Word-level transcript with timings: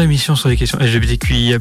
Émission 0.00 0.36
sur 0.36 0.48
les 0.48 0.56
questions 0.56 0.78
LGBTQIA+, 0.78 1.58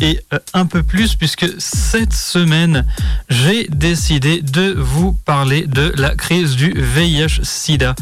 et 0.00 0.20
euh, 0.32 0.38
un 0.52 0.66
peu 0.66 0.82
plus, 0.82 1.14
puisque 1.14 1.46
cette 1.58 2.12
semaine, 2.12 2.86
j'ai 3.28 3.66
décidé 3.68 4.42
de 4.42 4.74
vous 4.76 5.12
parler 5.12 5.66
de 5.66 5.92
la 5.96 6.14
crise 6.14 6.56
du 6.56 6.72
VIH-Sida. 6.76 7.94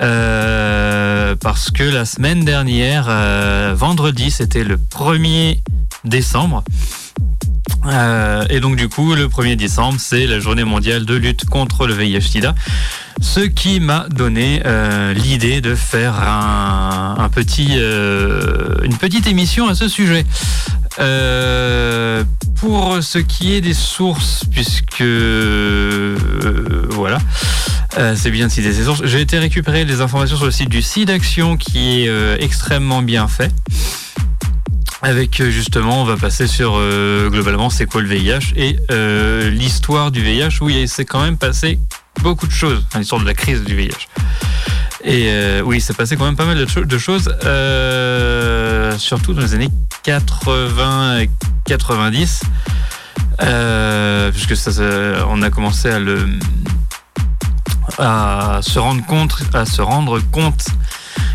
Euh, 0.00 1.34
parce 1.36 1.70
que 1.70 1.82
la 1.82 2.04
semaine 2.04 2.44
dernière, 2.44 3.06
euh, 3.08 3.74
vendredi, 3.76 4.30
c'était 4.30 4.64
le 4.64 4.76
1er 4.76 5.60
décembre, 6.04 6.62
et 8.50 8.60
donc 8.60 8.76
du 8.76 8.88
coup, 8.88 9.14
le 9.14 9.28
1er 9.28 9.56
décembre, 9.56 9.98
c'est 9.98 10.26
la 10.26 10.40
journée 10.40 10.64
mondiale 10.64 11.04
de 11.04 11.14
lutte 11.14 11.44
contre 11.44 11.86
le 11.86 11.94
VIH-Sida 11.94 12.54
ce 13.20 13.40
qui 13.40 13.80
m'a 13.80 14.06
donné 14.10 14.62
euh, 14.66 15.12
l'idée 15.14 15.60
de 15.60 15.74
faire 15.74 16.14
un, 16.20 17.28
petit, 17.32 17.72
euh, 17.72 18.76
une 18.82 18.96
petite 18.96 19.26
émission 19.26 19.68
à 19.68 19.74
ce 19.74 19.88
sujet. 19.88 20.24
Euh, 20.98 22.24
pour 22.56 23.02
ce 23.02 23.18
qui 23.18 23.54
est 23.54 23.60
des 23.60 23.74
sources, 23.74 24.44
puisque 24.50 25.04
voilà, 26.90 27.18
c'est 28.14 28.30
bien 28.30 28.46
de 28.46 28.52
citer 28.52 28.72
ces 28.72 28.84
sources, 28.84 29.02
j'ai 29.04 29.20
été 29.20 29.38
récupérer 29.38 29.84
les 29.84 30.00
informations 30.00 30.36
sur 30.36 30.46
le 30.46 30.50
site 30.50 30.70
du 30.70 30.80
site 30.80 31.08
d'action 31.08 31.58
qui 31.58 32.06
est 32.06 32.42
extrêmement 32.42 33.02
bien 33.02 33.28
fait. 33.28 33.52
Avec 35.02 35.42
justement, 35.42 36.02
on 36.02 36.04
va 36.04 36.16
passer 36.16 36.46
sur 36.46 36.80
globalement 37.28 37.70
c'est 37.70 37.86
quoi 37.86 38.00
le 38.00 38.08
VIH 38.08 38.54
et 38.56 38.76
l'histoire 39.50 40.10
du 40.10 40.22
VIH 40.22 40.62
où 40.62 40.70
il 40.70 40.88
s'est 40.88 41.04
quand 41.04 41.22
même 41.22 41.36
passé 41.36 41.78
beaucoup 42.22 42.46
de 42.46 42.52
choses, 42.52 42.84
enfin, 42.88 42.98
l'histoire 42.98 43.20
de 43.20 43.26
la 43.26 43.34
crise 43.34 43.62
du 43.62 43.76
VIH. 43.76 44.08
Et 45.04 45.26
euh, 45.28 45.62
oui, 45.64 45.80
c'est 45.80 45.96
passé 45.96 46.16
quand 46.16 46.24
même 46.24 46.36
pas 46.36 46.46
mal 46.46 46.58
de, 46.58 46.98
choses, 46.98 47.32
euh, 47.44 48.98
surtout 48.98 49.34
dans 49.34 49.42
les 49.42 49.54
années 49.54 49.68
80 50.02 51.20
et 51.20 51.30
90, 51.64 52.42
euh, 53.42 54.32
puisque 54.32 54.56
ça, 54.56 54.70
on 55.28 55.42
a 55.42 55.50
commencé 55.50 55.90
à 55.90 56.00
le 56.00 56.26
à 57.98 58.58
se 58.62 58.78
rendre 58.78 59.06
compte, 59.06 59.36
à 59.54 59.64
se 59.64 59.80
rendre 59.80 60.18
compte 60.32 60.66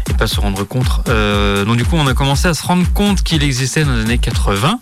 et 0.10 0.14
pas 0.14 0.28
se 0.28 0.40
rendre 0.40 0.64
compte. 0.64 1.06
donc 1.08 1.78
du 1.78 1.86
coup, 1.86 1.96
on 1.96 2.08
a 2.08 2.14
commencé 2.14 2.48
à 2.48 2.54
se 2.54 2.66
rendre 2.66 2.92
compte 2.94 3.24
qu'il 3.24 3.44
existait 3.44 3.84
dans 3.84 3.94
les 3.94 4.02
années 4.02 4.18
80 4.18 4.80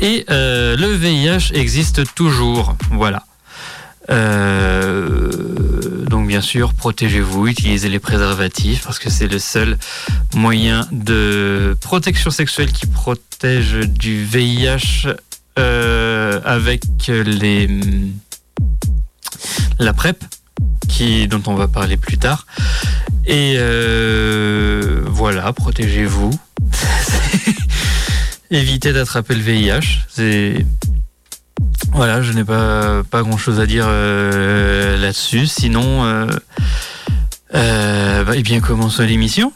et 0.00 0.24
le 0.28 0.92
VIH 0.92 1.52
existe 1.54 2.14
toujours. 2.14 2.76
Voilà. 2.92 3.24
Euh, 4.10 5.30
donc 6.06 6.26
bien 6.26 6.40
sûr, 6.40 6.74
protégez-vous, 6.74 7.46
utilisez 7.46 7.88
les 7.88 8.00
préservatifs 8.00 8.82
parce 8.84 8.98
que 8.98 9.10
c'est 9.10 9.28
le 9.28 9.38
seul 9.38 9.78
moyen 10.34 10.86
de 10.90 11.76
protection 11.80 12.30
sexuelle 12.30 12.72
qui 12.72 12.86
protège 12.86 13.74
du 13.86 14.24
VIH 14.24 15.08
euh, 15.58 16.40
avec 16.44 16.84
les 17.08 17.68
la 19.78 19.92
PrEP 19.92 20.22
qui, 20.88 21.28
dont 21.28 21.42
on 21.46 21.54
va 21.54 21.68
parler 21.68 21.96
plus 21.96 22.18
tard. 22.18 22.46
Et 23.30 23.54
euh, 23.58 25.04
voilà, 25.06 25.52
protégez-vous. 25.52 26.32
Évitez 28.50 28.92
d'attraper 28.92 29.36
le 29.36 29.40
VIH. 29.40 30.00
Voilà, 31.92 32.22
je 32.22 32.32
n'ai 32.32 32.42
pas, 32.42 33.04
pas 33.08 33.22
grand 33.22 33.36
chose 33.36 33.60
à 33.60 33.66
dire 33.66 33.84
euh, 33.86 34.96
là-dessus. 34.96 35.46
Sinon, 35.46 36.26
eh 37.54 38.42
bien, 38.42 38.58
commençons 38.60 39.04
l'émission. 39.04 39.52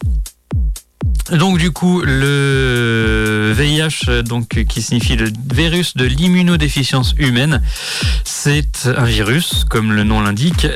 Donc 1.32 1.58
du 1.58 1.70
coup, 1.70 2.02
le 2.02 3.52
VIH, 3.56 4.22
qui 4.68 4.82
signifie 4.82 5.16
le 5.16 5.30
virus 5.52 5.96
de 5.96 6.04
l'immunodéficience 6.04 7.14
humaine, 7.18 7.62
c'est 8.24 8.86
un 8.86 9.04
virus, 9.04 9.64
comme 9.64 9.92
le 9.92 10.04
nom 10.04 10.20
l'indique, 10.20 10.66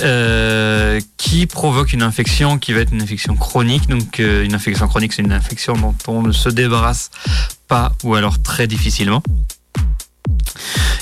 qui 1.16 1.46
provoque 1.46 1.92
une 1.92 2.02
infection 2.02 2.58
qui 2.58 2.72
va 2.72 2.80
être 2.80 2.92
une 2.92 3.02
infection 3.02 3.36
chronique. 3.36 3.88
Donc 3.88 4.18
une 4.18 4.54
infection 4.54 4.88
chronique, 4.88 5.12
c'est 5.12 5.22
une 5.22 5.32
infection 5.32 5.74
dont 5.74 5.94
on 6.06 6.22
ne 6.22 6.32
se 6.32 6.48
débarrasse 6.48 7.10
pas 7.66 7.92
ou 8.02 8.14
alors 8.14 8.40
très 8.40 8.66
difficilement 8.66 9.22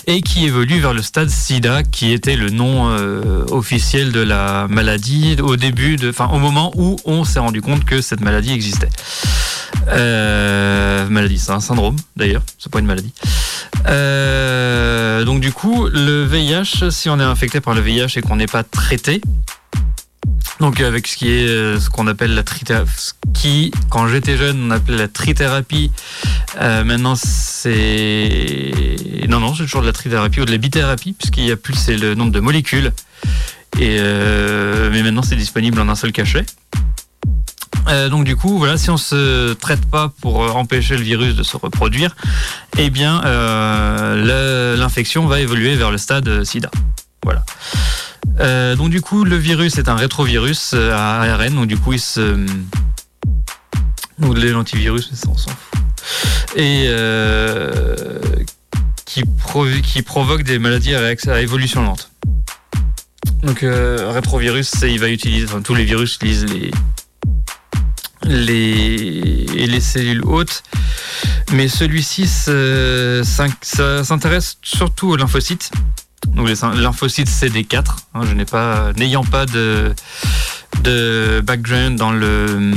et 0.07 0.21
qui 0.23 0.45
évolue 0.45 0.79
vers 0.81 0.95
le 0.95 1.03
stade 1.03 1.29
SIDA, 1.29 1.83
qui 1.83 2.13
était 2.13 2.37
le 2.37 2.51
nom 2.51 2.89
euh, 2.89 3.45
officiel 3.51 4.13
de 4.13 4.21
la 4.21 4.67
maladie 4.69 5.37
au 5.43 5.57
début, 5.57 5.97
enfin 6.09 6.29
au 6.33 6.39
moment 6.39 6.73
où 6.77 6.97
on 7.05 7.25
s'est 7.25 7.41
rendu 7.41 7.61
compte 7.61 7.85
que 7.85 8.01
cette 8.01 8.21
maladie 8.21 8.53
existait. 8.53 8.89
Euh, 9.89 11.09
maladie, 11.09 11.39
c'est 11.39 11.53
un 11.53 11.61
syndrome 11.61 11.97
d'ailleurs, 12.17 12.43
c'est 12.59 12.71
pas 12.71 12.79
une 12.79 12.87
maladie. 12.87 13.13
Euh, 13.89 15.25
donc 15.25 15.41
du 15.41 15.53
coup, 15.53 15.89
le 15.93 16.25
VIH, 16.25 16.91
si 16.91 17.09
on 17.09 17.19
est 17.19 17.25
infecté 17.25 17.61
par 17.61 17.75
le 17.75 17.81
VIH 17.81 18.17
et 18.17 18.23
qu'on 18.23 18.37
n'est 18.37 18.47
pas 18.47 18.63
traité, 18.63 19.21
donc 20.61 20.81
avec 20.81 21.07
ce 21.07 21.17
qui 21.17 21.31
est 21.31 21.49
euh, 21.49 21.79
ce 21.79 21.91
qu'on 21.91 22.07
appelle 22.07 22.35
la 22.35 22.43
trithérapie, 22.43 23.13
qui 23.35 23.71
quand 23.91 24.09
j'étais 24.09 24.37
jeune 24.37 24.67
on 24.67 24.71
appelait 24.71 24.97
la 24.97 25.09
trithérapie. 25.09 25.91
Euh, 26.61 26.85
maintenant 26.85 27.15
c'est 27.15 28.97
non 29.29 29.41
non 29.41 29.55
c'est 29.55 29.65
toujours 29.65 29.83
de 29.83 29.87
la 29.87 29.93
trithérapie 29.93 30.41
ou 30.41 30.45
de 30.45 30.51
la 30.51 30.59
bithérapie 30.59 31.13
puisqu'il 31.13 31.45
y 31.45 31.53
a 31.53 31.57
plus 31.57 31.75
c'est 31.75 31.97
le 31.97 32.15
nombre 32.15 32.33
de 32.33 32.41
molécules. 32.41 32.93
Euh, 33.79 34.89
mais 34.91 35.03
maintenant 35.03 35.23
c'est 35.23 35.37
disponible 35.37 35.79
en 35.81 35.89
un 35.89 35.95
seul 35.95 36.13
cachet. 36.13 36.47
donc 38.11 38.25
du 38.25 38.37
coup, 38.37 38.59
voilà, 38.59 38.79
si 38.79 38.89
on 38.89 38.97
se 38.97 39.53
traite 39.53 39.85
pas 39.87 40.13
pour 40.23 40.57
empêcher 40.57 40.97
le 40.97 41.03
virus 41.03 41.37
de 41.37 41.43
se 41.43 41.57
reproduire, 41.57 42.17
eh 42.79 42.89
bien, 42.89 43.21
l'infection 44.77 45.27
va 45.27 45.41
évoluer 45.41 45.77
vers 45.77 45.91
le 45.91 45.99
stade 45.99 46.45
SIDA. 46.45 46.71
Voilà. 47.23 47.45
Euh, 48.41 48.77
donc 48.77 48.91
du 48.91 49.01
coup, 49.01 49.25
le 49.25 49.37
virus 49.37 49.79
est 49.79 49.89
un 49.89 49.95
rétrovirus 49.95 50.73
euh, 50.75 50.93
à 50.93 51.23
ARN, 51.23 51.55
donc 51.55 51.67
du 51.67 51.77
coup, 51.77 51.93
il 51.93 52.01
se... 52.01 52.47
Donc 54.19 54.39
l'antivirus, 54.39 55.11
ça 55.13 55.29
on 55.29 55.37
s'en 55.37 55.51
fout. 55.51 55.81
Et 56.57 56.87
euh, 56.89 58.19
qui, 59.05 59.23
provoque 60.03 60.43
des 60.43 60.59
maladies 60.59 60.95
à, 60.95 61.41
évolution 61.41 61.83
lente. 61.83 62.11
Donc 63.43 63.61
rétrovirus, 63.63 64.73
il 64.83 64.99
va 64.99 65.11
utiliser, 65.11 65.47
enfin, 65.47 65.61
tous 65.61 65.75
les 65.75 65.85
virus 65.85 66.17
utilisent 66.17 66.47
les, 66.47 66.71
les, 68.25 69.67
les 69.67 69.81
cellules 69.81 70.25
hautes. 70.25 70.63
Mais 71.53 71.69
celui-ci 71.69 72.27
s'intéresse 73.27 74.57
surtout 74.63 75.11
aux 75.11 75.17
lymphocytes. 75.17 75.71
Donc 76.37 76.49
lymphocytes 76.49 77.29
CD4. 77.29 77.85
Hein, 78.15 78.93
n'ayant 78.97 79.25
pas 79.25 79.47
de, 79.47 79.95
background 81.43 81.97
dans 81.99 82.13
le 82.13 82.73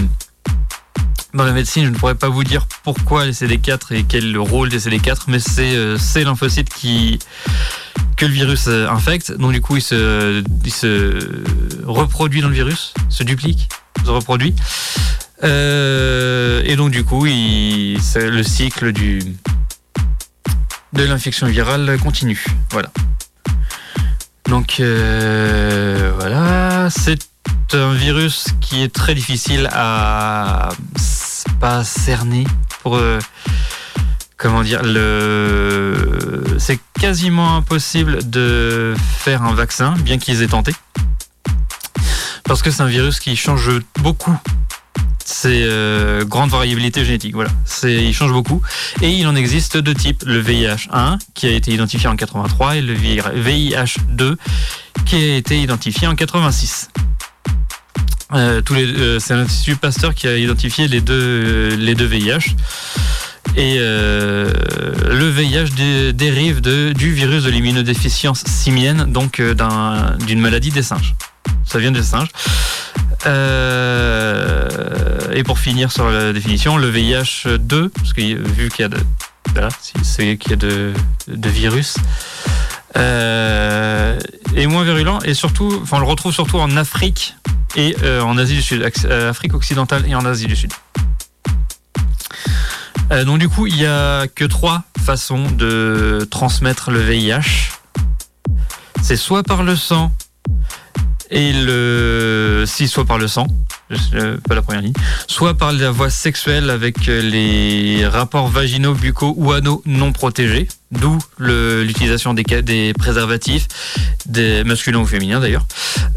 dans 1.34 1.44
la 1.44 1.52
médecine, 1.52 1.86
je 1.86 1.90
ne 1.90 1.96
pourrais 1.96 2.16
pas 2.16 2.30
vous 2.30 2.44
dire 2.44 2.66
pourquoi 2.84 3.26
les 3.26 3.34
CD4 3.34 3.94
et 3.94 4.04
quel 4.04 4.26
est 4.26 4.32
le 4.32 4.42
rôle 4.42 4.70
des 4.70 4.80
CD4, 4.80 5.26
mais 5.28 5.38
c'est 5.40 5.76
euh, 5.76 5.98
ces 5.98 6.26
qui 6.64 7.20
que 8.18 8.26
le 8.26 8.32
virus 8.32 8.68
euh, 8.68 8.90
infecte. 8.90 9.32
Donc 9.34 9.52
du 9.52 9.62
coup, 9.62 9.78
il 9.78 9.82
se, 9.82 10.44
reproduit 11.86 12.42
dans 12.42 12.48
le 12.48 12.56
virus, 12.56 12.94
se 13.10 13.24
duplique, 13.24 13.70
se 14.04 14.10
reproduit. 14.10 14.56
Euh, 15.44 16.64
et 16.66 16.76
donc 16.76 16.92
du 16.92 17.04
coup, 17.04 17.28
il, 17.28 18.00
le 18.16 18.44
cycle 18.44 18.92
de 18.92 19.22
l'infection 20.94 21.46
virale 21.48 21.98
continue. 22.00 22.44
Voilà. 22.72 22.92
Donc 24.50 24.80
euh, 24.80 26.12
voilà, 26.18 26.90
c'est 26.90 27.28
un 27.74 27.94
virus 27.94 28.48
qui 28.60 28.82
est 28.82 28.92
très 28.92 29.14
difficile 29.14 29.70
à 29.72 30.70
pas 31.60 31.84
cerner 31.84 32.46
pour 32.82 32.96
euh, 32.96 33.20
comment 34.38 34.64
dire 34.64 34.82
le 34.84 36.44
c'est 36.58 36.80
quasiment 37.00 37.58
impossible 37.58 38.28
de 38.28 38.96
faire 39.20 39.44
un 39.44 39.54
vaccin 39.54 39.94
bien 40.00 40.18
qu'ils 40.18 40.42
aient 40.42 40.48
tenté. 40.48 40.74
Parce 42.44 42.64
que 42.64 42.72
c'est 42.72 42.82
un 42.82 42.88
virus 42.88 43.20
qui 43.20 43.36
change 43.36 43.70
beaucoup 44.00 44.36
c'est 45.30 45.62
euh, 45.64 46.26
grande 46.26 46.50
variabilité 46.50 47.06
génétique. 47.06 47.36
Voilà, 47.36 47.52
c'est 47.64 48.04
il 48.04 48.14
change 48.14 48.32
beaucoup 48.32 48.62
et 49.02 49.10
il 49.10 49.28
en 49.28 49.36
existe 49.36 49.78
deux 49.78 49.94
types 49.94 50.24
le 50.26 50.42
VIH1 50.42 51.20
qui 51.36 51.46
a 51.46 51.52
été 51.52 51.72
identifié 51.72 52.10
en 52.10 52.16
83 52.16 52.78
et 52.78 52.82
le 52.82 52.96
VIH2 52.96 54.36
qui 55.06 55.16
a 55.16 55.36
été 55.38 55.62
identifié 55.62 56.08
en 56.08 56.16
86. 56.16 56.90
Euh, 58.34 58.62
tous 58.62 58.76
euh, 58.76 59.20
c'est 59.20 59.36
l'Institut 59.36 59.76
Pasteur 59.76 60.16
qui 60.16 60.28
a 60.28 60.36
identifié 60.36 60.88
les 60.88 61.02
deux, 61.02 61.76
les 61.76 61.94
deux 61.94 62.06
VIH. 62.06 62.56
Et 63.56 63.80
le 63.80 65.30
VIH 65.30 66.14
dérive 66.14 66.62
du 66.62 67.14
virus 67.14 67.44
de 67.44 67.50
l'immunodéficience 67.50 68.44
simienne, 68.46 69.12
donc 69.12 69.42
d'une 69.42 70.40
maladie 70.40 70.70
des 70.70 70.84
singes. 70.84 71.16
Ça 71.66 71.80
vient 71.80 71.92
des 71.92 72.04
singes. 72.04 72.30
Et 73.26 73.30
pour 75.44 75.60
finir 75.60 75.92
sur 75.92 76.10
la 76.10 76.34
définition, 76.34 76.78
le 76.78 76.92
VIH2, 76.92 77.90
parce 77.90 78.14
que 78.14 78.22
vu 78.22 78.70
qu'il 78.70 78.82
y 78.82 78.86
a 78.86 78.90
de, 80.56 80.94
virus, 81.50 81.96
euh, 82.98 84.20
est 84.56 84.68
moins 84.68 84.84
virulent 84.84 85.20
et 85.24 85.34
surtout, 85.34 85.80
enfin, 85.82 85.98
on 85.98 86.02
le 86.02 86.06
retrouve 86.06 86.34
surtout 86.34 86.58
en 86.58 86.76
Afrique 86.78 87.36
et 87.76 87.96
euh, 88.04 88.22
en 88.22 88.38
Asie 88.38 88.56
du 88.56 88.62
Sud, 88.62 88.90
euh, 89.06 89.30
Afrique 89.30 89.54
occidentale 89.54 90.06
et 90.08 90.16
en 90.16 90.26
Asie 90.26 90.48
du 90.48 90.56
Sud. 90.56 90.72
donc 93.26 93.40
du 93.40 93.50
coup, 93.50 93.68
il 93.68 93.76
n'y 93.76 93.86
a 93.86 94.28
que 94.28 94.46
trois 94.46 94.84
façons 95.04 95.50
de 95.52 96.28
transmettre 96.30 96.92
le 96.92 97.00
VIH. 97.00 97.72
C'est 99.02 99.16
soit 99.16 99.44
par 99.44 99.64
le 99.64 99.76
sang, 99.76 100.12
et 101.32 101.54
le 101.54 102.64
si 102.66 102.88
soit 102.88 103.06
par 103.06 103.18
le 103.18 103.28
sang, 103.28 103.48
pas 104.48 104.56
la 104.56 104.62
première 104.62 104.82
ligne, 104.82 104.94
soit 105.28 105.54
par 105.54 105.72
la 105.72 105.92
voie 105.92 106.10
sexuelle 106.10 106.70
avec 106.70 107.06
les 107.06 108.08
rapports 108.08 108.48
vaginaux, 108.48 108.94
buccaux 108.94 109.34
ou 109.38 109.52
anneaux 109.52 109.82
non 109.86 110.12
protégés, 110.12 110.68
d'où 110.92 111.18
l'utilisation 111.38 112.34
des, 112.34 112.44
des 112.44 112.94
préservatifs, 112.94 113.68
des 114.26 114.64
masculins 114.64 115.00
ou 115.00 115.06
féminins 115.06 115.40
d'ailleurs, 115.40 115.66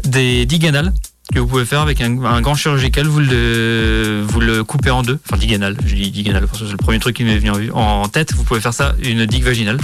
des 0.03 0.45
diganales 0.45 0.93
que 1.33 1.39
vous 1.39 1.47
pouvez 1.47 1.65
faire 1.65 1.81
avec 1.81 2.01
un, 2.01 2.41
gant 2.41 2.55
chirurgical, 2.55 3.07
vous 3.07 3.19
le, 3.19 4.23
vous 4.27 4.39
le 4.39 4.63
coupez 4.63 4.91
en 4.91 5.03
deux, 5.03 5.19
enfin 5.27 5.37
diganal, 5.37 5.75
je 5.85 5.95
dis 5.95 6.11
diganal 6.11 6.45
parce 6.45 6.59
que 6.59 6.65
c'est 6.65 6.71
le 6.71 6.77
premier 6.77 6.99
truc 6.99 7.15
qui 7.15 7.23
m'est 7.23 7.37
venu 7.37 7.71
en 7.71 8.07
tête, 8.07 8.33
vous 8.33 8.43
pouvez 8.43 8.59
faire 8.59 8.73
ça, 8.73 8.93
une 9.01 9.25
digue 9.25 9.43
vaginale 9.43 9.77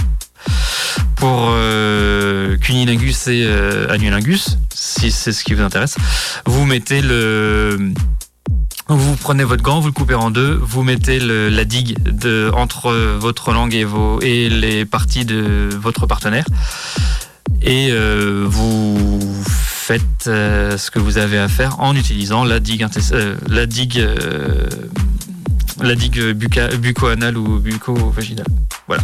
pour 1.16 1.50
euh, 1.50 2.56
cunilingus 2.56 3.26
et 3.28 3.44
euh, 3.44 3.88
annulingus, 3.90 4.56
si 4.74 5.10
c'est 5.10 5.32
ce 5.32 5.44
qui 5.44 5.54
vous 5.54 5.62
intéresse. 5.62 5.96
Vous 6.46 6.64
mettez 6.64 7.02
le 7.02 7.92
vous 8.88 9.14
prenez 9.14 9.44
votre 9.44 9.62
gant, 9.62 9.78
vous 9.78 9.86
le 9.86 9.92
coupez 9.92 10.14
en 10.14 10.30
deux, 10.30 10.58
vous 10.60 10.82
mettez 10.82 11.20
la 11.20 11.64
digue 11.64 11.96
entre 12.54 12.90
votre 13.18 13.52
langue 13.52 13.72
et 14.22 14.48
les 14.48 14.84
parties 14.84 15.24
de 15.24 15.68
votre 15.80 16.06
partenaire. 16.06 16.44
Et 17.62 17.88
euh, 17.90 18.44
vous 18.48 19.20
faites 19.46 20.26
euh, 20.26 20.78
ce 20.78 20.90
que 20.90 20.98
vous 20.98 21.18
avez 21.18 21.38
à 21.38 21.48
faire 21.48 21.78
en 21.80 21.94
utilisant 21.94 22.44
la 22.44 22.58
digue, 22.58 22.86
la 23.48 23.66
digue 23.66 24.06
la 25.82 25.94
digue 25.94 26.32
bucco-anale 26.32 27.36
ou 27.36 27.58
bucco-vaginale. 27.58 28.46
Voilà. 28.86 29.02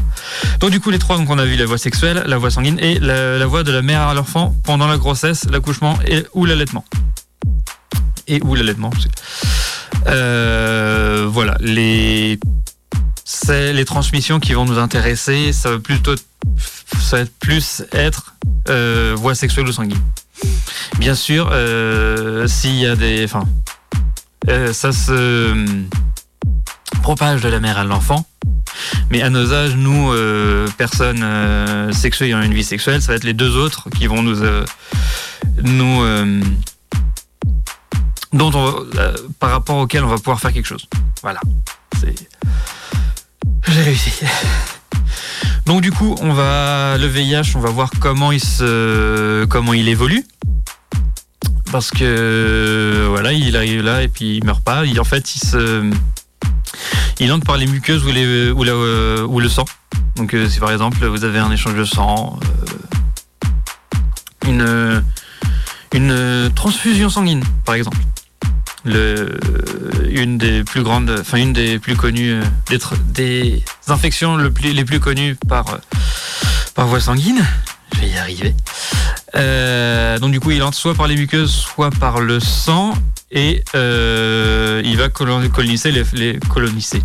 Donc 0.60 0.70
du 0.70 0.80
coup, 0.80 0.90
les 0.90 0.98
trois, 0.98 1.16
donc 1.16 1.30
on 1.30 1.38
a 1.38 1.44
vu 1.44 1.56
la 1.56 1.66
voie 1.66 1.78
sexuelle, 1.78 2.24
la 2.26 2.38
voie 2.38 2.50
sanguine 2.50 2.78
et 2.80 2.98
la, 2.98 3.46
voie 3.46 3.62
de 3.62 3.72
la 3.72 3.82
mère 3.82 4.02
à 4.02 4.14
l'enfant 4.14 4.54
pendant 4.64 4.86
la 4.86 4.96
grossesse, 4.96 5.44
l'accouchement 5.50 5.98
et 6.06 6.24
ou 6.34 6.44
l'allaitement. 6.44 6.84
Et 8.26 8.40
ou 8.42 8.54
l'allaitement. 8.54 8.90
Euh, 10.08 11.26
voilà, 11.30 11.56
les 11.60 12.38
c'est 13.24 13.72
les 13.72 13.84
transmissions 13.84 14.40
qui 14.40 14.54
vont 14.54 14.64
nous 14.64 14.78
intéresser. 14.78 15.52
Ça 15.52 15.70
va 15.70 15.78
plutôt 15.78 16.14
ça 17.00 17.18
va 17.18 17.24
plus 17.40 17.82
être 17.92 18.34
euh, 18.68 19.34
sexuelle 19.34 19.68
ou 19.68 19.72
sanguine. 19.72 20.02
Bien 20.98 21.14
sûr, 21.14 21.48
euh, 21.52 22.46
s'il 22.46 22.74
y 22.74 22.86
a 22.86 22.96
des, 22.96 23.24
enfin, 23.24 23.44
ça 24.72 24.92
se 24.92 25.54
propage 27.02 27.40
de 27.40 27.48
la 27.48 27.60
mère 27.60 27.78
à 27.78 27.84
l'enfant. 27.84 28.26
Mais 29.10 29.22
à 29.22 29.30
nos 29.30 29.52
âges, 29.52 29.76
nous, 29.76 30.10
euh, 30.10 30.66
personnes 30.76 31.22
euh, 31.22 31.92
sexuées 31.92 32.26
ayant 32.26 32.42
une 32.42 32.54
vie 32.54 32.64
sexuelle, 32.64 33.00
ça 33.00 33.12
va 33.12 33.16
être 33.16 33.24
les 33.24 33.32
deux 33.32 33.56
autres 33.56 33.88
qui 33.90 34.06
vont 34.06 34.22
nous, 34.22 34.42
euh, 34.42 34.64
nous, 35.62 36.04
on 38.32 38.86
par 39.38 39.50
rapport 39.50 39.76
auxquels 39.76 40.04
on 40.04 40.08
va 40.08 40.16
pouvoir 40.16 40.40
faire 40.40 40.52
quelque 40.52 40.66
chose. 40.66 40.86
Voilà. 41.22 41.40
J'ai 42.02 43.82
réussi. 43.82 44.10
Donc 45.66 45.80
du 45.80 45.90
coup, 45.90 46.16
on 46.20 46.32
va 46.32 46.98
le 46.98 47.06
VIH, 47.06 47.56
on 47.56 47.60
va 47.60 47.70
voir 47.70 47.90
comment 48.00 48.32
il 48.32 48.40
se, 48.40 49.44
comment 49.46 49.72
il 49.72 49.88
évolue 49.88 50.24
parce 51.72 51.90
que 51.90 53.06
voilà, 53.08 53.32
il 53.32 53.56
arrive 53.56 53.82
là 53.82 54.02
et 54.02 54.08
puis 54.08 54.36
il 54.36 54.44
meurt 54.44 54.62
pas. 54.62 54.84
Il, 54.84 55.00
en 55.00 55.04
fait, 55.04 55.34
il 55.34 55.40
se 55.40 55.90
il 57.20 57.32
entre 57.32 57.46
par 57.46 57.56
les 57.56 57.66
muqueuses 57.66 58.04
ou, 58.04 58.10
euh, 58.10 59.26
ou 59.26 59.40
le 59.40 59.48
sang. 59.48 59.64
Donc 60.16 60.34
euh, 60.34 60.48
si 60.48 60.58
par 60.58 60.70
exemple 60.70 61.04
vous 61.06 61.24
avez 61.24 61.38
un 61.38 61.50
échange 61.50 61.74
de 61.74 61.84
sang, 61.84 62.38
euh, 64.44 64.46
une, 64.46 65.02
une 65.92 66.50
transfusion 66.54 67.08
sanguine 67.08 67.42
par 67.64 67.74
exemple. 67.74 67.98
Le, 68.84 69.36
une 70.08 70.38
des 70.38 70.62
plus 70.62 70.84
grandes, 70.84 71.10
enfin 71.20 71.38
une 71.38 71.52
des 71.52 71.80
plus 71.80 71.96
connues, 71.96 72.40
des, 72.68 72.78
des 73.08 73.64
infections 73.88 74.36
les 74.36 74.84
plus 74.84 75.00
connues 75.00 75.36
par, 75.48 75.64
par 76.74 76.86
voie 76.86 77.00
sanguine. 77.00 77.44
Je 77.94 78.00
vais 78.00 78.10
y 78.10 78.16
arriver. 78.16 78.54
donc 80.20 80.30
du 80.30 80.38
coup, 80.38 80.52
il 80.52 80.62
entre 80.62 80.76
soit 80.76 80.94
par 80.94 81.08
les 81.08 81.16
muqueuses, 81.16 81.50
soit 81.50 81.90
par 81.90 82.20
le 82.20 82.38
sang 82.38 82.94
et 83.36 83.62
euh, 83.74 84.80
il 84.84 84.96
va 84.96 85.10
coloniser 85.10 85.92
les, 85.92 86.38
coloniser. 86.48 87.02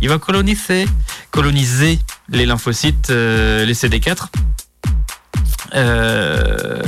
Il 0.00 0.08
va 0.08 0.18
coloniser, 0.18 0.86
coloniser 1.32 1.98
les 2.28 2.46
lymphocytes, 2.46 3.10
euh, 3.10 3.66
les 3.66 3.74
CD4. 3.74 4.28
Euh, 5.74 6.80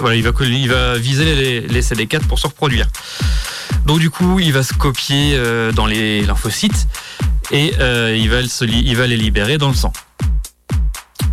voilà, 0.00 0.16
il 0.16 0.22
va, 0.68 0.96
viser 0.96 1.66
les, 1.68 1.82
CD4 1.82 2.20
pour 2.20 2.38
se 2.38 2.46
reproduire. 2.46 2.88
Donc 3.84 3.98
du 4.00 4.08
coup, 4.08 4.40
il 4.40 4.52
va 4.54 4.62
se 4.62 4.72
copier 4.72 5.38
dans 5.74 5.84
les 5.84 6.22
lymphocytes 6.22 6.88
et 7.52 7.74
il 7.78 8.96
va 8.96 9.06
les 9.06 9.16
libérer 9.18 9.58
dans 9.58 9.68
le 9.68 9.74
sang. 9.74 9.92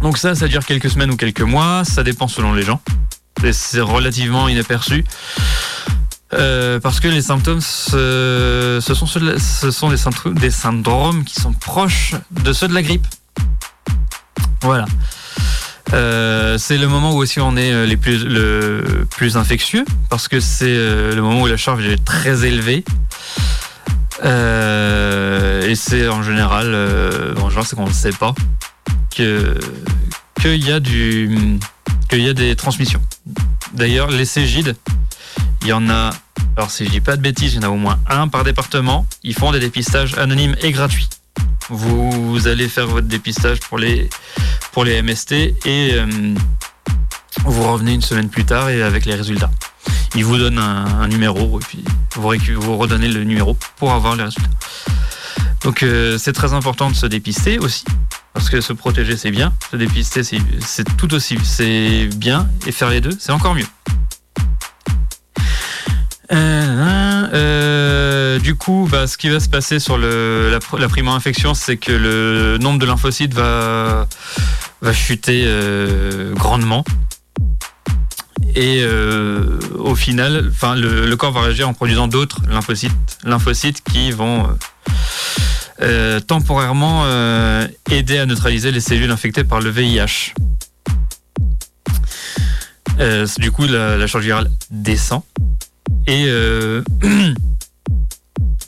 Donc 0.01 0.17
ça, 0.17 0.35
ça 0.35 0.49
dure 0.49 0.65
quelques 0.65 0.89
semaines 0.89 1.11
ou 1.11 1.15
quelques 1.15 1.41
mois, 1.41 1.83
ça 1.85 2.03
dépend 2.03 2.27
selon 2.27 2.53
les 2.53 2.63
gens 2.63 2.81
c'est 3.51 3.81
relativement 3.81 4.47
inaperçu. 4.47 5.03
Euh, 6.33 6.79
parce 6.79 6.99
que 6.99 7.09
les 7.09 7.21
symptômes, 7.21 7.59
ce, 7.59 8.79
sont, 8.81 9.05
ce 9.05 9.71
sont 9.71 9.89
des, 10.31 10.51
syndromes 10.51 11.25
qui 11.25 11.35
sont 11.35 11.51
proches 11.51 12.15
de 12.31 12.53
ceux 12.53 12.67
de 12.67 12.73
la 12.73 12.81
grippe. 12.81 13.05
Voilà. 14.61 14.85
Euh, 15.93 16.57
c'est 16.57 16.77
le 16.77 16.87
moment 16.87 17.11
où 17.11 17.17
aussi 17.17 17.41
on 17.41 17.57
est 17.57 17.73
euh, 17.73 17.85
les 17.85 17.97
plus, 17.97 18.23
le 18.23 19.05
plus 19.09 19.35
infectieux, 19.35 19.83
parce 20.09 20.29
que 20.29 20.39
c'est 20.39 20.73
le 20.73 21.19
moment 21.21 21.41
où 21.41 21.47
la 21.47 21.57
charge 21.57 21.85
est 21.85 22.03
très 22.03 22.45
élevée. 22.45 22.85
et 24.23 25.75
c'est 25.75 26.07
en 26.07 26.23
général, 26.23 26.67
en 27.37 27.49
général, 27.49 27.65
c'est 27.65 27.75
qu'on 27.75 27.87
ne 27.87 27.93
sait 27.93 28.13
pas 28.13 28.33
que 29.15 29.57
qu'il 30.41 30.65
y 30.65 30.71
a 30.71 30.79
du 30.79 31.59
qu'il 32.11 32.23
y 32.23 32.29
a 32.29 32.33
des 32.33 32.57
transmissions. 32.57 33.01
D'ailleurs, 33.73 34.11
les 34.11 34.25
Cégides, 34.25 34.75
il 35.61 35.69
y 35.69 35.73
en 35.73 35.89
a, 35.89 36.11
alors 36.57 36.69
si 36.69 36.85
je 36.85 36.89
dis 36.89 36.99
pas 36.99 37.15
de 37.15 37.21
bêtises, 37.21 37.53
il 37.53 37.61
y 37.61 37.65
en 37.65 37.69
a 37.69 37.71
au 37.71 37.77
moins 37.77 37.99
un 38.09 38.27
par 38.27 38.43
département. 38.43 39.07
Ils 39.23 39.33
font 39.33 39.51
des 39.53 39.61
dépistages 39.61 40.17
anonymes 40.17 40.55
et 40.61 40.71
gratuits. 40.71 41.07
Vous, 41.69 42.47
allez 42.47 42.67
faire 42.67 42.87
votre 42.87 43.07
dépistage 43.07 43.61
pour 43.61 43.77
les, 43.77 44.09
pour 44.73 44.83
les 44.83 45.01
MST 45.01 45.31
et 45.31 45.55
euh, 45.93 46.35
vous 47.45 47.71
revenez 47.71 47.93
une 47.93 48.01
semaine 48.01 48.27
plus 48.27 48.43
tard 48.43 48.69
et 48.69 48.83
avec 48.83 49.05
les 49.05 49.15
résultats. 49.15 49.51
Ils 50.15 50.25
vous 50.25 50.37
donnent 50.37 50.59
un, 50.59 51.07
numéro 51.07 51.61
et 51.61 51.63
puis 51.63 51.85
vous, 52.15 52.61
vous 52.61 52.77
redonnez 52.77 53.07
le 53.07 53.23
numéro 53.23 53.55
pour 53.77 53.93
avoir 53.93 54.17
les 54.17 54.23
résultats. 54.23 54.49
Donc 55.63 55.83
euh, 55.83 56.17
c'est 56.17 56.33
très 56.33 56.53
important 56.53 56.89
de 56.89 56.95
se 56.95 57.05
dépister 57.05 57.57
aussi. 57.57 57.85
Parce 58.33 58.49
que 58.49 58.61
se 58.61 58.73
protéger, 58.73 59.17
c'est 59.17 59.31
bien. 59.31 59.53
Se 59.71 59.77
dépister, 59.77 60.23
c'est 60.23 60.97
tout 60.97 61.13
aussi 61.13 61.37
bien. 62.15 62.47
Et 62.65 62.71
faire 62.71 62.89
les 62.89 63.01
deux, 63.01 63.15
c'est 63.19 63.31
encore 63.31 63.55
mieux. 63.55 63.67
Euh, 66.31 67.27
euh, 67.33 68.39
du 68.39 68.55
coup, 68.55 68.87
bah, 68.89 69.07
ce 69.07 69.17
qui 69.17 69.29
va 69.29 69.39
se 69.39 69.49
passer 69.49 69.79
sur 69.79 69.97
le, 69.97 70.49
la, 70.49 70.87
primo-infection, 70.87 71.53
c'est 71.53 71.77
que 71.77 71.91
le 71.91 72.57
nombre 72.57 72.79
de 72.79 72.85
lymphocytes 72.85 73.33
va, 73.33 74.07
chuter 74.93 75.43
euh, 75.45 76.33
grandement. 76.33 76.83
Et 78.55 78.83
au 79.77 79.95
final, 79.95 80.51
le, 80.75 81.05
le, 81.05 81.15
corps 81.15 81.31
va 81.31 81.41
réagir 81.41 81.69
en 81.69 81.73
produisant 81.73 82.07
d'autres 82.07 82.41
lymphocytes, 82.49 82.91
lymphocytes 83.23 83.81
qui 83.81 84.11
vont 84.11 84.45
euh, 85.83 86.19
temporairement 86.19 87.05
euh, 87.05 87.67
aider 87.89 88.19
à 88.19 88.27
neutraliser 88.27 88.71
les 88.71 88.81
cellules 88.81 89.09
infectées 89.09 89.43
par 89.43 89.61
le 89.61 89.71
VIH. 89.71 90.35
Euh, 92.99 93.25
du 93.39 93.51
coup, 93.51 93.65
la, 93.65 94.05
charge 94.05 94.25
virale 94.25 94.51
descend. 94.69 95.23
Et 96.05 96.25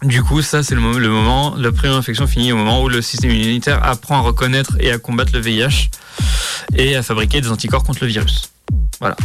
du 0.03 0.24
coup, 0.24 0.41
ça, 0.41 0.63
c'est 0.63 0.74
le, 0.74 0.82
moment, 0.82 0.98
le 0.98 1.10
moment, 1.10 1.53
la 1.55 1.72
première 1.72 1.98
infection 1.98 2.25
finit 2.25 2.51
au 2.51 2.58
moment 2.58 2.82
où 2.82 2.89
le 2.89 3.03
système 3.03 3.29
immunitaire 3.29 3.84
apprend 3.84 4.17
à 4.17 4.22
reconnaître 4.22 4.75
et 4.79 4.91
à 4.91 4.98
combattre 4.98 5.34
le 5.34 5.39
VIH 5.39 5.91
et 6.75 6.96
à 6.96 7.03
fabriquer 7.03 7.41
des 7.41 7.50
anticorps 7.50 7.84
contre 7.84 8.05
le 8.05 8.10
virus. 8.10 8.50
Voilà. 9.00 9.15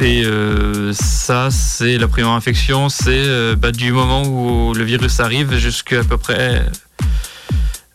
Et 0.00 0.22
ça, 0.92 1.48
c'est 1.50 1.98
la 1.98 2.06
première 2.06 2.30
infection, 2.30 2.88
c'est 2.88 3.56
bah, 3.56 3.72
du 3.72 3.90
moment 3.90 4.22
où 4.22 4.74
le 4.74 4.84
virus 4.84 5.18
arrive 5.18 5.56
jusqu'à 5.56 6.04
peu 6.04 6.18
près 6.18 6.64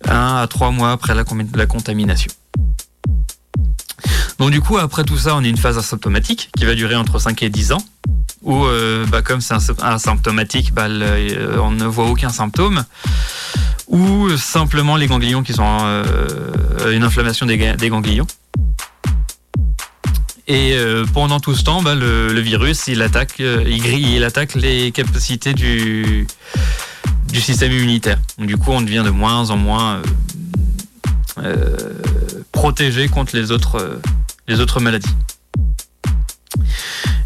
1 0.07 0.35
à 0.37 0.47
3 0.47 0.71
mois 0.71 0.91
après 0.91 1.13
la, 1.15 1.23
contamination. 1.65 2.31
Donc 4.37 4.51
du 4.51 4.61
coup, 4.61 4.77
après 4.77 5.03
tout 5.03 5.17
ça, 5.17 5.35
on 5.35 5.43
a 5.43 5.47
une 5.47 5.57
phase 5.57 5.77
asymptomatique 5.77 6.49
qui 6.57 6.65
va 6.65 6.75
durer 6.75 6.95
entre 6.95 7.19
5 7.19 7.43
et 7.43 7.49
10 7.49 7.73
ans, 7.73 7.83
où 8.41 8.65
euh, 8.65 9.05
bah, 9.07 9.21
comme 9.21 9.41
c'est 9.41 9.55
asymptomatique, 9.81 10.73
bah, 10.73 10.87
euh, 10.87 11.57
on 11.59 11.71
ne 11.71 11.85
voit 11.85 12.05
aucun 12.05 12.29
symptôme, 12.29 12.85
ou 13.87 14.29
simplement 14.37 14.95
les 14.95 15.07
ganglions 15.07 15.43
qui 15.43 15.53
sont 15.53 15.77
euh, 15.81 16.93
une 16.93 17.03
inflammation 17.03 17.45
des, 17.45 17.57
ganglions. 17.57 18.27
Et 20.47 20.75
pendant 21.13 21.39
tout 21.39 21.53
ce 21.53 21.63
temps, 21.63 21.83
bah, 21.83 21.93
le, 21.93 22.39
virus, 22.39 22.87
il 22.87 23.03
attaque, 23.03 23.39
il 23.39 23.81
grille, 23.81 24.15
il 24.15 24.23
attaque 24.23 24.55
les 24.55 24.91
capacités 24.91 25.53
du, 25.53 26.25
du 27.31 27.41
système 27.41 27.71
immunitaire. 27.71 28.19
Du 28.37 28.57
coup, 28.57 28.71
on 28.71 28.81
devient 28.81 29.03
de 29.05 29.11
moins 29.11 29.49
en 29.49 29.57
moins 29.57 30.01
protégé 32.51 33.07
contre 33.07 33.35
les 33.35 33.51
autres 33.51 33.99
les 34.47 34.59
autres 34.59 34.79
maladies. 34.79 35.15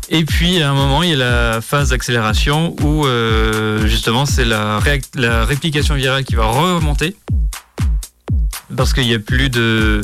Et 0.10 0.26
puis 0.26 0.62
à 0.62 0.70
un 0.70 0.74
moment, 0.74 1.02
il 1.02 1.10
y 1.10 1.14
a 1.14 1.18
la 1.18 1.62
phase 1.62 1.90
d'accélération 1.90 2.76
où 2.82 3.06
euh, 3.06 3.88
justement 3.88 4.26
c'est 4.26 4.46
la, 4.46 4.80
réplication 4.80 5.96
virale 5.96 6.24
qui 6.24 6.36
va 6.36 6.46
remonter 6.46 7.16
parce 8.76 8.94
qu'il 8.94 9.08
n'y 9.08 9.16
a 9.16 9.20
plus 9.20 9.50
de 9.50 10.02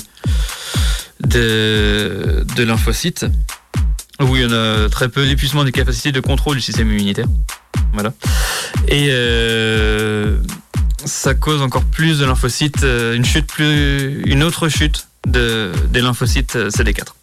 lymphocytes, 2.57 3.25
où 4.21 4.35
il 4.35 4.41
y 4.41 4.45
en 4.45 4.51
a 4.51 4.89
très 4.89 5.09
peu, 5.09 5.23
l'épuisement 5.23 5.63
des 5.63 5.71
capacités 5.71 6.11
de 6.11 6.19
contrôle 6.19 6.55
du 6.55 6.61
système 6.61 6.89
immunitaire. 6.89 7.27
Et 8.87 9.09
euh, 9.11 10.37
ça 11.05 11.33
cause 11.33 11.61
encore 11.61 11.83
plus 11.83 12.19
de 12.19 12.25
lymphocytes, 12.25 12.83
euh, 12.83 13.15
une 13.15 13.25
chute 13.25 13.47
plus, 13.47 14.21
une 14.25 14.43
autre 14.43 14.69
chute 14.69 15.07
de, 15.27 15.71
des 15.91 16.01
lymphocytes 16.01 16.55
euh, 16.55 16.69
CD4. 16.69 17.13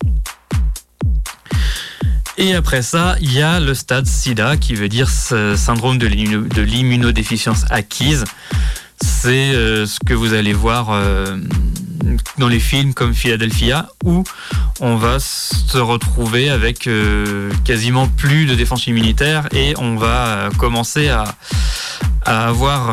Et 2.39 2.55
après 2.55 2.83
ça, 2.83 3.17
il 3.21 3.33
y 3.33 3.41
a 3.41 3.61
le 3.61 3.75
stade 3.75 4.07
SIDA, 4.07 4.59
qui 4.59 4.75
veut 4.75 4.91
dire 4.91 5.09
syndrome 5.09 5.97
de 5.97 6.07
l'immunodéficience 6.07 7.65
acquise. 7.71 8.25
C'est 9.01 9.55
euh, 9.55 9.87
ce 9.87 9.99
que 10.01 10.15
vous 10.15 10.35
allez 10.35 10.53
voir 10.53 10.89
euh, 10.91 11.37
dans 12.39 12.49
les 12.49 12.61
films 12.61 12.95
comme 12.95 13.15
Philadelphia, 13.15 13.89
où 14.05 14.25
on 14.81 14.97
va 14.97 15.19
se 15.19 15.79
retrouver 15.79 16.51
avec 16.51 16.89
quasiment 17.65 18.09
plus 18.09 18.47
de 18.47 18.55
défense 18.55 18.87
immunitaire 18.87 19.49
et 19.53 19.75
on 19.79 19.97
va 19.97 20.51
commencer 20.59 21.09
à, 21.09 21.25
à 22.25 22.49
avoir 22.49 22.91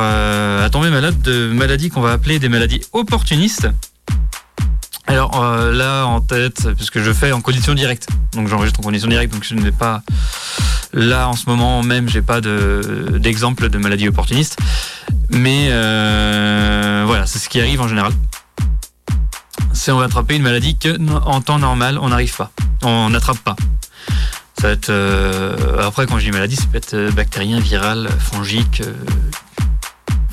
à 0.63 0.69
tomber 0.69 0.89
malade 0.89 1.22
de 1.22 1.51
maladies 1.51 1.89
qu'on 1.89 2.01
va 2.01 2.13
appeler 2.13 2.39
des 2.39 2.50
maladies 2.50 2.81
opportunistes 2.93 3.67
alors 5.05 5.43
euh, 5.43 5.72
là 5.72 6.05
en 6.05 6.22
tête, 6.22 6.69
puisque 6.75 7.00
je 7.00 7.12
fais 7.12 7.31
en 7.31 7.41
condition 7.41 7.74
directe, 7.74 8.07
donc 8.33 8.48
j'enregistre 8.48 8.79
en 8.79 8.83
condition 8.83 9.10
directe, 9.10 9.33
donc 9.33 9.43
je 9.43 9.53
n'ai 9.53 9.72
pas 9.72 10.01
là 10.93 11.27
en 11.27 11.33
ce 11.33 11.50
moment 11.50 11.83
même, 11.83 12.07
j'ai 12.07 12.22
pas 12.22 12.39
d'exemple 12.41 13.69
de, 13.69 13.77
maladie 13.77 14.07
opportuniste, 14.07 14.57
mais 15.29 15.67
euh, 15.72 17.03
voilà, 17.05 17.25
c'est 17.25 17.39
ce 17.39 17.50
qui 17.50 17.60
arrive 17.60 17.81
en 17.81 17.88
général. 17.88 18.13
C'est 19.74 19.91
on 19.91 19.98
va 19.98 20.05
attraper 20.05 20.36
une 20.36 20.43
maladie 20.43 20.77
que 20.77 20.98
en 21.25 21.41
temps 21.41 21.60
normal 21.60 21.98
on 22.00 22.10
n'arrive 22.10 22.36
pas, 22.36 22.51
on 22.83 23.10
n'attrape 23.10 23.39
pas. 23.39 23.55
Ça 24.60 24.67
va 24.67 24.74
être 24.74 24.89
euh, 24.89 25.86
après 25.86 26.05
quand 26.05 26.17
je 26.17 26.25
dis 26.25 26.31
maladie, 26.31 26.55
ça 26.55 26.65
peut 26.72 26.77
être 26.77 27.13
bactérien, 27.13 27.60
viral, 27.60 28.07
fongique, 28.19 28.81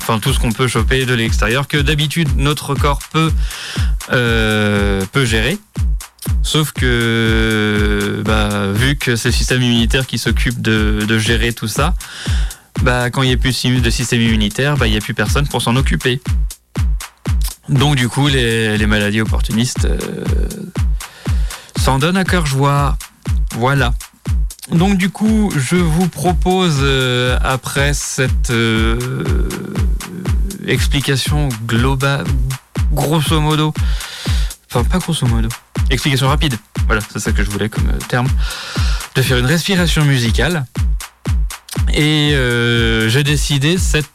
enfin 0.01 0.19
tout 0.19 0.33
ce 0.33 0.39
qu'on 0.39 0.51
peut 0.51 0.67
choper 0.67 1.05
de 1.05 1.13
l'extérieur, 1.13 1.67
que 1.67 1.77
d'habitude 1.77 2.29
notre 2.37 2.73
corps 2.75 2.99
peut, 3.11 3.31
euh, 4.11 5.05
peut 5.11 5.25
gérer. 5.25 5.57
Sauf 6.43 6.71
que, 6.71 8.21
bah, 8.25 8.71
vu 8.73 8.95
que 8.95 9.15
c'est 9.15 9.29
le 9.29 9.33
système 9.33 9.61
immunitaire 9.61 10.07
qui 10.07 10.17
s'occupe 10.17 10.61
de, 10.61 11.17
gérer 11.17 11.53
tout 11.53 11.67
ça, 11.67 11.93
bah, 12.81 13.09
quand 13.09 13.21
il 13.21 13.27
n'y 13.27 13.33
a 13.33 13.37
plus 13.37 13.63
de 13.63 13.89
système 13.89 14.21
immunitaire, 14.21 14.75
bah, 14.75 14.87
il 14.87 14.91
n'y 14.91 14.97
a 14.97 15.01
plus 15.01 15.13
personne 15.13 15.47
pour 15.47 15.61
s'en 15.61 15.75
occuper. 15.75 16.19
Donc 17.69 17.95
du 17.95 18.09
coup, 18.09 18.27
les, 18.27 18.85
maladies 18.87 19.21
opportunistes 19.21 19.85
euh, 19.85 19.97
s'en 21.79 21.99
donnent 21.99 22.17
à 22.17 22.23
cœur 22.23 22.45
joie. 22.45 22.97
Voilà. 23.55 23.93
Donc 24.71 24.97
du 24.97 25.09
coup, 25.09 25.51
je 25.55 25.75
vous 25.75 26.07
propose, 26.07 26.77
euh, 26.79 27.37
après 27.43 27.93
cette 27.93 28.51
euh, 28.51 29.49
explication 30.65 31.49
globale, 31.65 32.25
grosso 32.93 33.41
modo, 33.41 33.73
enfin 34.69 34.85
pas 34.85 34.99
grosso 34.99 35.27
modo, 35.27 35.49
explication 35.89 36.29
rapide, 36.29 36.55
voilà, 36.87 37.01
c'est 37.11 37.19
ça 37.19 37.33
que 37.33 37.43
je 37.43 37.49
voulais 37.49 37.67
comme 37.67 37.89
euh, 37.89 37.99
terme, 38.07 38.27
de 39.15 39.21
faire 39.21 39.37
une 39.37 39.45
respiration 39.45 40.05
musicale. 40.05 40.65
Et 41.93 42.33
j'ai 43.09 43.23
décidé 43.23 43.77
cette 43.77 44.07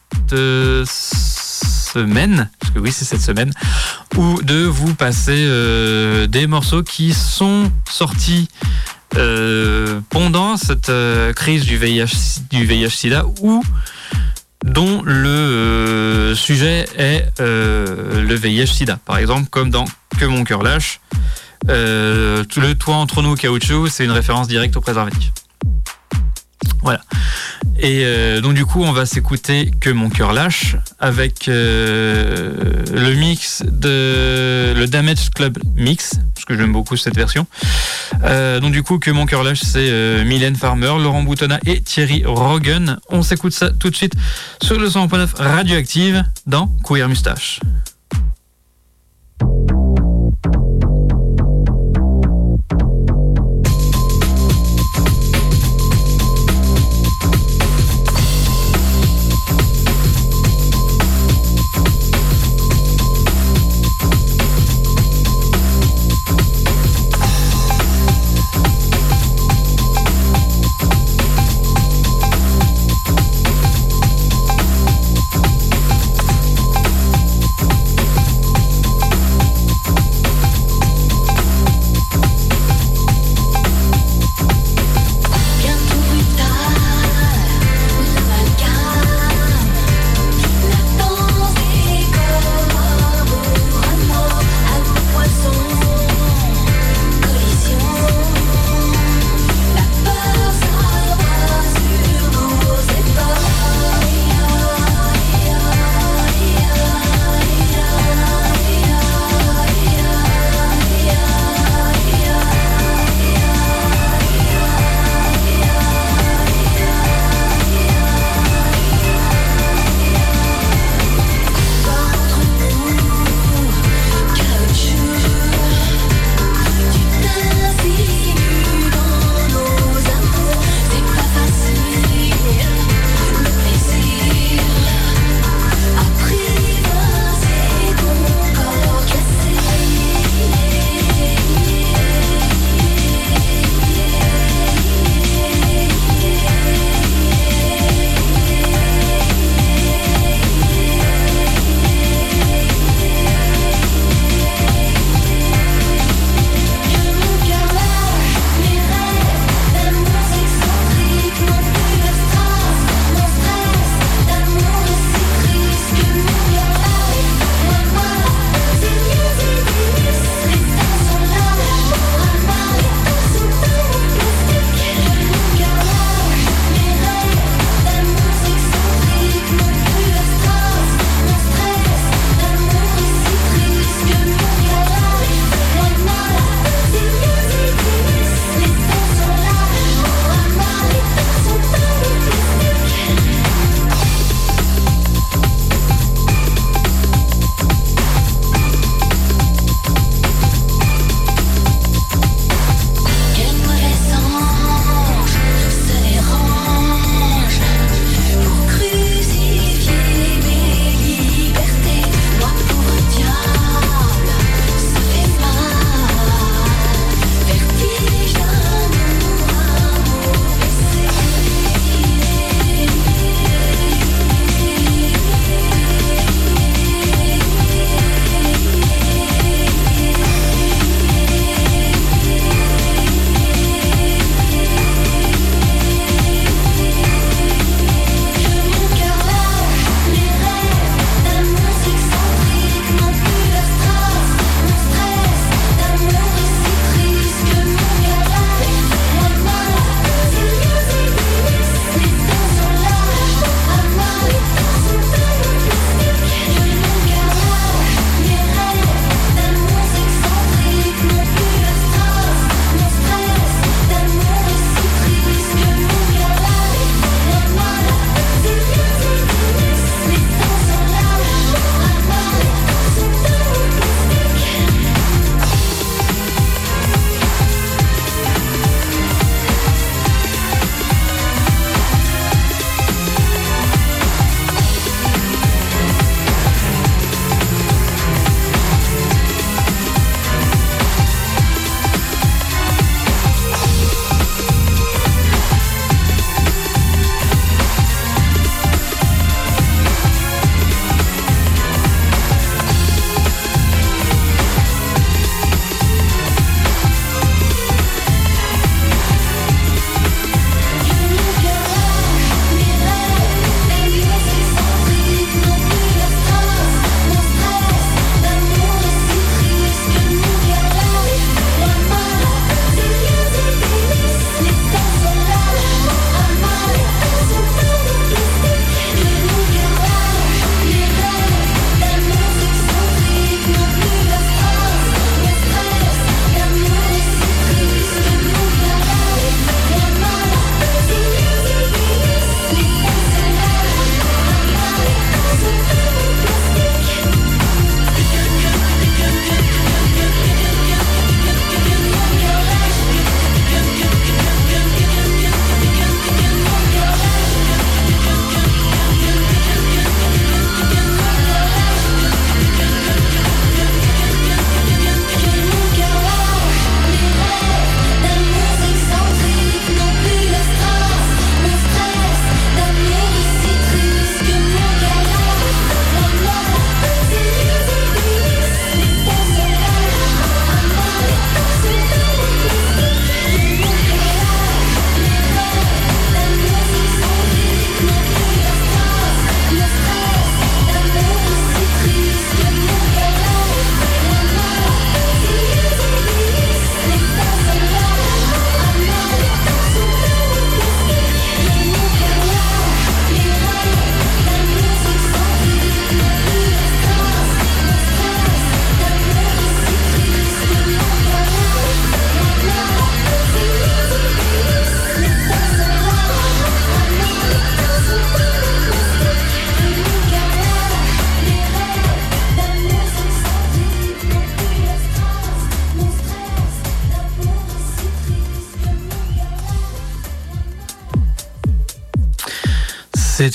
semaine, 0.87 2.49
parce 2.59 2.73
que 2.73 2.79
oui 2.79 2.91
c'est 2.91 3.05
cette 3.05 3.21
semaine, 3.21 3.51
ou 4.15 4.41
de 4.41 4.63
vous 4.63 4.95
passer 4.95 5.47
des 6.27 6.47
morceaux 6.47 6.81
qui 6.81 7.13
sont 7.13 7.71
sortis 7.87 8.47
euh, 9.15 10.01
pendant 10.09 10.57
cette 10.57 10.89
euh, 10.89 11.33
crise 11.33 11.63
du 11.63 11.77
VIH, 11.77 12.41
du 12.49 12.65
VIH/SIDA 12.65 13.25
ou 13.41 13.63
dont 14.65 15.01
le 15.03 15.29
euh, 15.29 16.35
sujet 16.35 16.85
est 16.97 17.25
le 17.39 18.35
VIH/SIDA. 18.35 18.99
Par 19.05 19.17
exemple, 19.17 19.47
comme 19.49 19.69
dans 19.69 19.85
Que 20.19 20.25
mon 20.25 20.43
cœur 20.43 20.63
lâche, 20.63 20.99
le 21.67 22.73
toit 22.73 22.95
entre 22.95 23.21
nous 23.21 23.35
caoutchouc, 23.35 23.87
c'est 23.89 24.03
une 24.05 24.11
référence 24.11 24.47
directe 24.47 24.75
au 24.75 24.81
préservatif. 24.81 25.31
Voilà. 26.81 27.01
Et 27.79 28.01
euh, 28.03 28.41
donc 28.41 28.53
du 28.53 28.65
coup, 28.65 28.83
on 28.83 28.91
va 28.91 29.05
s'écouter 29.05 29.71
que 29.79 29.89
mon 29.89 30.09
cœur 30.09 30.33
lâche 30.33 30.75
avec 30.99 31.47
euh, 31.47 32.53
le 32.91 33.13
mix 33.13 33.63
de 33.65 34.73
le 34.75 34.85
Damage 34.87 35.29
Club 35.31 35.57
Mix, 35.75 36.19
parce 36.33 36.45
que 36.45 36.57
j'aime 36.57 36.71
beaucoup 36.71 36.97
cette 36.97 37.15
version. 37.15 37.45
Euh, 38.23 38.59
donc 38.59 38.71
du 38.71 38.83
coup, 38.83 38.97
que 38.99 39.11
mon 39.11 39.25
cœur 39.25 39.43
lâche, 39.43 39.61
c'est 39.61 40.23
Mylène 40.25 40.55
Farmer, 40.55 40.93
Laurent 40.99 41.23
Boutonnat 41.23 41.59
et 41.65 41.81
Thierry 41.81 42.23
Rogan. 42.25 42.99
On 43.09 43.21
s'écoute 43.21 43.53
ça 43.53 43.69
tout 43.71 43.89
de 43.89 43.95
suite 43.95 44.13
sur 44.61 44.79
le 44.79 44.87
100.9 44.87 45.35
Radioactive 45.35 46.23
dans 46.45 46.67
Queer 46.83 47.07
Mustache. 47.07 47.59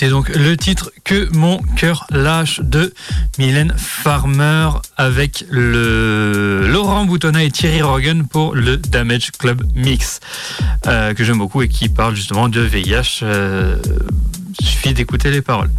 C'était 0.03 0.11
donc 0.11 0.31
le 0.31 0.57
titre 0.57 0.91
Que 1.05 1.33
mon 1.33 1.59
cœur 1.77 2.09
lâche 2.11 2.59
de 2.61 2.93
Mylène 3.39 3.73
Farmer 3.77 4.71
avec 4.97 5.45
le 5.49 6.67
Laurent 6.67 7.05
Boutonnat 7.05 7.45
et 7.45 7.53
Thierry 7.53 7.83
Rogan 7.83 8.27
pour 8.27 8.57
le 8.57 8.79
Damage 8.79 9.31
Club 9.31 9.63
Mix 9.77 10.19
euh, 10.89 11.15
que 11.15 11.23
j'aime 11.23 11.39
beaucoup 11.39 11.63
et 11.63 11.69
qui 11.69 11.89
parle 11.89 12.17
justement 12.17 12.49
de 12.49 12.61
VIH. 12.61 13.21
Euh, 13.23 13.77
suffit 14.61 14.93
d'écouter 14.93 15.31
les 15.31 15.41
paroles. 15.41 15.71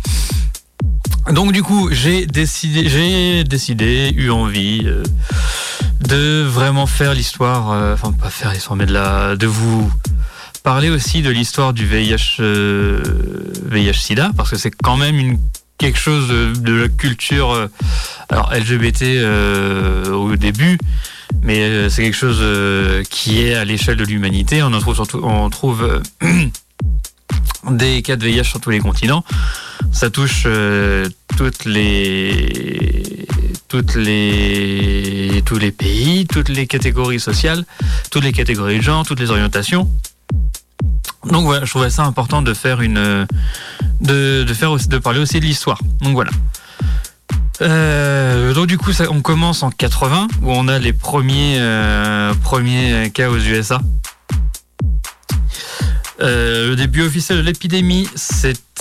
Donc 1.32 1.52
du 1.52 1.64
coup, 1.64 1.90
j'ai 1.92 2.26
décidé, 2.26 2.88
j'ai 2.90 3.44
décidé, 3.44 4.14
eu 4.16 4.30
envie 4.30 4.84
euh, 4.86 5.04
de 6.02 6.44
vraiment 6.44 6.86
faire 6.86 7.14
l'histoire, 7.14 7.72
euh, 7.72 7.94
enfin 7.94 8.12
pas 8.12 8.30
faire 8.30 8.52
l'histoire, 8.52 8.76
mais 8.76 8.86
de 8.86 8.94
la, 8.94 9.36
de 9.38 9.48
vous 9.48 9.92
parler 10.63 10.89
aussi 10.89 11.21
de 11.21 11.30
l'histoire 11.30 11.73
du 11.73 11.86
VIH, 11.86 12.38
euh, 12.39 13.04
VIH/SIDA, 13.65 14.32
parce 14.36 14.49
que 14.49 14.58
c'est 14.58 14.71
quand 14.71 14.97
même 14.97 15.38
quelque 15.78 15.99
chose 15.99 16.30
de, 16.30 16.73
la 16.73 16.88
culture, 16.88 17.52
euh, 17.52 17.67
LGBT 18.32 19.04
euh, 19.04 20.10
au 20.12 20.36
début, 20.38 20.80
mais 21.41 21.89
c'est 21.89 22.04
quelque 22.04 22.15
chose 22.15 22.41
qui 23.10 23.41
est 23.41 23.56
à 23.56 23.65
l'échelle 23.65 23.97
de 23.97 24.06
l'humanité. 24.06 24.63
On 24.63 25.49
trouve 25.49 26.02
des 27.69 28.02
cas 28.02 28.15
de 28.15 28.26
VIH 28.26 28.45
sur 28.45 28.62
tous 28.62 28.69
les 28.69 28.80
continents. 28.80 29.26
Ça 29.91 30.10
touche 30.10 30.47
tous 31.28 31.52
les 31.60 33.28
pays, 35.78 36.28
toutes 36.28 36.49
les 36.49 36.67
catégories 36.67 37.19
sociales, 37.19 37.65
toutes 38.10 38.23
les 38.23 38.32
catégories 38.32 38.78
de 38.78 38.84
genre, 38.84 39.06
toutes 39.06 39.19
les 39.19 39.32
orientations. 39.32 39.89
Donc 41.26 41.46
voilà, 41.46 41.66
je 41.66 41.70
trouvais 41.70 41.90
ça 41.90 42.04
important 42.04 42.42
de 42.42 42.54
faire 42.54 42.82
une, 42.82 43.28
de, 44.02 44.54
faire 44.54 44.72
aussi, 44.72 44.88
de 44.88 44.98
parler 44.98 45.20
aussi 45.20 45.40
de 45.40 45.46
l'histoire. 45.46 45.80
Donc 46.02 46.14
voilà. 46.14 46.32
Euh, 47.62 48.54
donc 48.54 48.68
du 48.68 48.78
coup, 48.78 48.92
on 49.10 49.22
commence 49.22 49.64
en 49.64 49.72
80 49.72 50.28
où 50.42 50.52
on 50.52 50.68
a 50.68 50.80
les 50.80 50.94
premiers 50.94 51.58
euh, 51.60 52.34
premiers 52.44 53.12
cas 53.14 53.30
aux 53.30 53.38
USA. 53.38 53.80
Euh, 56.22 56.70
le 56.70 56.76
début 56.76 57.04
officiel 57.04 57.38
de 57.40 57.44
l'épidémie, 57.44 58.08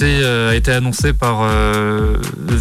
a 0.00 0.54
été 0.54 0.72
annoncé 0.72 1.12
par 1.12 1.48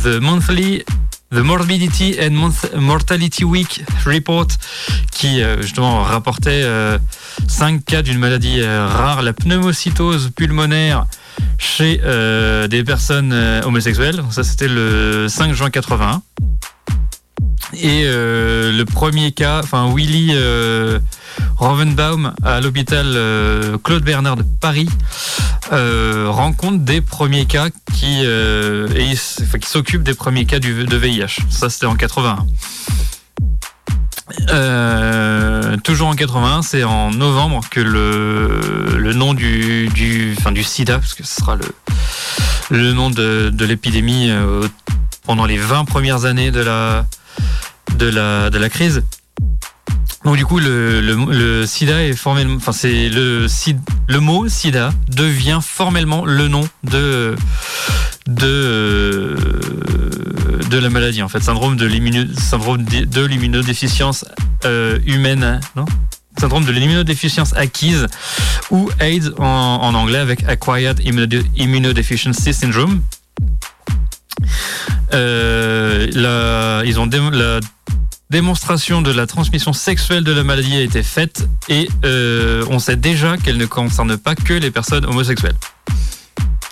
The 0.04 0.22
Monthly 0.22 0.84
The 1.32 1.39
Morbidity 1.39 2.17
and 2.20 2.52
Mortality 2.78 3.46
Week 3.46 3.86
Report, 4.06 4.48
qui 5.12 5.41
euh, 5.41 5.62
justement 5.62 6.04
rapportait 6.04 6.63
5 7.48 7.74
euh, 7.74 7.80
cas 7.86 8.02
d'une 8.02 8.20
maladie 8.20 8.60
euh, 8.60 8.86
rare, 8.86 9.22
la 9.22 9.32
pneumocytose 9.32 10.32
pulmonaire 10.36 11.06
chez 11.58 12.02
des 12.70 12.84
personnes 12.84 13.34
homosexuelles. 13.63 14.22
Ça, 14.30 14.44
c'était 14.44 14.67
le 14.67 15.28
5 15.30 15.54
juin 15.54 15.70
81. 15.70 16.22
Et 17.76 18.04
le 18.04 18.84
premier 18.84 19.32
cas, 19.32 19.62
enfin 19.63 19.91
Willy 19.96 20.36
Rovenbaum 21.58 22.34
à 22.44 22.60
l'hôpital 22.60 23.06
euh, 23.06 23.78
Claude 23.84 24.04
Bernard 24.04 24.36
de 24.36 24.44
Paris 24.44 24.89
euh, 25.72 26.26
rencontre 26.30 26.80
des 26.80 27.02
premiers 27.02 27.46
cas 27.46 27.70
qui, 27.94 28.22
euh, 28.26 28.88
qui 28.88 29.70
s'occupent 29.70 30.04
des 30.04 30.15
premiers 30.15 30.46
cas 30.46 30.60
du, 30.60 30.86
de 30.86 30.98
VIH. 30.98 31.41
Ça, 31.50 31.70
c'était 31.70 31.86
en 31.86 31.96
81. 31.96 32.46
toujours 35.84 36.08
en 36.08 36.15
81, 36.15 36.62
c'est 36.62 36.84
en 36.84 37.12
novembre 37.12 37.62
que 37.70 37.80
le, 37.80 38.98
le 38.98 39.13
nom 39.13 39.34
du, 39.34 39.88
du, 39.89 40.36
enfin, 40.38 40.52
du 40.52 40.63
sida, 40.63 41.00
parce 41.00 41.13
que 41.13 41.24
ce 41.24 41.36
sera 41.41 41.56
le, 41.56 41.65
le 42.70 42.94
nom 42.94 43.10
de, 43.10 43.50
de 43.54 43.65
l'épidémie 43.65 44.32
pendant 45.24 45.46
les 45.46 45.58
20 45.58 45.86
premières 45.86 46.26
années 46.26 46.52
de 46.52 46.62
la, 46.62 47.06
de 47.96 48.08
la, 48.08 48.50
de 48.50 48.58
la 48.58 48.70
crise, 48.70 49.04
donc 50.23 50.38
du 50.38 50.45
coup, 50.45 50.60
le, 50.60 51.01
le, 51.01 51.65
SIDA 51.65 52.03
est 52.03 52.13
formellement, 52.13 52.57
enfin 52.57 52.71
c'est 52.71 53.10
le 53.10 53.47
le 54.07 54.19
mot 54.19 54.47
SIDA 54.47 54.93
devient 55.07 55.60
formellement 55.62 56.25
le 56.25 56.47
nom 56.47 56.67
de 56.84 57.36
de 58.27 59.36
de 60.69 60.77
la 60.77 60.89
maladie 60.89 61.23
en 61.23 61.27
fait, 61.27 61.41
syndrome 61.41 61.75
de 61.75 61.86
l'immunodéficience 61.86 64.25
euh, 64.65 64.99
humaine, 65.05 65.60
non? 65.75 65.86
Syndrome 66.39 66.65
de 66.65 66.71
l'immunodéficience 66.71 67.53
acquise 67.57 68.07
ou 68.69 68.89
AIDS 68.99 69.34
en, 69.38 69.79
en 69.81 69.93
anglais 69.93 70.19
avec 70.19 70.47
Acquired 70.47 71.01
Immunodeficiency 71.57 72.53
Syndrome. 72.53 73.01
Euh, 75.13 76.07
la, 76.13 76.84
ils 76.86 76.99
ont 76.99 77.07
la 77.31 77.60
démonstration 78.32 79.02
de 79.02 79.12
la 79.12 79.28
transmission 79.28 79.74
sexuelle 79.74 80.24
de 80.24 80.32
la 80.32 80.46
maladie 80.46 80.78
a 80.78 80.80
été 80.80 81.04
faite 81.04 81.50
et 81.67 81.89
euh, 82.06 82.65
on 82.70 82.80
sait 82.80 82.96
déjà 82.96 83.36
qu'elle 83.36 83.58
ne 83.58 83.65
concerne 83.65 84.15
pas 84.17 84.36
que 84.36 84.54
les 84.54 84.72
personnes 84.72 85.06
homosexuelles. 85.06 85.58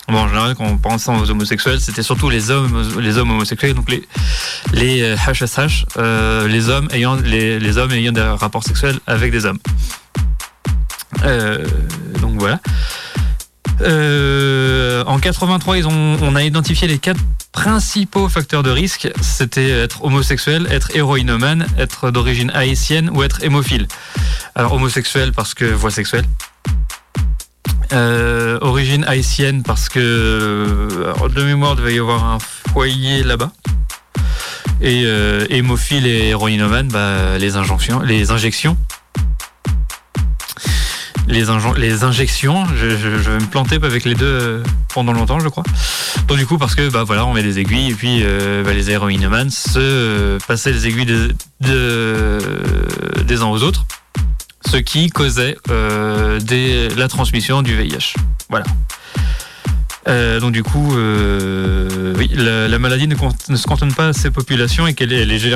Bon, 0.08 0.20
en 0.20 0.28
général, 0.30 0.56
quand 0.56 0.66
on 0.66 0.78
pense 0.78 1.10
aux 1.10 1.30
homosexuels, 1.30 1.82
c'était 1.82 2.02
surtout 2.02 2.30
les 2.30 2.50
hommes, 2.50 3.00
les 3.02 3.18
hommes 3.18 3.32
homosexuels, 3.32 3.74
donc 3.74 3.92
les 3.92 4.08
les 4.72 5.16
HSH, 5.18 5.58
euh, 5.60 5.66
euh, 5.98 6.48
les 6.48 6.70
hommes 6.70 6.88
ayant 6.92 7.16
les, 7.16 7.60
les, 7.60 7.78
hommes 7.78 7.92
ayant 7.92 8.14
des 8.14 8.22
rapports 8.22 8.64
sexuels 8.64 8.98
avec 9.06 9.32
des 9.32 9.46
hommes. 9.46 9.60
donc 12.22 12.40
voilà. 12.40 12.62
Euh, 13.82 15.04
en 15.06 15.20
83, 15.20 15.78
ils 15.78 15.88
ont, 15.88 16.18
on 16.22 16.36
a 16.36 16.44
identifié 16.44 16.88
les 16.88 17.00
quatre 17.00 17.22
principaux 17.52 18.30
facteurs 18.30 18.64
de 18.64 18.70
risque. 18.70 19.10
C'était 19.22 19.70
être 19.70 20.04
homosexuel, 20.04 20.68
être 20.72 20.96
héroïnomane, 20.96 21.68
être 21.78 22.12
d'origine 22.12 22.52
haïtienne 22.54 23.10
ou 23.14 23.24
être 23.24 23.44
hémophile. 23.44 23.88
Alors 24.56 24.74
homosexuel 24.74 25.32
parce 25.34 25.54
que 25.54 25.66
voix 25.66 25.92
sexuelle. 25.92 26.26
Euh, 27.92 28.60
origine 28.62 29.04
haïtienne 29.06 29.64
parce 29.64 29.90
que 29.90 30.88
de 31.34 31.44
mémoire 31.44 31.74
il 31.74 31.78
devait 31.78 31.96
y 31.96 32.00
avoir 32.00 32.24
un 32.24 32.38
foyer 32.40 33.24
là-bas. 33.24 33.52
Et 34.82 35.04
euh, 35.06 35.46
hémophile 35.50 36.08
et 36.08 36.30
héroïnomane, 36.30 36.88
bah, 36.88 37.38
les 37.38 37.58
injonctions, 37.58 38.00
les 38.00 38.32
injections 38.32 38.78
les, 41.30 42.04
injections. 42.04 42.66
Je, 42.76 42.86
vais 42.88 43.40
me 43.40 43.50
planter 43.50 43.76
avec 43.76 44.04
les 44.06 44.16
deux 44.16 44.26
euh, 44.26 44.64
pendant 44.94 45.14
longtemps, 45.14 45.40
je 45.40 45.48
crois. 45.48 45.64
Donc 46.28 46.38
du 46.38 46.46
coup, 46.46 46.58
parce 46.58 46.76
que 46.76 46.90
bah 46.90 47.04
voilà, 47.04 47.26
on 47.26 47.34
met 47.34 47.44
des 47.44 47.60
aiguilles 47.60 47.92
et 47.92 47.94
puis 47.94 48.22
euh, 48.24 48.64
bah, 48.64 48.74
les 48.74 48.92
héroïnomans 48.92 49.50
se 49.50 49.80
euh, 49.80 50.40
passaient 50.48 50.72
les 50.72 50.88
aiguilles 50.88 51.06
de, 51.06 52.40
des 53.24 53.42
uns 53.42 53.48
aux 53.48 53.64
autres, 53.64 53.86
ce 54.66 54.78
qui 54.78 55.10
causait 55.10 55.58
la 55.70 57.08
transmission 57.08 57.62
du 57.62 57.76
VIH. 57.76 58.16
Voilà. 58.50 58.66
donc 60.40 60.52
du 60.52 60.64
coup, 60.64 60.96
la, 60.96 62.80
maladie 62.80 63.08
ne, 63.08 63.16
se 63.16 63.68
cantonne 63.68 63.94
pas 63.94 64.08
à 64.08 64.14
ces 64.14 64.32
populations 64.32 64.88
et 64.88 64.94
qu'elle 64.94 65.14
est, 65.14 65.22
elle 65.22 65.32
est, 65.32 65.54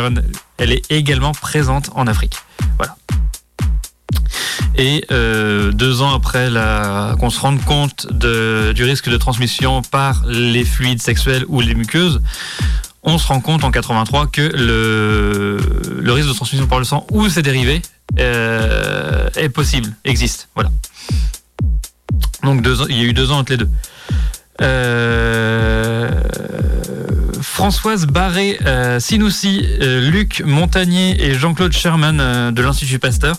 elle 0.58 0.72
est 0.72 0.92
également 0.92 1.32
présente 1.32 1.90
en 1.96 2.08
Afrique. 2.08 2.38
Et 4.76 5.06
euh, 5.12 5.72
deux 5.72 6.02
ans 6.02 6.14
après 6.14 6.50
qu'on 7.20 7.30
se 7.30 7.40
rende 7.40 7.64
compte 7.64 8.08
du 8.12 8.84
risque 8.84 9.10
de 9.10 9.18
transmission 9.18 9.82
par 9.82 10.24
les 10.28 10.66
fluides 10.66 11.02
sexuels 11.02 11.46
ou 11.48 11.62
les 11.62 11.76
muqueuses, 11.76 12.22
on 13.04 13.18
se 13.18 13.28
rend 13.28 13.42
compte 13.42 13.64
en 13.64 13.72
83 13.72 14.28
que 14.28 14.42
le, 14.42 16.12
risque 16.12 16.28
de 16.28 16.34
transmission 16.34 16.68
par 16.68 16.80
le 16.80 16.86
sang 16.86 17.06
ou 17.12 17.28
ses 17.30 17.42
dérivés 17.42 17.82
euh, 18.20 19.30
est 19.36 19.50
possible, 19.50 19.94
existe. 20.06 20.50
Voilà. 20.56 20.72
Donc 22.44 22.62
deux 22.62 22.78
il 22.90 22.98
y 22.98 23.02
a 23.02 23.04
eu 23.04 23.14
deux 23.14 23.32
ans 23.32 23.40
entre 23.40 23.52
les 23.52 23.58
deux. 23.58 23.70
Euh, 24.62 26.10
Françoise 27.42 28.08
Barré, 28.08 28.58
Sinoussi, 29.00 29.68
Luc 29.80 30.42
Montagnier 30.46 31.24
et 31.24 31.36
Jean-Claude 31.36 31.74
Sherman 31.74 32.52
de 32.52 32.62
l'Institut 32.62 33.00
Pasteur 33.00 33.36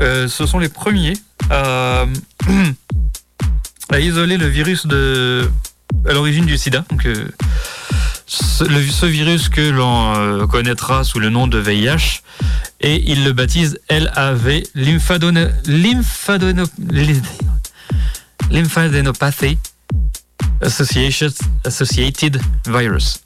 euh, 0.00 0.28
ce 0.28 0.46
sont 0.46 0.58
les 0.58 0.68
premiers 0.68 1.14
à, 1.50 2.06
isoler 3.98 4.36
le 4.36 4.46
virus 4.46 4.86
de, 4.86 5.48
à 6.08 6.12
l'origine 6.12 6.46
du 6.46 6.56
sida. 6.56 6.84
Donc, 6.90 7.06
euh, 7.06 7.28
ce, 8.26 9.06
virus 9.06 9.48
que 9.48 9.70
l'on 9.70 10.14
euh, 10.16 10.46
connaîtra 10.46 11.04
sous 11.04 11.20
le 11.20 11.28
nom 11.30 11.46
de 11.46 11.58
VIH, 11.58 12.22
et 12.80 13.10
ils 13.10 13.24
le 13.24 13.32
baptisent 13.32 13.78
LAV, 13.90 14.62
lymphadenopathy 18.50 19.58
associated 20.60 22.40
virus. 22.66 23.20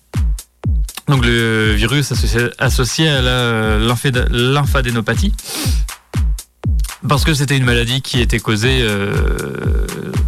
Donc 1.07 1.25
le 1.25 1.73
virus 1.73 2.13
associé, 2.59 3.09
à 3.09 3.23
la 3.23 3.79
parce 7.07 7.25
que 7.25 7.35
c'était 7.35 7.57
une 7.57 7.65
maladie 7.65 8.03
qui 8.03 8.21
était 8.21 8.39
causée, 8.39 8.81
euh, 8.83 9.47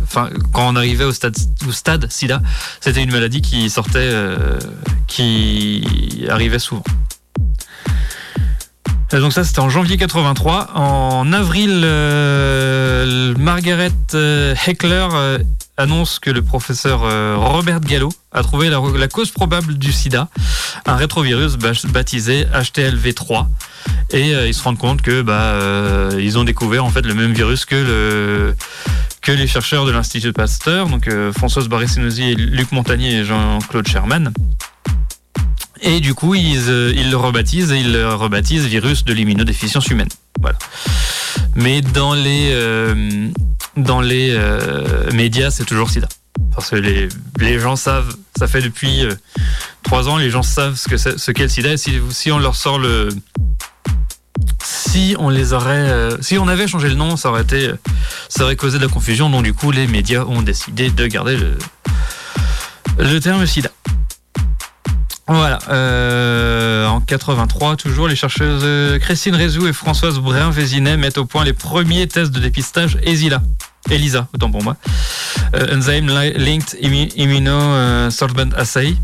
enfin, 0.04 0.30
quand 0.52 0.72
on 0.72 0.76
arrivait 0.76 1.04
au 1.04 1.12
stade, 1.12 1.34
au 1.66 1.72
stade 1.72 2.10
SIDA, 2.10 2.42
c'était 2.80 3.02
une 3.02 3.12
maladie 3.12 3.40
qui 3.40 3.68
sortait, 3.70 4.12
qui 5.06 6.26
arrivait 6.28 6.58
souvent. 6.58 6.84
Donc 9.10 9.32
ça 9.32 9.42
c'était 9.42 9.58
en 9.58 9.70
janvier 9.70 9.96
83. 9.96 10.70
En 10.76 11.32
avril, 11.32 11.80
Margaret 13.38 13.90
Heckler 14.66 15.08
annonce 15.80 16.18
que 16.18 16.30
le 16.30 16.42
professeur 16.42 17.00
Robert 17.38 17.80
Gallo 17.80 18.10
a 18.32 18.42
trouvé 18.42 18.68
la, 18.70 19.08
cause 19.08 19.30
probable 19.30 19.78
du 19.78 19.92
sida, 19.92 20.28
un 20.86 20.96
rétrovirus 20.96 21.56
baptisé 21.56 22.46
HTLV3. 22.52 23.46
Et 24.10 24.30
ils 24.46 24.54
se 24.54 24.62
rendent 24.62 24.78
compte 24.78 25.02
que 25.02 25.22
bah, 25.22 26.10
ils 26.18 26.38
ont 26.38 26.44
découvert 26.44 26.84
en 26.84 26.90
fait 26.90 27.04
le 27.06 27.14
même 27.14 27.32
virus 27.32 27.64
que 27.64 27.74
le 27.74 28.56
que 29.22 29.32
les 29.32 29.46
chercheurs 29.46 29.84
de 29.84 29.90
l'Institut 29.90 30.32
Pasteur, 30.32 30.88
donc 30.88 31.08
Françoise 31.36 31.68
et 32.18 32.34
Luc 32.34 32.72
Montagnier 32.72 33.18
et 33.18 33.24
Jean-Claude 33.24 33.86
Sherman. 33.86 34.32
Et 35.82 36.00
du 36.00 36.14
coup, 36.14 36.34
ils, 36.34 36.68
ils, 36.94 37.10
le 37.10 37.16
rebaptisent 37.16 37.72
et 37.72 37.80
ils 37.80 37.92
le 37.92 38.14
rebaptisent 38.14 38.66
virus 38.66 39.04
de 39.04 39.12
l'immunodéficience 39.14 39.88
humaine. 39.88 40.08
Voilà. 40.40 40.58
Mais 41.54 41.80
dans 41.80 42.14
les, 42.14 42.50
euh, 42.52 43.28
dans 43.76 44.00
les 44.00 44.30
euh, 44.32 45.10
médias, 45.12 45.50
c'est 45.50 45.64
toujours 45.64 45.90
sida. 45.90 46.08
Parce 46.54 46.70
que 46.70 46.76
les, 46.76 47.08
les, 47.38 47.58
gens 47.58 47.76
savent, 47.76 48.14
ça 48.38 48.46
fait 48.46 48.62
depuis 48.62 49.04
euh, 49.04 49.14
trois 49.82 50.08
ans, 50.08 50.16
les 50.16 50.30
gens 50.30 50.42
savent 50.42 50.76
ce 50.76 50.96
ce 50.96 51.30
qu'est 51.30 51.42
le 51.42 51.48
sida. 51.48 51.72
Et 51.72 51.76
si, 51.76 51.98
si 52.10 52.32
on 52.32 52.38
leur 52.38 52.56
sort 52.56 52.78
le. 52.78 53.08
Si 54.62 55.14
on 55.18 55.28
les 55.28 55.52
aurait. 55.52 56.10
si 56.20 56.38
on 56.38 56.48
avait 56.48 56.66
changé 56.66 56.88
le 56.88 56.94
nom, 56.94 57.16
ça 57.16 57.30
aurait 57.30 57.42
été. 57.42 57.70
Ça 58.28 58.44
aurait 58.44 58.56
causé 58.56 58.78
de 58.78 58.84
la 58.84 58.90
confusion. 58.90 59.28
Donc, 59.28 59.44
du 59.44 59.52
coup, 59.52 59.70
les 59.70 59.86
médias 59.86 60.24
ont 60.24 60.42
décidé 60.42 60.90
de 60.90 61.06
garder 61.06 61.36
le, 61.36 61.58
le 62.98 63.18
terme 63.20 63.46
sida. 63.46 63.70
Voilà. 65.32 65.60
Euh, 65.68 66.86
en 66.88 67.00
83, 67.00 67.76
toujours, 67.76 68.08
les 68.08 68.16
chercheuses 68.16 68.98
Christine 68.98 69.36
Rézou 69.36 69.68
et 69.68 69.72
Françoise 69.72 70.18
Brin-Vézinet 70.18 70.96
mettent 70.96 71.18
au 71.18 71.24
point 71.24 71.44
les 71.44 71.52
premiers 71.52 72.08
tests 72.08 72.32
de 72.32 72.40
dépistage 72.40 72.98
ESILA. 73.04 73.40
ELISA, 73.88 74.26
autant 74.34 74.50
pour 74.50 74.64
moi. 74.64 74.76
Euh, 75.54 75.76
Enzyme 75.76 76.08
Linked 76.36 76.78
Immunosorbent 77.16 78.54
Assay. 78.56 78.96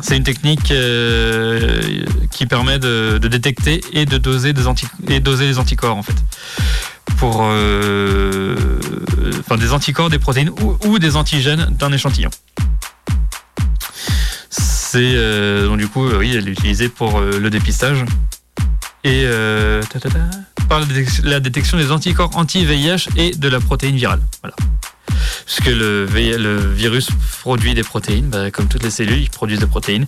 C'est 0.00 0.16
une 0.16 0.24
technique 0.24 0.70
euh, 0.70 2.02
qui 2.30 2.46
permet 2.46 2.78
de, 2.78 3.18
détecter 3.18 3.82
et 3.92 4.06
de 4.06 4.16
doser, 4.16 4.54
des 4.54 4.62
les 5.20 5.58
anticorps, 5.58 5.96
en 5.96 6.02
fait. 6.02 6.16
Pour. 7.18 7.42
Euh, 7.42 8.56
enfin, 9.40 9.58
des 9.58 9.72
anticorps, 9.72 10.08
des 10.08 10.18
protéines 10.18 10.50
ou 10.86 10.98
des 10.98 11.16
antigènes 11.16 11.66
d'un 11.78 11.92
échantillon. 11.92 12.30
C'est 14.92 15.14
euh, 15.14 15.68
donc 15.68 15.78
du 15.78 15.88
coup, 15.88 16.06
oui, 16.06 16.34
elle 16.36 16.46
est 16.46 16.52
utilisée 16.52 16.90
pour 16.90 17.18
euh, 17.18 17.38
le 17.38 17.48
dépistage 17.48 18.04
et 19.04 19.22
euh, 19.24 19.80
par 20.68 20.82
la 21.24 21.40
détection 21.40 21.78
des 21.78 21.90
anticorps 21.90 22.36
anti-VIH 22.36 23.08
et 23.16 23.30
de 23.30 23.48
la 23.48 23.58
protéine 23.58 23.96
virale. 23.96 24.20
Voilà. 24.42 24.54
Puisque 25.46 25.74
le, 25.74 26.04
virus 26.74 27.08
produit 27.40 27.72
des 27.72 27.84
protéines, 27.84 28.28
bah, 28.28 28.50
comme 28.50 28.68
toutes 28.68 28.82
les 28.82 28.90
cellules, 28.90 29.22
ils 29.22 29.30
produisent 29.30 29.60
des 29.60 29.66
protéines. 29.66 30.04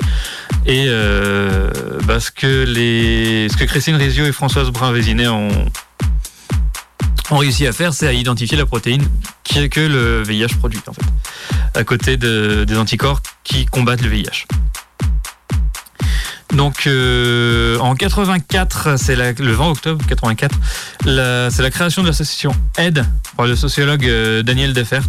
Et 0.66 0.85
ce, 0.85 2.31
que 2.31 2.66
que 2.66 3.64
Christine 3.64 3.97
Rizio 3.97 4.27
et 4.27 4.33
Françoise 4.33 4.68
Brun-Vézinet 4.68 5.29
ont, 5.29 5.49
réussi 7.31 7.66
à 7.66 7.73
faire, 7.73 7.94
c'est 7.94 8.07
à 8.07 8.12
identifier 8.12 8.59
la 8.59 8.66
protéine 8.66 9.03
que 9.44 9.81
le 9.81 10.23
VIH 10.25 10.59
produit, 10.59 10.81
en 10.87 10.92
fait, 10.92 11.07
à 11.73 11.85
côté 11.85 12.18
de, 12.18 12.64
des 12.64 12.77
anticorps 12.77 13.23
qui 13.44 13.64
combattent 13.64 14.03
le 14.03 14.11
VIH. 14.11 14.47
Donc 16.55 16.87
euh, 16.87 17.79
en 17.79 17.95
84, 17.95 18.97
c'est 18.97 19.17
le 19.17 19.53
20 19.53 19.71
octobre 19.71 20.05
84, 20.07 20.55
c'est 21.51 21.62
la 21.62 21.71
création 21.71 22.03
de 22.03 22.07
l'association 22.07 22.53
AID 22.79 23.05
par 23.37 23.47
le 23.47 23.57
sociologue 23.57 24.07
euh, 24.07 24.43
Daniel 24.43 24.73
Defert. 24.73 25.09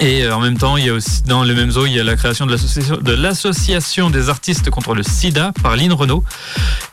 Et 0.00 0.22
euh, 0.22 0.34
en 0.34 0.40
même 0.40 0.56
temps, 0.56 0.76
il 0.76 0.86
y 0.86 0.88
a 0.88 0.94
aussi 0.94 1.22
dans 1.24 1.44
le 1.44 1.54
même 1.54 1.70
zoo, 1.70 1.84
il 1.84 1.92
y 1.92 2.00
a 2.00 2.04
la 2.04 2.16
création 2.16 2.46
de 2.46 3.12
l'association 3.14 4.08
des 4.08 4.28
artistes 4.30 4.70
contre 4.70 4.94
le 4.94 5.02
SIDA 5.02 5.52
par 5.62 5.76
Lynn 5.76 5.92
Renault. 5.92 6.24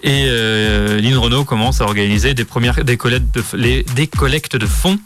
Et 0.02 0.26
Lynn 0.26 1.18
Renault 1.18 1.46
commence 1.46 1.80
à 1.80 1.86
organiser 1.86 2.34
des 2.34 2.46
premières 2.46 2.84
des 2.84 2.98
collectes 2.98 3.28
des 3.56 4.08
collectes 4.08 4.58
de 4.58 4.66
fonds 4.66 5.00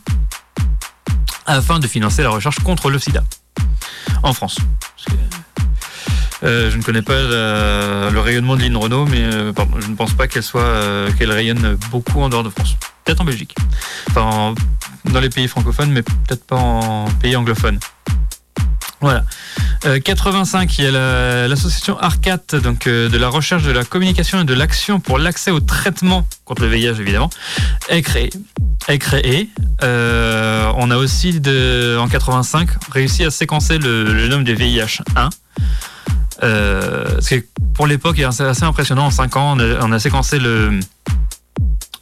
afin 1.45 1.79
de 1.79 1.87
financer 1.87 2.23
la 2.23 2.29
recherche 2.29 2.59
contre 2.59 2.89
le 2.89 2.97
SIDA 2.97 3.23
en 4.23 4.33
France. 4.33 4.57
Euh, 6.43 6.71
je 6.71 6.77
ne 6.77 6.81
connais 6.81 7.01
pas 7.01 7.21
le 7.21 8.19
rayonnement 8.19 8.55
de 8.55 8.61
Lynn 8.61 8.75
Renault, 8.75 9.05
mais 9.05 9.21
euh, 9.21 9.53
pardon, 9.53 9.73
je 9.79 9.87
ne 9.87 9.95
pense 9.95 10.13
pas 10.13 10.27
qu'elle 10.27 10.43
soit 10.43 10.61
euh, 10.61 11.11
qu'elle 11.17 11.31
rayonne 11.31 11.77
beaucoup 11.91 12.21
en 12.21 12.29
dehors 12.29 12.43
de 12.43 12.49
France. 12.49 12.75
Peut-être 13.05 13.21
en 13.21 13.25
Belgique, 13.25 13.55
enfin 14.09 14.53
dans 15.05 15.19
les 15.19 15.29
pays 15.29 15.47
francophones, 15.47 15.91
mais 15.91 16.01
peut-être 16.01 16.45
pas 16.45 16.55
en 16.55 17.05
pays 17.21 17.35
anglophones. 17.35 17.79
Voilà. 19.01 19.23
85, 20.03 20.77
il 20.77 20.85
y 20.85 20.87
a 20.87 21.47
l'association 21.47 21.97
ARCAT, 21.97 22.59
donc 22.61 22.87
de 22.87 23.17
la 23.17 23.29
recherche 23.29 23.63
de 23.63 23.71
la 23.71 23.83
communication 23.83 24.41
et 24.41 24.43
de 24.43 24.53
l'action 24.53 24.99
pour 24.99 25.17
l'accès 25.17 25.49
au 25.49 25.59
traitement 25.59 26.27
contre 26.45 26.61
le 26.61 26.67
VIH, 26.67 27.01
évidemment, 27.01 27.31
est 27.89 28.03
créée. 28.03 28.29
Est 28.87 28.99
créée. 28.99 29.49
on 29.81 30.91
a 30.91 30.97
aussi, 30.97 31.39
de, 31.39 31.97
en 31.99 32.07
85, 32.07 32.69
réussi 32.91 33.23
à 33.23 33.31
séquencer 33.31 33.79
le, 33.79 34.03
le 34.03 34.19
génome 34.19 34.43
du 34.43 34.53
VIH-1. 34.53 35.31
Euh, 36.43 37.19
pour 37.73 37.87
l'époque, 37.87 38.21
c'est 38.31 38.43
assez 38.43 38.63
impressionnant. 38.63 39.05
En 39.05 39.11
5 39.11 39.35
ans, 39.37 39.57
on 39.59 39.91
a, 39.91 39.99
séquencé 39.99 40.39
le, 40.39 40.79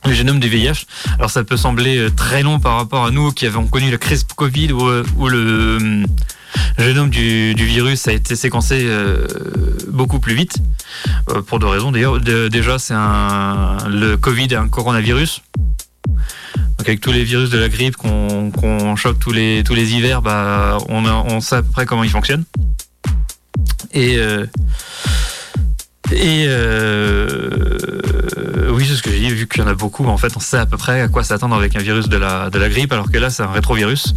le 0.06 0.14
génome 0.14 0.40
du 0.40 0.50
VIH. 0.50 0.86
Alors 1.18 1.30
ça 1.30 1.44
peut 1.44 1.58
sembler 1.58 1.98
euh, 1.98 2.10
très 2.10 2.44
long 2.44 2.60
par 2.60 2.76
rapport 2.78 3.06
à 3.06 3.12
nous 3.12 3.32
qui 3.32 3.46
avons 3.46 3.68
connu 3.68 3.92
la 3.92 3.98
crise 3.98 4.24
Covid 4.24 4.72
où, 4.72 4.88
euh, 4.88 5.04
le 5.28 6.04
génome 6.78 7.10
du, 7.10 7.54
virus 7.54 8.08
a 8.08 8.14
été 8.14 8.36
séquencé 8.36 8.88
beaucoup 9.90 10.20
plus 10.20 10.34
vite, 10.34 10.58
pour 11.48 11.60
deux 11.60 11.68
raisons 11.68 11.92
d'ailleurs. 11.92 12.20
déjà, 12.20 12.80
c'est 12.80 12.94
le 12.94 14.16
Covid 14.16 14.56
un 14.56 14.68
coronavirus. 14.68 15.42
Donc 16.08 16.88
avec 16.88 17.02
tous 17.02 17.12
les 17.12 17.24
virus 17.24 17.50
de 17.50 17.60
la 17.60 17.68
grippe 17.68 17.98
qu'on 17.98 18.96
choque 18.96 19.20
tous 19.20 19.34
les 19.34 19.64
tous 19.66 19.76
les 19.76 19.94
hivers, 19.94 20.22
bah 20.22 20.78
on, 20.88 21.06
on 21.06 21.42
sait 21.42 21.58
à 21.58 21.62
peu 21.62 21.72
près 21.72 21.86
comment 21.86 22.04
ils 22.04 22.10
fonctionnent. 22.10 22.46
Et, 23.92 24.18
euh, 24.18 24.46
euh, 26.12 27.40
oui, 28.72 28.86
c'est 28.88 28.96
ce 28.96 29.02
que 29.02 29.12
j'ai 29.12 29.20
dit, 29.20 29.30
vu 29.30 29.48
qu'il 29.48 29.62
y 29.62 29.66
en 29.66 29.68
a 29.68 29.74
beaucoup, 29.74 30.06
en 30.06 30.18
fait, 30.18 30.36
on 30.36 30.40
sait 30.40 30.58
à 30.58 30.66
peu 30.66 30.78
près 30.78 31.02
à 31.02 31.08
quoi 31.08 31.24
s'attendre 31.24 31.56
avec 31.56 31.76
un 31.76 31.80
virus 31.80 32.10
de 32.10 32.18
la, 32.18 32.50
de 32.50 32.58
la 32.60 32.70
grippe, 32.70 32.92
alors 32.94 33.12
que 33.12 33.18
là, 33.18 33.30
c'est 33.30 33.44
un 33.44 33.52
rétrovirus. 33.52 34.16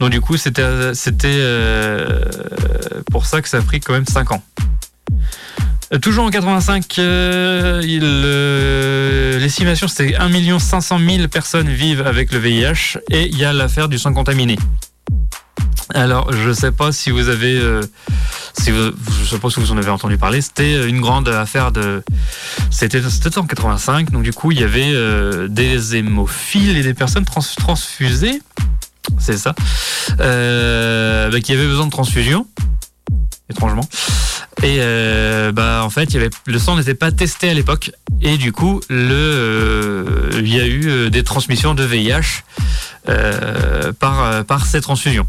Donc 0.00 0.10
du 0.10 0.20
coup, 0.20 0.36
c'était 0.36 0.62
euh, 0.64 2.24
pour 3.10 3.26
ça 3.26 3.40
que 3.40 3.48
ça 3.48 3.58
a 3.58 3.62
pris 3.62 3.80
quand 3.80 3.92
même 3.92 4.06
5 4.06 4.32
ans. 4.32 4.42
Toujours 6.00 6.24
en 6.24 6.30
85, 6.30 6.96
l'estimation 9.38 9.86
c'était 9.88 10.16
1 10.16 10.58
500 10.58 10.98
000 10.98 11.28
personnes 11.28 11.68
vivent 11.68 12.06
avec 12.06 12.32
le 12.32 12.38
VIH 12.38 12.98
et 13.10 13.28
il 13.28 13.36
y 13.36 13.44
a 13.44 13.52
l'affaire 13.52 13.90
du 13.90 13.98
sang 13.98 14.14
contaminé. 14.14 14.56
Alors, 15.94 16.32
je 16.32 16.48
ne 16.48 16.54
sais 16.54 16.72
pas 16.72 16.90
si 16.92 17.10
vous 17.10 17.28
avez, 17.28 17.58
euh, 17.58 17.82
si 18.58 18.70
je 18.70 19.24
sais 19.24 19.38
pas 19.38 19.50
si 19.50 19.60
vous 19.60 19.72
en 19.72 19.78
avez 19.78 19.90
entendu 19.90 20.16
parler. 20.16 20.40
C'était 20.40 20.88
une 20.88 21.00
grande 21.00 21.28
affaire 21.28 21.72
de, 21.72 22.02
c'était, 22.70 23.00
en 23.36 23.46
85. 23.46 24.10
Donc 24.10 24.22
du 24.22 24.32
coup, 24.32 24.52
il 24.52 24.60
y 24.60 24.64
avait 24.64 24.92
euh, 24.92 25.48
des 25.48 25.96
hémophiles 25.96 26.76
et 26.76 26.82
des 26.82 26.94
personnes 26.94 27.24
transfusées, 27.24 28.40
c'est 29.18 29.36
ça, 29.36 29.54
euh, 30.20 31.30
bah, 31.30 31.40
qui 31.40 31.52
avaient 31.52 31.66
besoin 31.66 31.86
de 31.86 31.90
transfusion, 31.90 32.46
étrangement. 33.50 33.86
Et 34.62 34.78
bah 35.52 35.82
en 35.82 35.90
fait, 35.90 36.08
le 36.46 36.58
sang 36.58 36.76
n'était 36.76 36.94
pas 36.94 37.10
testé 37.10 37.50
à 37.50 37.54
l'époque, 37.54 37.90
et 38.20 38.36
du 38.36 38.52
coup, 38.52 38.80
il 38.90 40.48
y 40.48 40.60
a 40.60 40.66
eu 40.66 41.10
des 41.10 41.24
transmissions 41.24 41.74
de 41.74 41.82
VIH 41.82 42.44
par 43.98 44.66
ces 44.66 44.80
transfusions 44.80 45.26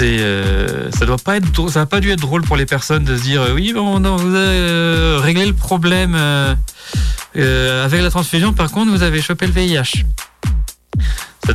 euh, 0.00 0.90
ça 0.92 1.06
doit 1.06 1.18
pas 1.18 1.36
être 1.36 1.68
ça 1.70 1.82
a 1.82 1.86
pas 1.86 2.00
dû 2.00 2.10
être 2.10 2.20
drôle 2.20 2.42
pour 2.42 2.56
les 2.56 2.66
personnes 2.66 3.04
de 3.04 3.16
se 3.16 3.22
dire 3.22 3.42
oui 3.54 3.72
bon 3.72 4.00
non, 4.00 4.16
vous 4.16 4.34
avez 4.34 4.46
euh, 4.46 5.18
réglé 5.20 5.46
le 5.46 5.52
problème 5.52 6.14
euh, 6.16 7.84
avec 7.84 8.02
la 8.02 8.10
transfusion. 8.10 8.52
Par 8.52 8.70
contre 8.70 8.90
vous 8.90 9.02
avez 9.02 9.20
chopé 9.20 9.46
le 9.46 9.52
VIH 9.52 10.04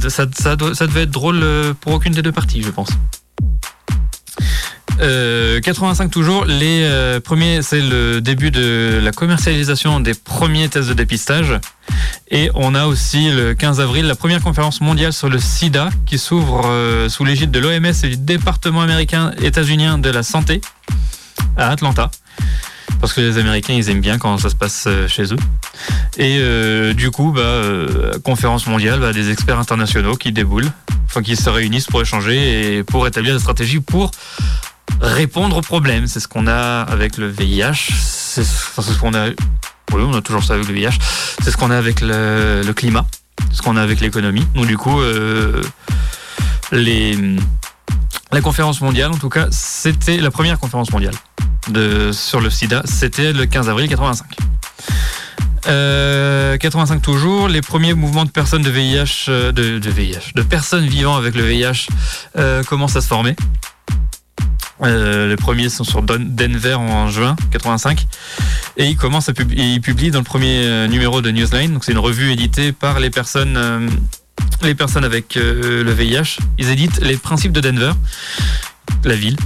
ça, 0.10 0.26
ça, 0.34 0.56
devait 0.56 1.04
être 1.04 1.12
drôle 1.12 1.46
pour 1.82 1.94
aucune 1.94 2.14
des 2.14 2.24
deux 2.24 2.32
parties 2.32 2.64
je 2.64 2.72
pense 2.72 2.90
85 5.00 6.12
toujours, 6.12 6.46
les 6.46 7.20
premiers, 7.24 7.62
c'est 7.62 7.82
le 7.82 8.22
début 8.22 8.52
de 8.52 9.00
la 9.04 9.12
commercialisation 9.12 10.00
des 10.00 10.14
premiers 10.14 10.70
tests 10.70 10.90
de 10.90 10.94
dépistage. 10.94 11.60
Et 12.30 12.50
on 12.56 12.76
a 12.76 12.86
aussi 12.86 13.30
le 13.30 13.54
15 13.54 13.82
avril 13.82 14.06
la 14.06 14.16
première 14.16 14.42
conférence 14.42 14.82
mondiale 14.82 15.14
sur 15.14 15.30
le 15.30 15.40
sida 15.40 15.90
qui 16.06 16.18
s'ouvre 16.18 17.08
sous 17.10 17.26
l'égide 17.26 17.52
de 17.52 17.60
l'OMS 17.60 17.86
et 17.86 18.10
du 18.10 18.18
département 18.18 18.82
américain 18.82 19.32
états-unien 19.42 19.98
de 19.98 20.10
la 20.10 20.24
santé 20.24 20.62
à 21.58 21.70
Atlanta 21.70 22.10
parce 23.04 23.12
que 23.12 23.20
les 23.20 23.38
Américains 23.38 23.74
ils 23.74 23.90
aiment 23.90 24.00
bien 24.00 24.18
quand 24.18 24.38
ça 24.38 24.50
se 24.50 24.56
passe 24.56 24.86
euh, 24.88 25.10
chez 25.10 25.34
eux. 25.34 25.38
Et 26.18 26.38
euh, 26.40 26.94
du 26.94 27.12
coup, 27.12 27.34
bah, 27.34 27.42
euh, 27.42 28.14
conférence 28.24 28.66
mondiale, 28.66 29.02
bah, 29.02 29.12
des 29.12 29.30
experts 29.30 29.60
internationaux 29.60 30.16
qui 30.16 30.32
déboulent, 30.32 30.72
enfin 31.04 31.22
qui 31.22 31.36
se 31.36 31.50
réunissent 31.50 31.88
pour 31.88 32.02
échanger 32.02 32.78
et 32.78 32.84
pour 32.84 33.06
établir 33.06 33.34
des 33.34 33.42
stratégies 33.42 33.82
pour 33.82 34.12
répondre 35.02 35.58
aux 35.58 35.62
problèmes. 35.62 36.08
C'est 36.08 36.20
ce 36.20 36.28
qu'on 36.28 36.48
a 36.48 36.82
avec 36.82 37.18
le 37.18 37.28
VIH. 37.28 37.92
C'est 37.94 38.44
ce 38.44 39.00
qu'on 39.00 39.14
a. 39.14 39.30
On 39.92 40.14
a 40.14 40.22
toujours 40.22 40.44
ça 40.44 40.56
avec 40.56 40.68
le 40.68 40.74
VIH. 40.74 40.98
C'est 41.44 41.52
ce 41.52 41.58
qu'on 41.58 41.70
a 41.72 41.78
avec 41.78 42.02
le, 42.02 42.72
climat. 42.74 43.06
Ce 43.52 43.62
qu'on 43.62 43.78
a 43.78 43.82
avec 43.82 44.00
l'économie. 44.00 44.48
Donc 44.56 44.68
du 44.68 44.78
coup, 44.78 45.02
les 46.72 47.18
la 48.32 48.42
conférence 48.42 48.82
mondiale, 48.82 49.12
en 49.12 49.18
tout 49.18 49.30
cas, 49.30 49.48
c'était 49.52 50.18
la 50.18 50.32
première 50.32 50.58
conférence 50.58 50.92
mondiale 50.92 51.14
sur 52.12 52.42
le 52.42 52.50
sida. 52.50 52.82
C'était 52.86 53.32
le 53.32 53.46
15 53.46 53.70
avril 53.70 53.88
85. 53.88 54.26
85 55.64 55.70
euh, 55.70 57.00
toujours, 57.00 57.48
les 57.48 57.62
premiers 57.62 57.94
mouvements 57.94 58.26
de 58.26 58.32
personnes 58.32 58.64
de 58.64 58.70
VIH, 58.70 59.26
euh, 59.30 59.52
de, 59.52 59.90
VIH, 59.90 60.34
de 60.36 60.42
personnes 60.42 60.86
vivant 60.88 61.16
avec 61.16 61.36
le 61.36 61.44
VIH 61.44 61.88
euh, 62.38 62.64
commencent 62.64 62.96
à 62.96 63.02
se 63.02 63.08
former. 63.08 63.36
Les 64.84 65.36
premiers 65.36 65.70
sont 65.70 65.84
sur 65.84 66.02
Denver 66.02 66.76
en 66.76 67.08
juin 67.08 67.36
85 67.52 68.06
et 68.78 68.88
ils 68.88 68.98
commencent 68.98 69.30
à 69.30 69.34
publier, 69.34 69.74
ils 69.74 69.82
publient 69.82 70.12
dans 70.12 70.20
le 70.20 70.26
premier 70.26 70.88
numéro 70.88 71.22
de 71.22 71.32
Newsline. 71.32 71.74
Donc 71.74 71.84
c'est 71.84 71.94
une 71.94 72.00
revue 72.00 72.32
éditée 72.32 72.72
par 72.72 73.00
les 73.00 73.10
personnes 73.10 73.90
les 74.62 74.76
personnes 74.76 75.04
avec 75.04 75.38
euh, 75.38 75.84
le 75.84 75.92
VIH, 75.92 76.38
ils 76.58 76.70
éditent 76.70 77.00
les 77.02 77.18
principes 77.18 77.52
de 77.52 77.62
Denver, 77.62 77.92
la 79.04 79.16
ville. 79.16 79.38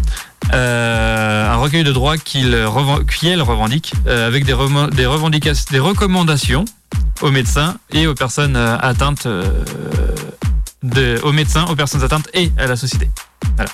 Euh, 0.53 1.51
un 1.51 1.55
recueil 1.57 1.83
de 1.83 1.91
droits 1.91 2.17
qu'ils 2.17 2.55
revendiquent 2.65 3.93
euh, 4.07 4.27
avec 4.27 4.45
des, 4.45 4.55
des, 4.95 5.05
revendications, 5.05 5.65
des 5.71 5.79
recommandations 5.79 6.65
aux 7.21 7.31
médecins 7.31 7.77
et 7.91 8.07
aux 8.07 8.13
personnes 8.13 8.55
atteintes 8.55 9.27
aux 11.23 11.31
médecins, 11.33 11.65
aux 11.65 11.75
personnes 11.75 12.03
atteintes 12.03 12.29
et 12.33 12.51
à 12.57 12.67
la 12.67 12.75
société. 12.75 13.09
Voilà. 13.55 13.71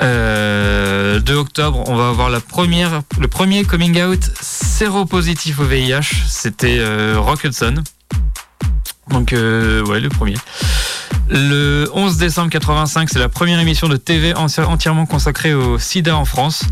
2 0.00 1.34
octobre, 1.34 1.84
on 1.88 1.96
va 1.96 2.08
avoir 2.08 2.30
le 2.30 2.40
premier 2.40 3.64
coming 3.64 4.02
out 4.02 4.30
séropositif 4.40 5.58
au 5.60 5.64
VIH. 5.64 6.24
C'était 6.28 6.80
Rock 7.16 7.44
Hudson. 7.44 7.82
Donc, 9.10 9.32
euh, 9.32 9.84
ouais, 9.84 10.00
le 10.00 10.08
premier. 10.08 10.34
Le 11.28 11.88
11 11.92 12.16
décembre 12.18 12.50
85, 12.50 13.08
c'est 13.10 13.18
la 13.18 13.28
première 13.28 13.58
émission 13.60 13.88
de 13.88 13.96
TV 13.96 14.34
entièrement 14.34 15.06
consacrée 15.06 15.54
au 15.54 15.78
sida 15.78 16.16
en 16.16 16.24
France. 16.24 16.64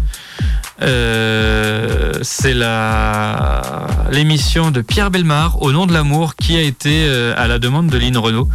Euh, 0.82 2.12
c'est 2.22 2.54
la 2.54 3.86
l'émission 4.10 4.70
de 4.70 4.80
Pierre 4.80 5.10
Belmar, 5.10 5.62
Au 5.62 5.72
nom 5.72 5.86
de 5.86 5.92
l'amour, 5.92 6.34
qui 6.34 6.56
a 6.56 6.62
été, 6.62 7.06
euh, 7.06 7.34
à 7.36 7.46
la 7.46 7.58
demande 7.58 7.88
de 7.88 7.98
Lynn 7.98 8.16
Renault, 8.16 8.48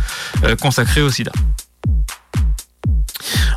consacrée 0.62 1.02
au 1.02 1.10
sida. 1.10 1.32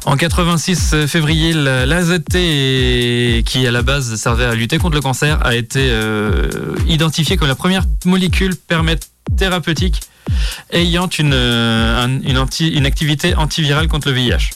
En 0.05 0.17
86 0.17 1.07
février, 1.07 1.53
l'AZT, 1.53 3.45
qui 3.45 3.67
à 3.67 3.71
la 3.71 3.83
base 3.83 4.17
servait 4.17 4.45
à 4.45 4.55
lutter 4.55 4.79
contre 4.79 4.97
le 4.97 5.01
cancer, 5.01 5.45
a 5.47 5.55
été 5.55 5.93
identifiée 6.89 7.37
comme 7.37 7.49
la 7.49 7.55
première 7.55 7.85
molécule 8.05 8.57
permettre 8.57 9.07
thérapeutique 9.37 10.01
ayant 10.71 11.09
une, 11.09 11.35
euh, 11.35 12.07
une, 12.25 12.87
activité 12.87 13.35
antivirale 13.35 13.89
contre 13.89 14.09
le 14.09 14.15
VIH. 14.15 14.51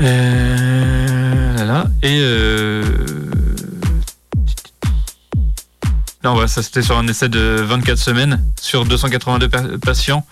Euh, 0.00 1.84
Et 2.02 2.18
euh, 2.20 2.82
ça 6.46 6.62
c'était 6.62 6.82
sur 6.82 6.98
un 6.98 7.06
essai 7.08 7.28
de 7.28 7.62
24 7.66 7.98
semaines 7.98 8.44
sur 8.60 8.84
282 8.84 9.48
patients 9.78 10.26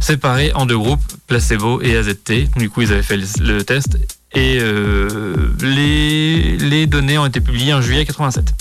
séparés 0.00 0.52
en 0.54 0.66
deux 0.66 0.78
groupes, 0.78 1.02
placebo 1.26 1.80
et 1.82 1.96
AZT. 1.96 2.56
Du 2.56 2.70
coup, 2.70 2.82
ils 2.82 2.92
avaient 2.92 3.02
fait 3.02 3.16
le, 3.16 3.62
test 3.62 3.96
et 4.32 4.58
euh, 4.60 5.34
les, 5.60 6.86
données 6.86 7.18
ont 7.18 7.26
été 7.26 7.40
publiées 7.40 7.74
en 7.74 7.80
juillet 7.80 8.04
87. 8.04 8.52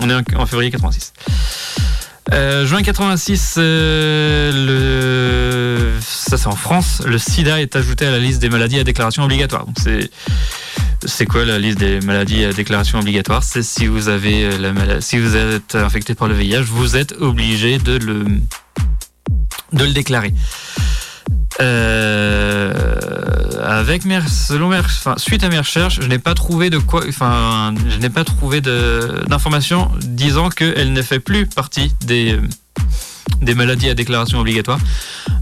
On 0.00 0.10
est 0.10 0.36
en 0.36 0.46
février 0.46 0.70
86. 0.70 1.12
Euh, 2.32 2.64
juin 2.66 2.82
86, 2.82 3.56
euh, 3.58 4.52
ça 6.00 6.38
c'est 6.38 6.46
en 6.46 6.54
France, 6.54 7.02
le 7.04 7.18
sida 7.18 7.60
est 7.60 7.74
ajouté 7.74 8.06
à 8.06 8.12
la 8.12 8.20
liste 8.20 8.40
des 8.40 8.48
maladies 8.48 8.78
à 8.78 8.84
déclaration 8.84 9.24
obligatoire. 9.24 9.66
Donc 9.66 9.74
c'est 9.82 10.08
c'est 11.06 11.26
quoi 11.26 11.44
la 11.44 11.58
liste 11.58 11.78
des 11.78 12.00
maladies 12.00 12.44
à 12.44 12.52
déclaration 12.52 12.98
obligatoire 12.98 13.42
C'est 13.42 13.62
si 13.62 13.86
vous 13.86 14.08
avez 14.08 14.44
euh, 14.44 14.58
la 14.58 14.72
maladie, 14.72 15.04
si 15.04 15.18
vous 15.18 15.36
êtes 15.36 15.74
infecté 15.74 16.14
par 16.14 16.28
le 16.28 16.34
VIH, 16.34 16.62
vous 16.62 16.96
êtes 16.96 17.12
obligé 17.20 17.78
de 17.78 17.96
le 17.98 18.24
de 19.72 19.84
le 19.84 19.92
déclarer. 19.92 20.32
Euh, 21.60 22.72
avec 23.62 24.04
mes, 24.04 24.18
suite 25.16 25.44
à 25.44 25.48
mes 25.48 25.58
recherches, 25.58 26.00
je 26.00 26.06
n'ai 26.06 26.18
pas 26.18 26.34
trouvé 26.34 26.70
de 26.70 26.78
quoi, 26.78 27.02
enfin, 27.08 27.74
je 27.88 27.98
n'ai 27.98 28.10
pas 28.10 28.24
trouvé 28.24 28.60
d'informations 28.60 29.90
disant 30.00 30.48
qu'elle 30.48 30.92
ne 30.92 31.02
fait 31.02 31.20
plus 31.20 31.46
partie 31.46 31.92
des 32.06 32.38
des 33.40 33.54
maladies 33.54 33.88
à 33.88 33.94
déclaration 33.94 34.38
obligatoire. 34.38 34.78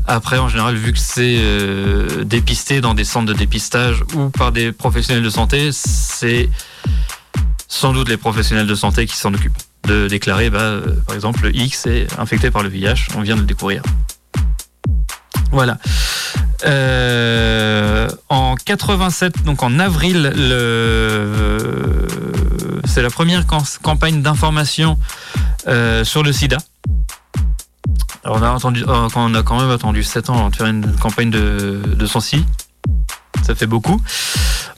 Après, 0.07 0.38
en 0.38 0.49
général, 0.49 0.75
vu 0.75 0.93
que 0.93 0.99
c'est 0.99 1.37
euh, 1.38 2.25
dépisté 2.25 2.81
dans 2.81 2.95
des 2.95 3.05
centres 3.05 3.27
de 3.27 3.33
dépistage 3.33 4.03
ou 4.14 4.31
par 4.31 4.51
des 4.53 4.73
professionnels 4.73 5.23
de 5.23 5.31
santé, 5.31 5.71
c'est 5.73 6.49
sans 7.69 7.93
doute 7.93 8.09
les 8.09 8.16
professionnels 8.16 8.66
de 8.66 8.75
santé 8.75 9.07
qui 9.07 9.16
s'en 9.16 9.33
occupent 9.33 9.57
de 9.87 10.09
déclarer, 10.09 10.51
bah, 10.51 10.59
euh, 10.59 10.97
par 11.07 11.14
exemple, 11.14 11.51
X 11.55 11.87
est 11.87 12.09
infecté 12.19 12.51
par 12.51 12.62
le 12.62 12.69
VIH, 12.69 13.14
on 13.16 13.21
vient 13.21 13.37
de 13.37 13.40
le 13.40 13.47
découvrir. 13.47 13.83
Voilà. 15.53 15.79
Euh, 16.64 18.09
en 18.29 18.55
87, 18.57 19.45
donc 19.45 19.62
en 19.62 19.79
avril, 19.79 20.33
le, 20.35 22.07
c'est 22.85 23.03
la 23.03 23.11
première 23.11 23.45
campagne 23.83 24.23
d'information 24.23 24.99
sur 26.03 26.23
le 26.23 26.33
sida. 26.33 26.59
On 28.24 28.42
a, 28.42 28.50
entendu, 28.50 28.84
euh, 28.86 29.08
on 29.14 29.34
a 29.34 29.42
quand 29.42 29.60
même 29.60 29.70
attendu 29.70 30.02
7 30.02 30.30
ans 30.30 30.34
avant 30.34 30.50
faire 30.50 30.66
une 30.66 30.94
campagne 30.96 31.30
de, 31.30 31.82
de. 31.86 32.06
Ça 32.06 33.54
fait 33.54 33.66
beaucoup. 33.66 34.00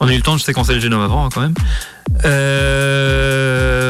On 0.00 0.08
a 0.08 0.12
eu 0.12 0.16
le 0.16 0.22
temps 0.22 0.37
de 0.37 0.40
séquencer 0.40 0.74
le 0.74 0.80
génome 0.80 1.02
avant 1.02 1.28
quand 1.28 1.40
même. 1.40 1.54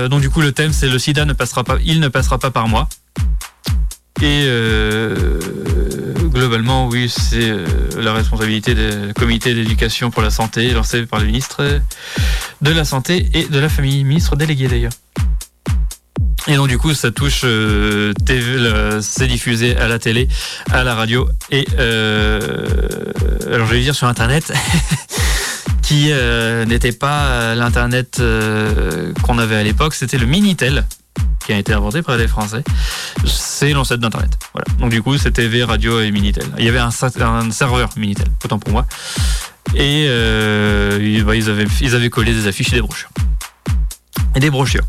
donc 0.09 0.21
du 0.21 0.31
coup 0.31 0.41
le 0.41 0.53
thème 0.53 0.73
c'est 0.73 0.89
le 0.89 0.99
sida 0.99 1.25
ne 1.25 1.33
passera 1.33 1.65
pas, 1.65 1.77
il 1.85 2.01
ne 2.01 2.09
passera 2.09 2.39
pas 2.39 2.51
par 2.51 2.69
moi. 2.69 2.89
Et 4.23 4.45
euh, 4.47 5.41
globalement, 6.29 6.87
oui, 6.87 7.09
c'est 7.09 7.51
euh, 7.51 7.67
la 7.97 8.13
responsabilité 8.13 8.73
du 8.73 9.13
comité 9.15 9.53
d'éducation 9.53 10.13
pour 10.13 10.23
la 10.23 10.31
santé 10.31 10.71
lancé 10.71 11.07
par 11.07 11.19
le 11.19 11.27
ministre 11.27 11.81
de 12.61 12.71
la 12.71 12.85
Santé 12.85 13.29
et 13.35 13.47
de 13.47 13.59
la 13.59 13.69
Famille, 13.69 14.05
ministre 14.05 14.37
délégué 14.37 14.69
d'ailleurs. 14.69 14.93
Et 16.49 16.57
donc 16.57 16.69
du 16.69 16.79
coup, 16.79 16.93
ça 16.95 17.11
touche 17.11 17.43
euh, 17.45 18.13
TV, 18.27 18.59
c'est 19.01 19.29
diffusé 19.29 19.77
à 19.77 19.87
la 19.87 19.99
télé, 19.99 20.29
à 20.71 20.83
la 20.83 20.95
radio 20.95 21.29
et 21.51 21.67
alors 21.77 23.67
je 23.67 23.73
vais 23.73 23.81
dire 23.81 23.95
sur 23.95 24.07
Internet. 24.07 24.53
qui 25.83 26.11
n'était 26.67 26.93
pas 26.93 27.55
l'internet 27.55 28.23
qu'on 29.23 29.39
avait 29.39 29.57
à 29.57 29.63
l'époque, 29.63 29.95
c'était 29.95 30.17
le 30.17 30.27
Minitel 30.27 30.85
qui 31.45 31.53
a 31.53 31.59
été 31.59 31.73
inventé 31.73 32.03
par 32.03 32.17
les 32.17 32.29
Français. 32.29 32.63
C'est 33.27 33.73
l'ancêtre 33.73 34.01
d'Internet. 34.01 34.39
Voilà. 34.53 34.67
Donc 34.79 34.91
du 34.91 35.03
coup, 35.03 35.17
c'est 35.19 35.33
TV, 35.33 35.65
radio 35.65 36.01
et 36.01 36.11
Minitel. 36.11 36.45
Il 36.59 36.65
y 36.65 36.69
avait 36.69 36.79
un, 36.79 36.91
serveur 36.91 37.91
Minitel, 37.97 38.27
autant 38.45 38.59
pour 38.59 38.73
moi. 38.73 38.87
Et 39.75 40.07
euh, 40.09 41.23
bah, 41.25 41.35
ils, 41.35 41.49
avaient, 41.49 41.67
ils 41.81 41.95
avaient 41.95 42.11
collé 42.11 42.33
des 42.33 42.47
affiches 42.47 42.73
et 42.73 42.77
des 42.77 42.83
brochures. 42.83 43.11
Et 44.35 44.41
des 44.41 44.51
brochures. 44.51 44.85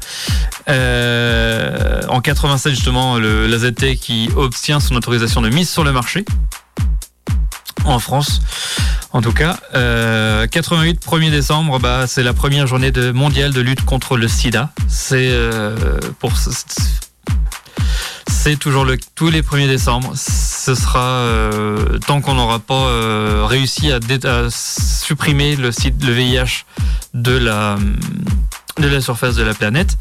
Euh, 0.69 2.01
en 2.07 2.21
87, 2.21 2.73
justement, 2.73 3.17
le, 3.17 3.47
l'AZT 3.47 3.95
qui 3.95 4.29
obtient 4.35 4.79
son 4.79 4.95
autorisation 4.95 5.41
de 5.41 5.49
mise 5.49 5.69
sur 5.69 5.83
le 5.83 5.91
marché 5.91 6.23
en 7.85 7.99
France. 7.99 8.41
En 9.11 9.21
tout 9.21 9.33
cas, 9.33 9.57
88, 9.73 9.75
euh, 9.75 10.47
1er 10.49 11.29
décembre, 11.29 11.79
bah, 11.79 12.07
c'est 12.07 12.23
la 12.23 12.33
première 12.33 12.65
journée 12.67 12.91
de, 12.91 13.11
mondiale 13.11 13.51
de 13.51 13.61
lutte 13.61 13.83
contre 13.85 14.17
le 14.17 14.27
sida. 14.27 14.71
C'est 14.87 15.29
euh, 15.31 15.99
pour 16.19 16.31
c'est 18.27 18.57
toujours 18.57 18.85
le, 18.85 18.97
tous 19.15 19.29
les 19.29 19.41
1er 19.41 19.67
décembre. 19.67 20.13
Ce 20.15 20.73
sera 20.75 21.27
tant 22.07 22.21
qu'on 22.21 22.35
n'aura 22.35 22.59
pas 22.59 23.45
réussi 23.45 23.91
à, 23.91 23.99
supprimer 24.49 25.55
le 25.55 25.69
le 25.69 26.13
VIH 26.13 26.65
de 27.13 27.37
la, 27.37 27.77
de 28.79 28.87
la 28.87 29.01
surface 29.01 29.35
de 29.35 29.43
la 29.43 29.53
planète. 29.53 29.97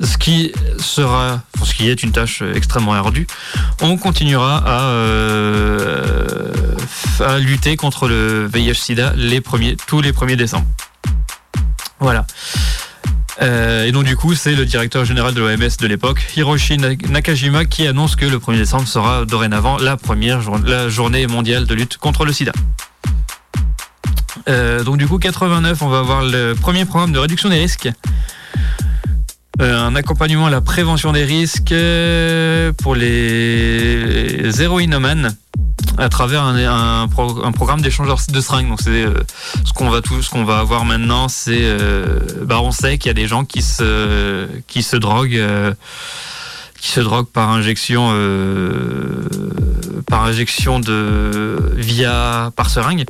Ce 0.00 0.16
qui 0.16 0.52
sera, 0.78 1.42
ce 1.62 1.74
qui 1.74 1.90
est 1.90 2.02
une 2.02 2.12
tâche 2.12 2.42
extrêmement 2.54 2.94
ardue, 2.94 3.26
on 3.82 3.98
continuera 3.98 4.62
à, 4.64 4.80
euh, 4.84 6.52
lutter 7.40 7.76
contre 7.76 8.08
le 8.08 8.46
VIH/SIDA 8.46 9.12
les 9.16 9.42
premiers, 9.42 9.76
tous 9.86 10.00
les 10.00 10.12
1er 10.12 10.36
décembre. 10.36 10.66
Voilà. 11.98 12.26
Euh, 13.42 13.84
et 13.84 13.92
donc 13.92 14.04
du 14.04 14.16
coup, 14.16 14.34
c'est 14.34 14.54
le 14.54 14.64
directeur 14.64 15.04
général 15.04 15.34
de 15.34 15.40
l'OMS 15.40 15.76
de 15.78 15.86
l'époque, 15.86 16.24
Hiroshi 16.36 16.78
Nakajima, 16.78 17.64
qui 17.64 17.86
annonce 17.86 18.16
que 18.16 18.24
le 18.24 18.38
1er 18.38 18.58
décembre 18.58 18.88
sera 18.88 19.24
dorénavant 19.24 19.78
la 19.78 19.96
première 19.96 20.40
la 20.64 20.88
journée 20.88 21.26
mondiale 21.26 21.66
de 21.66 21.74
lutte 21.74 21.98
contre 21.98 22.24
le 22.24 22.32
sida. 22.32 22.52
Euh, 24.50 24.84
donc 24.84 24.98
du 24.98 25.06
coup, 25.06 25.18
89, 25.18 25.80
on 25.80 25.88
va 25.88 26.00
avoir 26.00 26.22
le 26.22 26.54
premier 26.54 26.84
programme 26.84 27.12
de 27.12 27.18
réduction 27.18 27.48
des 27.48 27.58
risques. 27.58 27.88
Euh, 29.60 29.78
un 29.78 29.94
accompagnement 29.94 30.46
à 30.46 30.50
la 30.50 30.60
prévention 30.60 31.12
des 31.12 31.24
risques 31.24 31.74
pour 32.82 32.94
les 32.94 34.62
héroïnomanes 34.62 35.34
à 35.98 36.08
travers 36.08 36.44
un, 36.44 37.08
programme 37.08 37.80
d'échange 37.80 38.08
de 38.28 38.40
seringues. 38.40 38.68
Donc 38.68 38.80
euh, 38.86 39.14
ce 39.64 39.72
qu'on 39.72 40.44
va 40.44 40.58
avoir 40.58 40.84
maintenant, 40.84 41.28
c'est 41.28 41.60
euh, 41.62 42.18
bah 42.44 42.60
on 42.62 42.72
sait 42.72 42.98
qu'il 42.98 43.08
y 43.08 43.10
a 43.10 43.14
des 43.14 43.28
gens 43.28 43.44
qui 43.44 43.62
se 43.62 44.96
droguent 44.96 45.36
euh, 45.36 45.74
qui 46.80 46.90
se 46.90 47.00
droguent 47.00 47.26
par 47.26 47.50
injection 47.50 48.08
par 50.06 50.24
injection 50.24 50.80
de 50.80 51.72
via 51.76 52.50
par 52.56 52.70
seringue. 52.70 53.04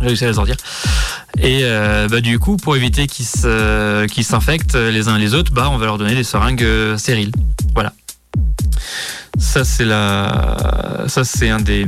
J'ai 0.00 0.06
réussi 0.06 0.24
à 0.24 0.28
les 0.28 0.34
dire. 0.34 0.56
Et 1.38 1.62
bah, 2.08 2.20
du 2.20 2.38
coup, 2.38 2.56
pour 2.56 2.76
éviter 2.76 3.06
qu'ils 3.06 3.26
s'infectent 4.24 4.74
les 4.74 5.08
uns 5.08 5.18
les 5.18 5.34
autres, 5.34 5.52
bah, 5.52 5.68
on 5.70 5.78
va 5.78 5.86
leur 5.86 5.98
donner 5.98 6.14
des 6.14 6.24
seringues 6.24 6.96
stériles. 6.96 7.32
Voilà. 7.74 7.92
Ça, 9.38 9.64
c'est 9.64 9.84
la. 9.84 11.04
Ça, 11.08 11.24
c'est 11.24 11.50
un 11.50 11.60
des. 11.60 11.86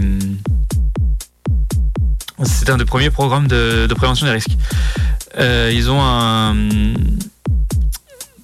C'est 2.45 2.71
un 2.71 2.77
des 2.77 2.85
premiers 2.85 3.11
programmes 3.11 3.49
de, 3.49 3.93
prévention 3.97 4.27
des 4.27 4.33
risques. 4.33 4.57
Euh, 5.39 5.73
ils 5.75 5.91
ont 5.91 6.01
un. 6.01 6.55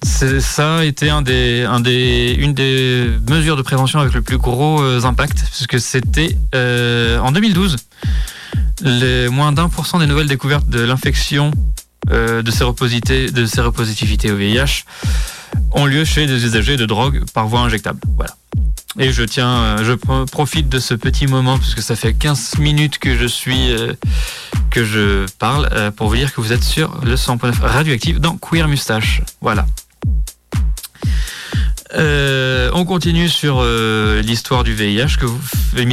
Ça 0.03 0.77
a 0.77 0.83
été 0.83 1.09
un 1.09 1.21
des, 1.21 1.63
un 1.63 1.79
des, 1.79 2.35
une 2.37 2.53
des 2.53 3.09
mesures 3.29 3.57
de 3.57 3.61
prévention 3.61 3.99
avec 3.99 4.13
le 4.13 4.21
plus 4.21 4.37
gros 4.37 4.81
euh, 4.81 5.03
impact, 5.03 5.43
puisque 5.51 5.79
c'était 5.79 6.37
euh, 6.53 7.19
en 7.19 7.31
2012. 7.31 7.77
Les 8.81 9.29
moins 9.29 9.51
d'un 9.51 9.69
pour 9.69 9.85
cent 9.85 9.99
des 9.99 10.07
nouvelles 10.07 10.27
découvertes 10.27 10.67
de 10.67 10.81
l'infection 10.81 11.51
de, 12.07 12.51
séropositivité, 12.51 13.31
de 13.31 13.45
séropositivité 13.45 14.31
au 14.31 14.35
VIH 14.35 14.83
ont 15.71 15.85
lieu 15.85 16.05
chez 16.05 16.27
des 16.27 16.45
usagers 16.45 16.77
de 16.77 16.85
drogue 16.85 17.23
par 17.33 17.47
voie 17.47 17.61
injectable. 17.61 17.99
Voilà. 18.15 18.35
Et 18.97 19.11
je 19.11 19.23
tiens, 19.23 19.49
euh, 19.49 19.83
je 19.83 20.25
profite 20.25 20.69
de 20.69 20.79
ce 20.79 20.93
petit 20.93 21.27
moment 21.27 21.57
puisque 21.57 21.81
ça 21.81 21.95
fait 21.95 22.13
15 22.13 22.59
minutes 22.59 22.97
que 22.97 23.17
je 23.17 23.25
suis, 23.25 23.71
euh, 23.71 23.93
que 24.71 24.85
je 24.85 25.25
parle 25.37 25.67
euh, 25.73 25.91
pour 25.91 26.07
vous 26.07 26.15
dire 26.15 26.33
que 26.33 26.39
vous 26.39 26.53
êtes 26.53 26.63
sur 26.63 27.01
le 27.03 27.15
100.9 27.15 27.59
radioactif 27.59 28.21
dans 28.21 28.37
Queer 28.37 28.69
Mustache. 28.69 29.21
Voilà. 29.41 29.65
On 31.93 32.85
continue 32.85 33.29
sur 33.29 33.63
l'histoire 34.23 34.63
du 34.63 34.73
VIH 34.73 35.17
que 35.19 35.25
vous, 35.25 35.39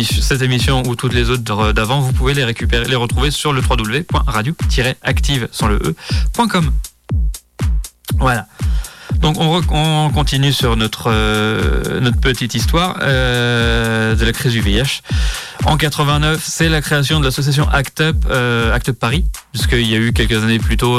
cette 0.04 0.42
émission 0.42 0.82
ou 0.86 0.96
toutes 0.96 1.14
les 1.14 1.30
autres 1.30 1.72
d'avant, 1.72 2.00
vous 2.00 2.12
pouvez 2.12 2.34
les 2.34 2.44
récupérer, 2.44 2.86
les 2.86 2.96
retrouver 2.96 3.30
sur 3.30 3.52
le 3.52 3.60
www.radio-active 3.60 5.48
sans 5.52 5.68
le 5.68 5.76
e.com. 5.76 6.70
Voilà. 8.18 8.46
Donc 9.22 9.36
on, 9.38 10.10
continue 10.10 10.52
sur 10.52 10.76
notre, 10.76 11.04
euh, 11.06 12.10
petite 12.20 12.54
histoire 12.54 12.98
euh, 13.02 14.16
de 14.16 14.24
la 14.24 14.32
crise 14.32 14.52
du 14.52 14.60
VIH. 14.60 15.02
En 15.64 15.76
89, 15.76 16.42
c'est 16.44 16.68
la 16.68 16.80
création 16.80 17.20
de 17.20 17.24
l'association 17.24 17.68
ACT 17.68 18.00
UP, 18.00 18.16
euh, 18.28 18.74
ACT 18.74 18.88
UP 18.88 18.98
Paris, 18.98 19.24
puisqu'il 19.52 19.86
y 19.86 19.94
a 19.94 19.98
eu 19.98 20.12
quelques 20.12 20.42
années 20.42 20.58
plus 20.58 20.76
tôt 20.76 20.98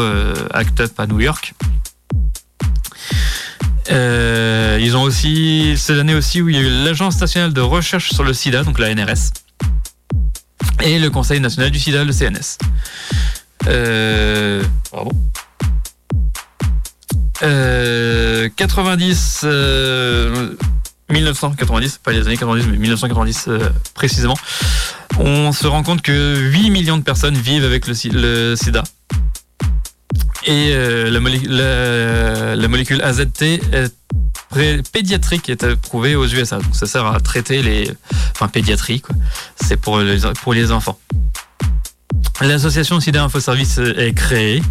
ACT 0.52 0.80
UP 0.80 1.00
à 1.00 1.08
New 1.08 1.20
York. 1.20 1.54
Ils 3.90 4.96
ont 4.96 5.04
aussi, 5.04 5.76
c'est 5.78 5.96
l'année 5.96 6.16
aussi 6.16 6.42
où 6.42 6.50
il 6.50 6.56
y 6.56 6.60
a 6.60 6.62
eu 6.62 6.84
l'Agence 6.84 7.20
nationale 7.20 7.54
de 7.54 7.62
recherche 7.62 8.12
sur 8.14 8.24
le 8.24 8.34
sida, 8.34 8.64
donc 8.64 8.80
la 8.80 8.94
NRS, 8.94 9.32
et 10.82 11.00
le 11.00 11.10
Conseil 11.10 11.40
national 11.40 11.72
du 11.72 11.80
sida, 11.80 12.04
le 12.04 12.12
CNS. 12.12 12.58
Euh, 13.68 14.64
bravo. 14.92 15.12
90, 18.56 19.42
euh, 19.44 20.56
1990, 21.10 21.94
euh, 21.96 21.98
pas 22.04 22.12
les 22.12 22.26
années 22.28 22.38
90, 22.38 22.68
mais 22.68 22.78
1990 22.78 23.46
euh, 23.48 23.70
précisément, 23.94 24.38
on 25.20 25.52
se 25.52 25.68
rend 25.68 25.84
compte 25.84 26.02
que 26.02 26.38
8 26.38 26.70
millions 26.70 26.98
de 26.98 27.04
personnes 27.04 27.36
vivent 27.36 27.66
avec 27.66 27.88
le, 27.88 28.56
sida. 28.56 28.84
Et 30.46 30.76
la, 30.76 32.68
molécule 32.68 33.02
AZT 33.02 33.62
pédiatrique 34.92 35.50
est 35.50 35.64
approuvée 35.64 36.16
aux 36.16 36.28
USA. 36.28 36.58
Donc 36.58 36.76
ça 36.76 36.86
sert 36.86 37.06
à 37.06 37.20
traiter 37.20 37.62
les... 37.62 37.90
Enfin, 38.32 38.48
pédiatrie, 38.48 39.02
C'est 39.56 39.78
pour 39.78 40.00
les, 40.00 40.20
pour 40.42 40.54
les 40.54 40.72
enfants. 40.72 41.00
L'association 42.42 43.00
SIDA 43.00 43.24
Info 43.24 43.40
Service 43.40 43.78
est 43.78 44.14
créée. 44.14 44.62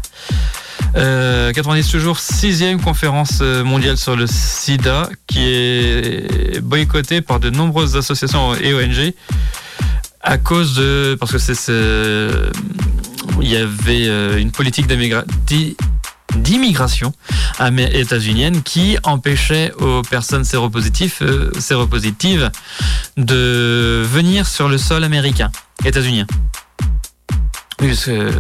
90 0.94 0.96
euh, 0.96 1.90
toujours, 1.90 2.18
sixième 2.18 2.80
conférence 2.80 3.38
euh, 3.40 3.64
mondiale 3.64 3.96
sur 3.96 4.14
le 4.14 4.26
sida 4.26 5.08
qui 5.26 5.40
est 5.40 6.60
boycottée 6.60 7.22
par 7.22 7.40
de 7.40 7.48
nombreuses 7.48 7.96
associations 7.96 8.54
et 8.56 8.74
ONG 8.74 9.14
à 10.20 10.38
cause 10.38 10.74
de... 10.76 11.16
parce 11.18 11.32
que 11.32 11.38
c'est... 11.38 11.52
Il 13.40 13.48
y 13.48 13.56
avait 13.56 14.40
une 14.40 14.50
politique 14.50 14.86
d'immigration 14.86 15.26
états-unienne 17.92 18.62
qui 18.62 18.96
empêchait 19.02 19.72
aux 19.78 20.02
personnes 20.02 20.44
séropositives, 20.44 21.18
séropositives 21.58 22.50
de 23.16 24.02
venir 24.04 24.46
sur 24.46 24.68
le 24.68 24.78
sol 24.78 25.04
américain, 25.04 25.50
états-unien. 25.84 26.26
Oui, 27.80 27.98
euh, 28.08 28.30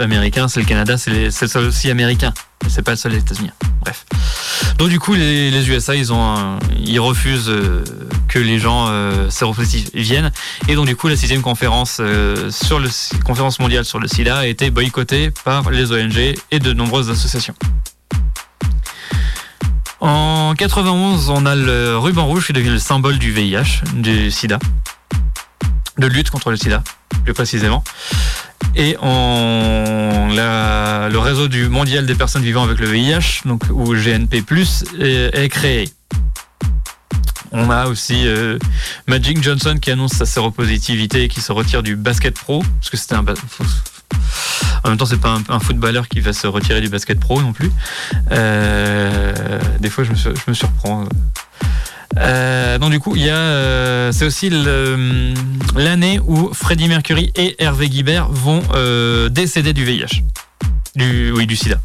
américain, 0.00 0.48
c'est 0.48 0.60
le 0.60 0.66
Canada, 0.66 0.96
c'est 0.96 1.10
le 1.10 1.30
sol 1.30 1.66
aussi 1.66 1.90
américain. 1.90 2.32
C'est 2.68 2.82
pas 2.82 2.92
le 2.92 2.96
seul 2.96 3.12
des 3.12 3.18
États-Unis. 3.18 3.50
Bref. 3.82 4.06
Donc 4.78 4.88
du 4.88 4.98
coup, 4.98 5.12
les, 5.12 5.68
USA, 5.68 5.94
ils 5.94 6.12
ont, 6.12 6.58
ils 6.82 6.98
refusent 6.98 7.50
euh, 7.50 7.84
que 8.34 8.40
les 8.40 8.58
gens 8.58 8.88
euh, 8.88 9.30
séropositifs 9.30 9.90
viennent. 9.94 10.32
Et 10.66 10.74
donc 10.74 10.86
du 10.86 10.96
coup, 10.96 11.06
la 11.06 11.16
sixième 11.16 11.40
conférence 11.40 11.98
euh, 12.00 12.50
sur 12.50 12.80
le 12.80 12.88
conférence 13.24 13.60
mondiale 13.60 13.84
sur 13.84 14.00
le 14.00 14.08
SIDA 14.08 14.38
a 14.38 14.46
été 14.46 14.70
boycottée 14.70 15.30
par 15.44 15.70
les 15.70 15.92
ONG 15.92 16.34
et 16.50 16.58
de 16.58 16.72
nombreuses 16.72 17.10
associations. 17.10 17.54
En 20.00 20.54
91, 20.58 21.30
on 21.30 21.46
a 21.46 21.54
le 21.54 21.96
ruban 21.96 22.26
rouge 22.26 22.48
qui 22.48 22.52
devient 22.52 22.70
le 22.70 22.80
symbole 22.80 23.18
du 23.18 23.30
VIH, 23.30 23.84
du 23.94 24.32
SIDA, 24.32 24.58
de 25.98 26.06
lutte 26.08 26.30
contre 26.30 26.50
le 26.50 26.56
SIDA, 26.56 26.82
plus 27.22 27.34
précisément. 27.34 27.84
Et 28.74 28.96
on, 29.00 30.28
le 30.32 31.18
réseau 31.18 31.46
du 31.46 31.68
mondial 31.68 32.04
des 32.04 32.16
personnes 32.16 32.42
vivant 32.42 32.64
avec 32.64 32.80
le 32.80 32.86
VIH, 32.86 33.42
donc 33.44 33.62
ou 33.70 33.94
GNP+, 33.94 34.42
est, 34.98 35.48
créé. 35.48 35.88
On 37.56 37.70
a 37.70 37.86
aussi 37.86 38.26
euh, 38.26 38.58
Magic 39.06 39.40
Johnson 39.40 39.78
qui 39.80 39.92
annonce 39.92 40.14
sa 40.14 40.26
séropositivité 40.26 41.22
et 41.22 41.28
qui 41.28 41.40
se 41.40 41.52
retire 41.52 41.84
du 41.84 41.94
basket 41.94 42.34
pro, 42.34 42.64
parce 42.80 42.90
que 42.90 42.96
c'était 42.96 43.14
un 43.14 43.24
en 44.82 44.88
même 44.88 44.98
temps, 44.98 45.06
c'est 45.06 45.20
pas 45.20 45.38
un, 45.48 45.60
footballeur 45.60 46.08
qui 46.08 46.20
va 46.20 46.32
se 46.32 46.46
retirer 46.46 46.80
du 46.80 46.88
basket 46.88 47.18
pro 47.18 47.40
non 47.40 47.52
plus. 47.52 47.70
Euh, 48.32 49.32
des 49.80 49.88
fois, 49.88 50.04
je 50.04 50.10
me, 50.48 50.54
surprends. 50.54 51.04
Euh, 52.18 52.78
du 52.90 53.00
coup, 53.00 53.16
c'est 53.16 54.24
aussi 54.26 54.50
l'année 55.76 56.20
où 56.26 56.52
Freddie 56.52 56.88
Mercury 56.88 57.32
et 57.34 57.54
Hervé 57.62 57.88
Guibert 57.88 58.28
vont 58.28 58.62
décéder 59.30 59.72
du 59.72 59.84
VIH, 59.84 60.22
du 60.96 61.30
oui 61.30 61.46
du 61.46 61.56
SIDA. 61.56 61.78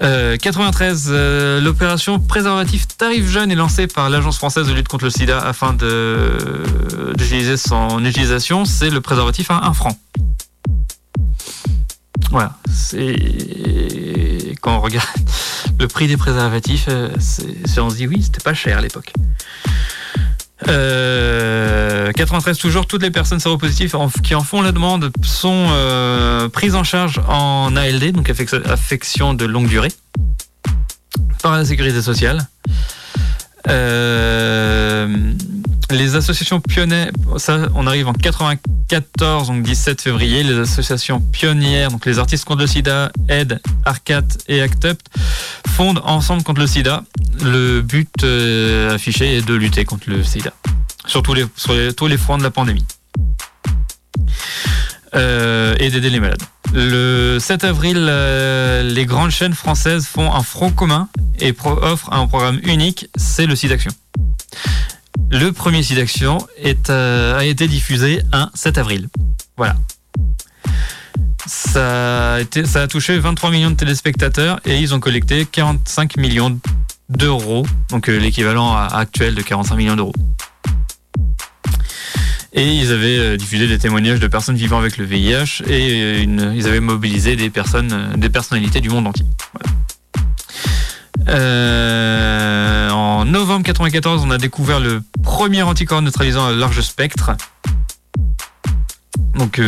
Euh, 0.00 0.36
93, 0.36 1.08
euh, 1.10 1.60
l'opération 1.60 2.20
préservatif 2.20 2.86
tarif 2.86 3.26
jeune 3.26 3.50
est 3.50 3.56
lancée 3.56 3.88
par 3.88 4.08
l'Agence 4.10 4.38
française 4.38 4.68
de 4.68 4.72
lutte 4.72 4.86
contre 4.86 5.04
le 5.04 5.10
SIDA 5.10 5.38
afin 5.38 5.72
d'utiliser 5.72 7.56
son 7.56 8.04
utilisation. 8.04 8.64
C'est 8.64 8.90
le 8.90 9.00
préservatif 9.00 9.50
à 9.50 9.66
1 9.66 9.72
franc. 9.72 9.98
Voilà, 12.30 12.56
c'est 12.70 13.16
quand 14.60 14.76
on 14.76 14.80
regarde 14.80 15.08
le 15.78 15.88
prix 15.88 16.06
des 16.06 16.16
préservatifs, 16.16 16.86
euh, 16.88 17.08
on 17.78 17.90
se 17.90 17.96
dit 17.96 18.06
oui, 18.06 18.22
c'était 18.22 18.42
pas 18.42 18.54
cher 18.54 18.78
à 18.78 18.80
l'époque. 18.80 19.12
Euh, 20.66 22.10
93 22.12 22.58
toujours, 22.58 22.86
toutes 22.86 23.02
les 23.02 23.10
personnes 23.12 23.38
séropositives 23.38 23.94
qui 24.24 24.34
en 24.34 24.42
font 24.42 24.60
la 24.60 24.72
demande 24.72 25.12
sont 25.22 25.66
euh, 25.70 26.48
prises 26.48 26.74
en 26.74 26.82
charge 26.84 27.20
en 27.28 27.76
ALD, 27.76 28.12
donc 28.12 28.28
affec- 28.28 28.66
affection 28.68 29.34
de 29.34 29.44
longue 29.44 29.68
durée, 29.68 29.92
par 31.42 31.52
la 31.52 31.64
sécurité 31.64 32.02
sociale. 32.02 32.48
Euh, 33.66 35.32
les 35.90 36.16
associations 36.16 36.60
pionnières, 36.60 37.10
ça, 37.38 37.68
on 37.74 37.86
arrive 37.86 38.08
en 38.08 38.12
94, 38.12 39.48
donc 39.48 39.62
17 39.62 40.00
février, 40.00 40.42
les 40.42 40.58
associations 40.58 41.20
pionnières, 41.20 41.90
donc 41.90 42.06
les 42.06 42.18
artistes 42.18 42.44
contre 42.44 42.60
le 42.60 42.66
sida, 42.66 43.10
AID, 43.28 43.60
ARCAT 43.84 44.22
et 44.48 44.60
ACT 44.60 44.84
UP, 44.84 44.98
fondent 45.66 46.02
ensemble 46.04 46.42
contre 46.42 46.60
le 46.60 46.66
sida. 46.66 47.02
Le 47.42 47.80
but 47.80 48.22
euh, 48.22 48.94
affiché 48.94 49.38
est 49.38 49.46
de 49.46 49.54
lutter 49.54 49.84
contre 49.84 50.10
le 50.10 50.22
sida, 50.22 50.52
sur 51.06 51.22
tous 51.22 51.34
les 51.34 52.16
fronts 52.16 52.38
de 52.38 52.42
la 52.42 52.50
pandémie. 52.50 52.84
Euh, 55.14 55.74
et 55.78 55.90
d'aider 55.90 56.10
les 56.10 56.20
malades. 56.20 56.42
Le 56.74 57.38
7 57.38 57.64
avril, 57.64 57.96
euh, 57.98 58.82
les 58.82 59.06
grandes 59.06 59.30
chaînes 59.30 59.54
françaises 59.54 60.06
font 60.06 60.32
un 60.32 60.42
front 60.42 60.70
commun 60.70 61.08
et 61.40 61.54
offrent 61.64 62.12
un 62.12 62.26
programme 62.26 62.60
unique, 62.64 63.08
c'est 63.16 63.46
le 63.46 63.56
SIDAction. 63.56 63.90
Le 65.30 65.50
premier 65.52 65.82
SIDAction 65.82 66.38
est, 66.58 66.90
euh, 66.90 67.38
a 67.38 67.44
été 67.44 67.68
diffusé 67.68 68.20
un 68.32 68.50
7 68.54 68.78
avril. 68.78 69.08
Voilà. 69.56 69.76
Ça 71.46 72.34
a, 72.34 72.86
touché 72.88 73.18
23 73.18 73.50
millions 73.50 73.70
de 73.70 73.76
téléspectateurs 73.76 74.60
et 74.66 74.78
ils 74.78 74.94
ont 74.94 75.00
collecté 75.00 75.46
45 75.46 76.18
millions 76.18 76.58
d'euros, 77.08 77.64
donc 77.88 78.10
euh, 78.10 78.18
l'équivalent 78.18 78.76
actuel 78.76 79.34
de 79.34 79.40
45 79.40 79.76
millions 79.76 79.96
d'euros. 79.96 80.12
Et 82.52 82.66
ils 82.66 82.92
avaient 82.92 83.18
euh, 83.18 83.36
diffusé 83.36 83.66
des 83.66 83.78
témoignages 83.78 84.20
de 84.20 84.26
personnes 84.26 84.56
vivant 84.56 84.78
avec 84.78 84.96
le 84.96 85.04
VIH 85.04 85.62
et 85.66 86.26
euh, 86.26 86.54
ils 86.54 86.66
avaient 86.66 86.80
mobilisé 86.80 87.36
des 87.36 87.50
personnes, 87.50 87.92
euh, 87.92 88.16
des 88.16 88.30
personnalités 88.30 88.80
du 88.80 88.88
monde 88.88 89.06
entier. 89.06 89.26
En 91.28 93.24
novembre 93.24 93.64
94, 93.64 94.22
on 94.24 94.30
a 94.30 94.38
découvert 94.38 94.80
le 94.80 95.02
premier 95.22 95.62
anticorps 95.62 96.00
neutralisant 96.00 96.46
à 96.46 96.52
large 96.52 96.80
spectre. 96.80 97.32
Donc 99.34 99.60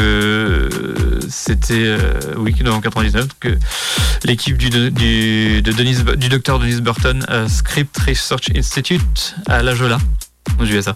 c'était 1.31 1.75
euh, 1.75 2.21
oui 2.37 2.55
en 2.67 2.81
99 2.81 3.29
donc, 3.29 3.47
euh, 3.47 3.57
l'équipe 4.25 4.59
du, 4.59 4.69
du, 4.69 5.63
de 5.63 6.29
docteur 6.29 6.59
Denise 6.59 6.83
Burton 6.83 7.25
Script 7.49 7.97
Research 7.99 8.51
Institute 8.55 9.37
à 9.47 9.63
La 9.63 9.75
Jolla 9.75 9.99
aux 10.59 10.65
USA. 10.65 10.93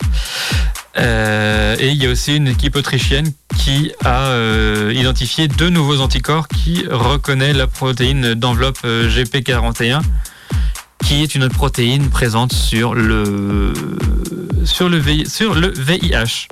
Euh, 0.97 1.77
et 1.79 1.91
il 1.91 2.03
y 2.03 2.07
a 2.07 2.11
aussi 2.11 2.37
une 2.37 2.49
équipe 2.49 2.77
autrichienne 2.77 3.33
qui 3.59 3.93
a 4.05 4.29
euh, 4.29 4.93
identifié 4.95 5.49
deux 5.49 5.71
nouveaux 5.71 6.01
anticorps 6.01 6.47
qui 6.47 6.85
reconnaît 6.89 7.53
la 7.53 7.67
protéine 7.67 8.35
d'enveloppe 8.35 8.79
euh, 8.85 9.09
GP41 9.09 10.03
qui 11.05 11.23
est 11.23 11.35
une 11.35 11.45
autre 11.45 11.55
protéine 11.55 12.09
présente 12.09 12.53
sur 12.53 12.95
le 12.95 13.75
sur 14.65 14.89
le 14.89 15.03
sur 15.27 15.55
le 15.55 15.73
VIH. 15.77 16.49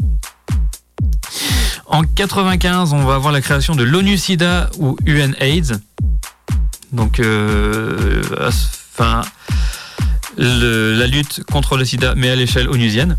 En 1.86 2.02
95, 2.04 2.92
on 2.92 3.04
va 3.04 3.14
avoir 3.14 3.32
la 3.32 3.40
création 3.40 3.74
de 3.74 3.82
l'ONU-SIDA 3.82 4.70
ou 4.78 4.96
UNAIDS. 5.06 5.78
Donc, 6.92 7.20
euh, 7.20 8.22
enfin, 8.94 9.22
la 10.36 11.06
lutte 11.06 11.42
contre 11.50 11.76
le 11.76 11.84
SIDA, 11.84 12.14
mais 12.14 12.30
à 12.30 12.36
l'échelle 12.36 12.68
onusienne. 12.68 13.18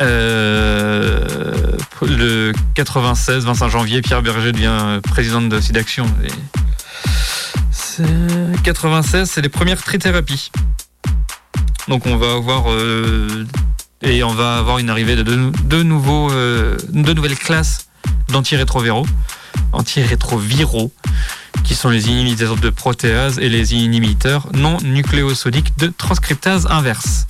Euh, 0.00 1.24
le 2.02 2.52
96, 2.74 3.44
25 3.44 3.68
janvier, 3.68 4.00
Pierre 4.02 4.22
Berger 4.22 4.52
devient 4.52 5.00
présidente 5.02 5.48
de 5.48 5.60
SIDAction. 5.60 6.06
Et 6.24 6.28
c'est- 7.70 8.62
96, 8.62 9.30
c'est 9.30 9.40
les 9.42 9.48
premières 9.48 9.82
trithérapies. 9.82 10.50
Donc 11.88 12.06
on 12.06 12.16
va 12.16 12.32
avoir 12.34 12.70
euh, 12.70 13.46
et 14.02 14.22
on 14.22 14.32
va 14.34 14.58
avoir 14.58 14.78
une 14.78 14.90
arrivée 14.90 15.16
de 15.16 15.22
deux, 15.22 15.82
nouveaux, 15.82 16.30
euh, 16.30 16.76
deux 16.90 17.14
nouvelles 17.14 17.38
classes 17.38 17.88
d'antirétroviraux, 18.28 19.06
antirétroviraux, 19.72 20.92
qui 21.64 21.74
sont 21.74 21.88
les 21.88 22.08
inhibiteurs 22.08 22.56
de 22.56 22.70
protéase 22.70 23.38
et 23.38 23.48
les 23.48 23.74
inhibiteurs 23.74 24.48
non 24.54 24.76
nucléosodiques 24.84 25.76
de 25.78 25.88
transcriptase 25.88 26.66
inverse. 26.70 27.26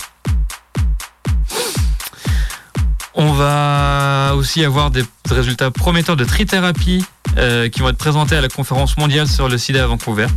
On 3.21 3.33
va 3.33 4.31
aussi 4.33 4.63
avoir 4.63 4.91
des 4.91 5.03
résultats 5.29 5.71
prometteurs 5.71 6.15
de 6.15 6.23
trithérapie 6.23 7.03
euh, 7.37 7.67
qui 7.67 7.81
vont 7.81 7.89
être 7.89 7.97
présentés 7.97 8.37
à 8.37 8.39
la 8.39 8.47
conférence 8.47 8.95
mondiale 8.95 9.27
sur 9.27 9.49
le 9.49 9.57
sida 9.57 9.83
à 9.83 9.87
Vancouver. 9.87 10.27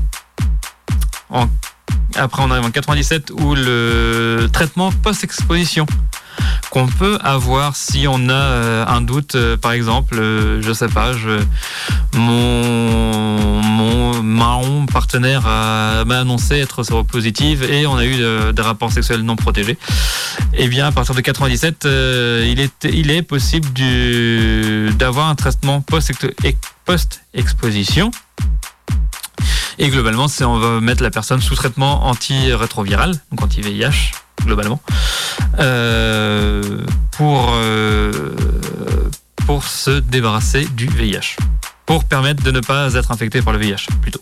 Après, 2.16 2.43
on 2.43 2.51
arrive 2.51 2.64
en 2.64 2.72
97 2.72 3.30
où 3.30 3.55
le 3.55 4.49
traitement 4.53 4.91
post-exposition 4.91 5.87
qu'on 6.70 6.87
peut 6.87 7.18
avoir 7.22 7.76
si 7.76 8.07
on 8.09 8.28
a 8.28 8.33
euh, 8.33 8.87
un 8.87 9.01
doute, 9.03 9.35
euh, 9.35 9.57
par 9.57 9.72
exemple, 9.72 10.16
euh, 10.18 10.62
je 10.62 10.72
sais 10.72 10.89
pas, 10.89 11.12
je, 11.12 11.41
mon, 12.14 13.61
mon 13.62 14.22
marron 14.22 14.87
partenaire 14.87 15.43
m'a 15.43 16.18
annoncé 16.20 16.57
être 16.59 16.83
séropositive 16.83 17.62
et 17.62 17.87
on 17.87 17.97
a 17.97 18.05
eu 18.05 18.53
des 18.53 18.62
rapports 18.62 18.93
sexuels 18.93 19.22
non 19.22 19.37
protégés. 19.37 19.76
Eh 20.55 20.68
bien, 20.68 20.87
à 20.87 20.93
partir 20.93 21.14
de 21.14 21.20
97, 21.20 21.87
euh, 21.87 22.47
il, 22.51 22.61
est, 22.61 22.85
il 22.85 23.11
est 23.11 23.22
possible 23.22 23.68
d'avoir 24.97 25.28
un 25.28 25.35
traitement 25.35 25.80
post-ex- 25.80 26.57
post-exposition. 26.85 28.11
Et 29.78 29.89
globalement, 29.89 30.26
on 30.43 30.59
va 30.59 30.80
mettre 30.80 31.03
la 31.03 31.11
personne 31.11 31.41
sous 31.41 31.55
traitement 31.55 32.07
antirétroviral, 32.07 33.14
donc 33.30 33.43
anti-VIH, 33.43 34.12
globalement, 34.45 34.80
euh, 35.59 36.62
pour, 37.12 37.51
euh, 37.55 38.12
pour 39.47 39.64
se 39.64 39.90
débarrasser 39.90 40.66
du 40.76 40.86
VIH. 40.86 41.36
Pour 41.86 42.05
permettre 42.05 42.43
de 42.43 42.51
ne 42.51 42.61
pas 42.61 42.95
être 42.95 43.11
infecté 43.11 43.43
par 43.43 43.53
le 43.53 43.59
VIH, 43.59 43.86
plutôt. 44.01 44.20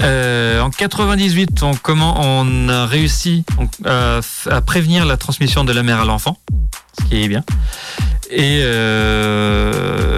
Euh, 0.00 0.60
en 0.60 0.70
98, 0.70 1.62
on, 1.62 2.68
a 2.68 2.86
réussi 2.86 3.44
à, 3.84 4.20
prévenir 4.66 5.06
la 5.06 5.16
transmission 5.16 5.64
de 5.64 5.72
la 5.72 5.82
mère 5.82 6.00
à 6.00 6.04
l'enfant, 6.04 6.38
ce 6.98 7.04
qui 7.06 7.22
est 7.22 7.28
bien. 7.28 7.44
Et 8.30 8.62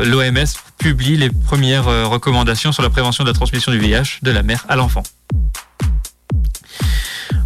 l'OMS 0.05 0.47
publie 0.78 1.16
les 1.16 1.30
premières 1.30 1.87
recommandations 2.09 2.72
sur 2.72 2.82
la 2.82 2.91
prévention 2.91 3.24
de 3.24 3.30
la 3.30 3.35
transmission 3.35 3.72
du 3.72 3.78
VIH 3.78 4.20
de 4.22 4.30
la 4.30 4.43
mère 4.43 4.64
à 4.68 4.76
l'enfant. 4.76 5.03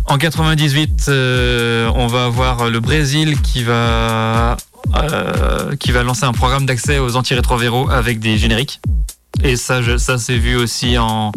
En 0.09 0.17
98, 0.17 1.07
euh, 1.09 1.91
on 1.95 2.07
va 2.07 2.25
avoir 2.25 2.71
le 2.71 2.81
Brésil 2.81 3.41
qui 3.43 3.63
va 3.63 4.57
euh, 4.97 5.75
lancer 6.03 6.25
un 6.25 6.33
programme 6.33 6.65
d'accès 6.65 6.99
aux 6.99 7.17
antirétroviraux 7.17 7.91
avec 7.91 8.19
des 8.19 8.39
génériques. 8.39 8.81
Et 9.45 9.57
ça, 9.57 9.83
je- 9.83 9.99
ça 9.99 10.17
vu 10.39 10.57
aussi 10.57 10.97
en, 10.99 11.31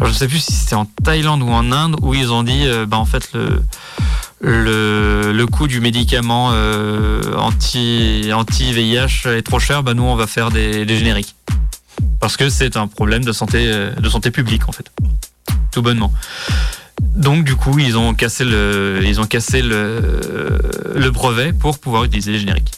je 0.00 0.06
ne 0.06 0.12
sais 0.12 0.28
plus 0.28 0.38
si 0.38 0.52
c'était 0.52 0.76
en 0.76 0.86
Thaïlande 1.04 1.42
ou 1.42 1.48
en 1.50 1.72
Inde 1.72 1.96
où 2.00 2.14
ils 2.14 2.32
ont 2.32 2.44
dit, 2.44 2.62
euh, 2.66 2.86
bah 2.86 2.96
en 2.98 3.04
fait 3.04 3.28
le 4.40 5.44
coût 5.46 5.66
du 5.66 5.80
médicament 5.80 6.50
euh, 6.52 7.20
anti 7.36 8.30
anti 8.32 8.72
VIH 8.72 9.26
est 9.26 9.42
trop 9.42 9.58
cher, 9.58 9.82
bah 9.82 9.94
nous 9.94 10.02
on 10.04 10.14
va 10.16 10.26
faire 10.26 10.50
des, 10.50 10.84
des 10.86 10.96
génériques 10.96 11.34
parce 12.20 12.36
que 12.36 12.48
c'est 12.48 12.76
un 12.76 12.86
problème 12.86 13.24
de 13.24 13.32
santé 13.32 13.66
de 13.66 14.08
santé 14.08 14.30
publique 14.30 14.68
en 14.68 14.72
fait, 14.72 14.86
tout 15.72 15.82
bonnement. 15.82 16.12
Donc 17.00 17.44
du 17.44 17.56
coup 17.56 17.78
ils 17.78 17.96
ont 17.96 18.14
cassé 18.14 18.44
le 18.44 19.10
brevet 21.10 21.52
pour 21.52 21.78
pouvoir 21.78 22.04
utiliser 22.04 22.32
les 22.32 22.38
génériques. 22.38 22.72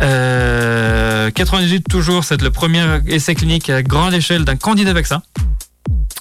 Euh, 0.00 1.30
98 1.30 1.84
toujours, 1.88 2.24
c'est 2.24 2.40
le 2.40 2.50
premier 2.50 2.84
essai 3.06 3.34
clinique 3.34 3.68
à 3.70 3.82
grande 3.82 4.14
échelle 4.14 4.44
d'un 4.44 4.56
candidat 4.56 4.92
vaccin, 4.92 5.22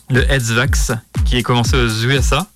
le 0.09 0.29
EDSVAX, 0.31 0.91
qui 1.25 1.37
est 1.37 1.43
commencé 1.43 1.77
aux 1.77 1.87
USA. 2.05 2.47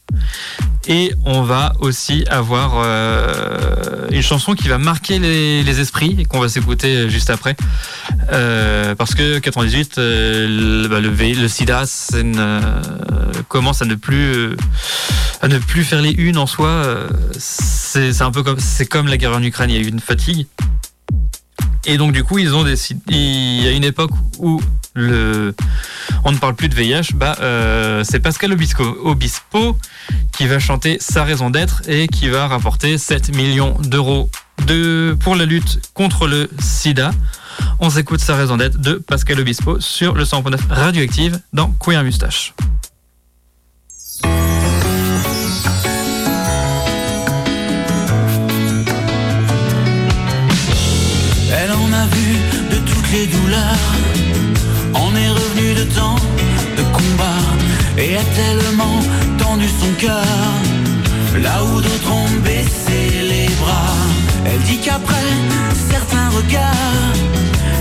Et 0.88 1.14
on 1.26 1.44
va 1.44 1.74
aussi 1.80 2.26
avoir 2.30 2.74
euh, 2.76 4.08
une 4.12 4.22
chanson 4.22 4.54
qui 4.54 4.68
va 4.68 4.78
marquer 4.78 5.18
les, 5.18 5.80
esprits 5.80 6.16
et 6.20 6.26
qu'on 6.26 6.40
va 6.40 6.50
s'écouter 6.50 7.10
juste 7.10 7.30
après. 7.30 7.56
Euh, 8.32 8.94
parce 8.94 9.16
que 9.16 9.40
98, 9.40 9.98
euh, 9.98 10.88
bah, 10.90 11.00
le, 11.00 11.10
le, 11.10 11.48
sida 11.48 11.86
commence 13.48 13.82
à 13.82 13.86
ne 13.86 13.96
plus 13.96 14.56
à 15.42 15.48
ne 15.48 15.58
plus 15.58 15.84
faire 15.84 16.02
les 16.02 16.12
unes 16.12 16.38
en 16.38 16.48
soi. 16.48 17.08
C'est 17.38 18.22
un 18.22 18.32
peu 18.32 18.44
comme 18.44 18.60
c'est 18.60 18.86
comme 18.86 19.08
la 19.08 19.18
guerre 19.18 19.36
en 19.36 19.44
Ukraine, 19.44 19.70
il 19.70 19.78
y 19.78 19.80
a 19.80 19.82
eu 19.82 19.90
une 19.90 20.02
fatigue. 20.02 20.48
Et 21.86 21.98
donc 21.98 22.12
du 22.12 22.24
coup, 22.24 22.40
ils 22.40 22.54
ont 22.56 22.64
décidé. 22.64 23.02
Il 23.10 23.64
y 23.64 23.68
a 23.68 23.72
une 23.72 23.84
époque 23.84 24.12
où 24.40 24.60
on 24.96 26.32
ne 26.32 26.38
parle 26.38 26.56
plus 26.56 26.70
de 26.70 26.76
VIH. 26.76 27.14
Bah, 27.16 27.36
euh, 27.42 28.04
c'est 28.04 28.20
Pascal 28.20 28.54
Obispo, 28.54 29.78
qui 30.32 30.48
va 30.48 30.60
chanter 30.60 30.98
sa 31.00 31.24
raison 31.24 31.50
d'être 31.50 31.82
et 31.88 32.08
qui 32.08 32.30
va 32.30 32.48
rapporter 32.48 32.98
7 32.98 33.36
millions 33.36 33.76
d'euros 33.80 34.30
de 34.68 35.18
pour 35.20 35.36
la 35.36 35.46
lutte 35.46 35.80
contre 35.94 36.28
le 36.28 36.50
SIDA. 36.60 37.12
On 37.80 37.90
s'écoute 37.90 38.20
sa 38.20 38.36
raison 38.36 38.58
d'être 38.58 38.80
de 38.80 38.94
Pascal 38.94 39.40
Obispo 39.40 39.80
sur 39.80 40.16
le 40.16 40.24
100.9 40.24 40.58
radioactive 40.70 41.40
dans 41.54 41.72
Queer 41.80 42.04
Moustache. 42.04 42.54
les 53.14 53.28
douleurs. 53.28 53.93
De 55.96 56.84
combat 56.92 57.44
et 57.98 58.16
a 58.18 58.24
tellement 58.36 59.00
tendu 59.38 59.68
son 59.68 59.92
cœur. 60.00 60.26
Là 61.42 61.64
où 61.64 61.82
d'autres 61.82 62.12
ont 62.12 62.40
baissé 62.44 63.00
les 63.22 63.48
bras, 63.62 63.98
elle 64.46 64.60
dit 64.62 64.78
qu'après 64.78 65.30
certains 65.92 66.30
regards, 66.30 67.14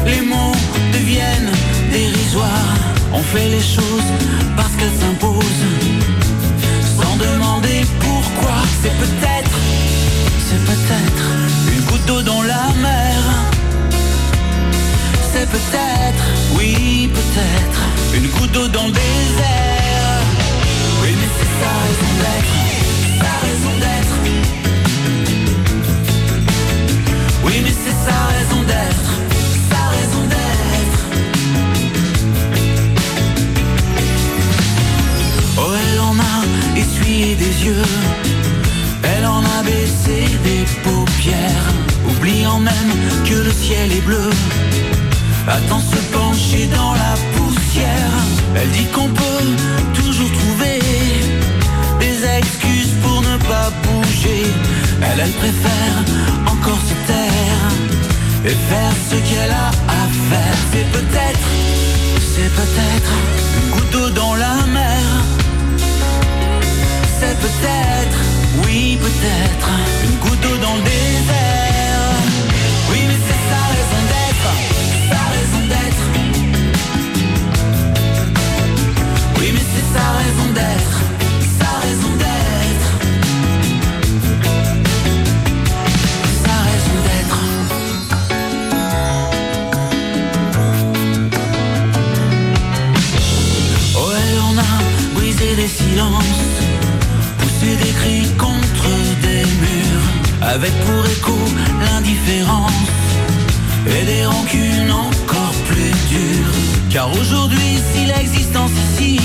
les 0.06 0.20
mots 0.20 0.56
deviennent 0.92 1.52
dérisoires. 1.90 2.76
On 3.12 3.22
fait 3.22 3.48
les 3.48 3.60
choses 3.76 4.10
parce 4.56 4.72
qu'elles 4.76 4.98
s'imposent, 5.00 5.68
sans 6.98 7.16
demander 7.16 7.80
pourquoi. 8.00 8.56
C'est 8.82 8.96
peut-être, 9.04 9.56
c'est 10.46 10.64
peut-être 10.70 11.24
une 11.72 11.84
goutte 11.84 12.06
d'eau 12.06 12.22
dans 12.22 12.42
la 12.42 12.64
mer 12.82 13.52
c'est 15.32 15.48
peut-être, 15.48 16.24
oui 16.56 17.10
peut-être, 17.12 17.81
d'eau 18.46 18.68
dans 18.68 18.86
le 18.86 18.92
désert. 18.92 20.22
Oui 21.02 21.10
mais 21.20 21.30
c'est 21.36 21.52
sa 21.62 21.72
raison 21.84 22.12
d'être, 22.22 22.54
sa 23.22 23.32
raison 23.46 23.74
d'être. 23.82 24.16
Oui 27.44 27.54
mais 27.62 27.74
c'est 27.82 27.98
sa 28.08 28.18
raison 28.34 28.60
d'être, 28.70 29.10
sa 29.70 29.82
raison 29.96 30.22
d'être. 30.32 31.00
Oh 35.58 35.72
elle 35.80 36.00
en 36.00 36.16
a 36.18 36.78
essuyé 36.78 37.34
des 37.36 37.54
yeux, 37.66 37.86
elle 39.04 39.26
en 39.26 39.40
a 39.40 39.62
baissé 39.62 40.26
des 40.44 40.64
paupières, 40.82 41.66
oubliant 42.08 42.60
même 42.60 42.92
que 43.24 43.34
le 43.34 43.52
ciel 43.52 43.92
est 43.92 44.04
bleu 44.04 44.30
Attends 45.48 45.80
Elle 48.62 48.70
dit 48.70 48.86
qu'on 48.92 49.08
peut 49.08 49.44
toujours 49.92 50.30
trouver 50.30 50.78
des 51.98 52.24
excuses 52.38 52.94
pour 53.02 53.20
ne 53.20 53.36
pas 53.38 53.72
bouger. 53.82 54.44
Elle, 55.02 55.18
elle 55.18 55.32
préfère 55.32 55.96
encore 56.46 56.78
se 56.78 56.94
taire 57.10 57.64
et 58.44 58.56
faire 58.70 58.94
ce 59.10 59.16
qu'elle 59.16 59.50
a 59.50 59.68
à 59.68 60.02
faire. 60.30 60.56
C'est 60.70 60.88
peut-être, 60.92 61.48
c'est 62.34 62.52
peut-être 62.60 63.12
une 63.58 63.70
goutte 63.72 63.90
d'eau 63.90 64.10
dans 64.10 64.34
la 64.36 64.54
mer. 64.78 65.02
C'est 67.18 67.36
peut-être, 67.40 68.18
oui 68.64 68.96
peut-être, 69.00 69.70
une 70.04 70.18
goutte 70.20 70.40
d'eau 70.40 70.56
dans 70.58 70.76
le 70.76 70.82
désert. 70.82 71.81
Avec 100.54 100.72
pour 100.84 101.06
écho 101.06 101.38
l'indifférence 101.80 102.72
et 103.86 104.04
des 104.04 104.26
rancunes 104.26 104.92
encore 104.92 105.54
plus 105.68 105.92
dures. 106.10 106.54
Car 106.90 107.10
aujourd'hui, 107.10 107.80
si 107.92 108.04
l'existence 108.04 108.70
ici 108.84 109.18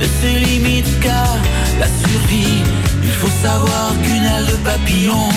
ne 0.00 0.06
se 0.06 0.30
limite 0.48 1.00
qu'à 1.00 1.26
la 1.78 1.86
survie. 1.86 2.62
Il 3.02 3.10
faut 3.10 3.34
savoir 3.42 3.92
qu'une 4.02 4.24
aile 4.24 4.46
de 4.46 4.56
papillon 4.70 5.28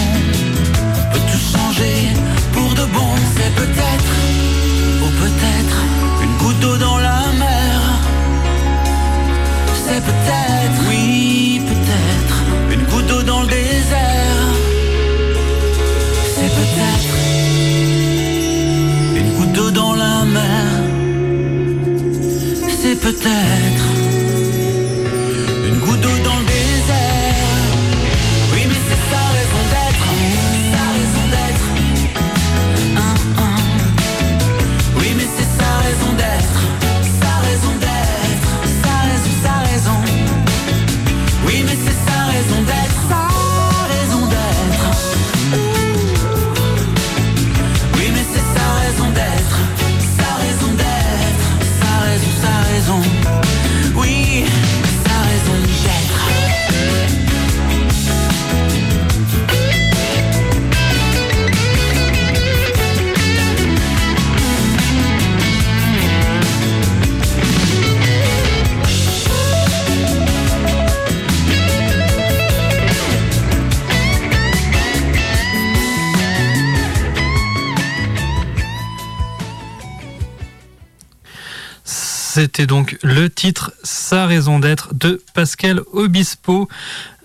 peut 1.11 1.25
tout 1.32 1.57
changer 1.57 1.97
pour 2.53 2.69
de 2.73 2.86
bon. 2.93 3.11
C'est 3.36 3.53
peut-être, 3.55 4.13
ou 5.03 5.07
peut-être, 5.23 5.77
une 6.23 6.36
goutte 6.38 6.59
d'eau 6.59 6.77
dans 6.77 6.97
la 6.97 7.21
mer. 7.38 7.82
C'est 9.86 10.03
peut-être, 10.09 10.77
oui, 10.88 11.61
peut-être, 11.67 12.38
une 12.73 12.84
goutte 12.86 13.07
d'eau 13.07 13.23
dans 13.23 13.41
le 13.41 13.47
désert. 13.47 14.49
Peut-être 23.02 23.89
C'était 82.60 82.68
donc 82.68 82.97
le 83.03 83.30
titre 83.30 83.72
Sa 83.84 84.26
raison 84.26 84.60
d'être 84.60 84.93
de 84.93 85.24
Pascal 85.34 85.80
Obispo. 85.93 86.68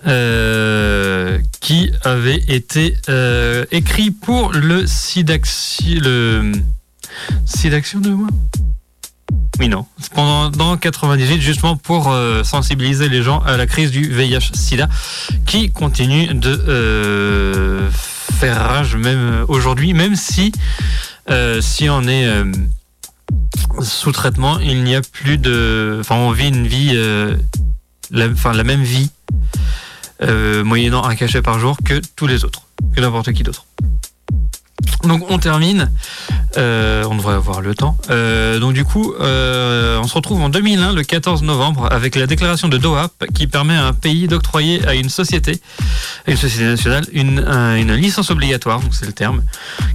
Euh, 0.06 1.38
qui 1.60 1.90
avait 2.04 2.36
été 2.36 2.94
euh, 3.08 3.64
écrit 3.72 4.10
pour 4.10 4.52
le 4.52 4.86
SIDAction 4.86 5.98
le 6.02 6.52
SIDAction 7.46 8.00
de 8.00 8.10
moi? 8.10 8.28
Oui 9.58 9.68
non 9.68 9.86
pendant 10.14 10.50
dans 10.50 10.76
98 10.76 11.40
justement 11.40 11.76
pour 11.76 12.12
euh, 12.12 12.44
sensibiliser 12.44 13.08
les 13.08 13.22
gens 13.22 13.38
à 13.40 13.56
la 13.56 13.66
crise 13.66 13.90
du 13.90 14.12
VIH/SIDA 14.12 14.90
qui 15.46 15.70
continue 15.70 16.34
de 16.34 17.88
faire 18.38 18.60
rage 18.60 18.94
même 18.96 19.46
aujourd'hui 19.48 19.94
même 19.94 20.16
si 20.16 20.52
si 21.60 21.88
on 21.88 22.02
est 22.06 22.28
sous 23.80 24.12
traitement, 24.12 24.58
il 24.60 24.84
n'y 24.84 24.94
a 24.94 25.02
plus 25.02 25.38
de. 25.38 25.98
Enfin, 26.00 26.16
on 26.16 26.30
vit 26.30 26.48
une 26.48 26.66
vie. 26.66 26.92
Euh, 26.94 27.36
enfin, 28.32 28.52
la 28.52 28.64
même 28.64 28.82
vie 28.82 29.10
euh, 30.22 30.62
moyennant 30.64 31.04
un 31.04 31.16
cachet 31.16 31.42
par 31.42 31.58
jour 31.58 31.76
que 31.84 32.00
tous 32.16 32.26
les 32.26 32.44
autres, 32.44 32.62
que 32.94 33.00
n'importe 33.00 33.32
qui 33.32 33.42
d'autre. 33.42 33.66
Donc 35.04 35.30
on 35.30 35.38
termine, 35.38 35.90
euh, 36.56 37.04
on 37.10 37.14
devrait 37.16 37.34
avoir 37.34 37.60
le 37.60 37.74
temps. 37.74 37.96
Euh, 38.10 38.58
donc 38.58 38.72
du 38.72 38.84
coup, 38.84 39.12
euh, 39.20 39.98
on 40.02 40.06
se 40.06 40.14
retrouve 40.14 40.40
en 40.40 40.48
2001, 40.48 40.92
le 40.92 41.02
14 41.02 41.42
novembre, 41.42 41.88
avec 41.92 42.16
la 42.16 42.26
déclaration 42.26 42.68
de 42.68 42.78
Doha 42.78 43.08
qui 43.34 43.46
permet 43.46 43.76
à 43.76 43.86
un 43.86 43.92
pays 43.92 44.28
d'octroyer 44.28 44.86
à 44.86 44.94
une 44.94 45.08
société, 45.10 45.60
à 46.26 46.30
une 46.30 46.36
société 46.36 46.64
nationale, 46.64 47.04
une, 47.12 47.40
un- 47.40 47.76
une 47.76 47.94
licence 47.94 48.30
obligatoire, 48.30 48.80
donc 48.80 48.94
c'est 48.94 49.06
le 49.06 49.12
terme, 49.12 49.42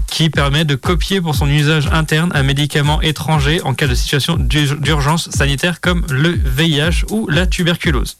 qui 0.07 0.29
permet 0.29 0.63
de 0.65 0.75
copier 0.75 1.21
pour 1.21 1.33
son 1.35 1.47
usage 1.49 1.87
interne 1.91 2.31
un 2.35 2.43
médicament 2.43 3.01
étranger 3.01 3.61
en 3.63 3.73
cas 3.73 3.87
de 3.87 3.95
situation 3.95 4.37
d'ur- 4.37 4.77
d'urgence 4.77 5.29
sanitaire 5.31 5.81
comme 5.81 6.05
le 6.11 6.29
VIH 6.29 7.05
ou 7.09 7.27
la 7.29 7.47
tuberculose. 7.47 8.17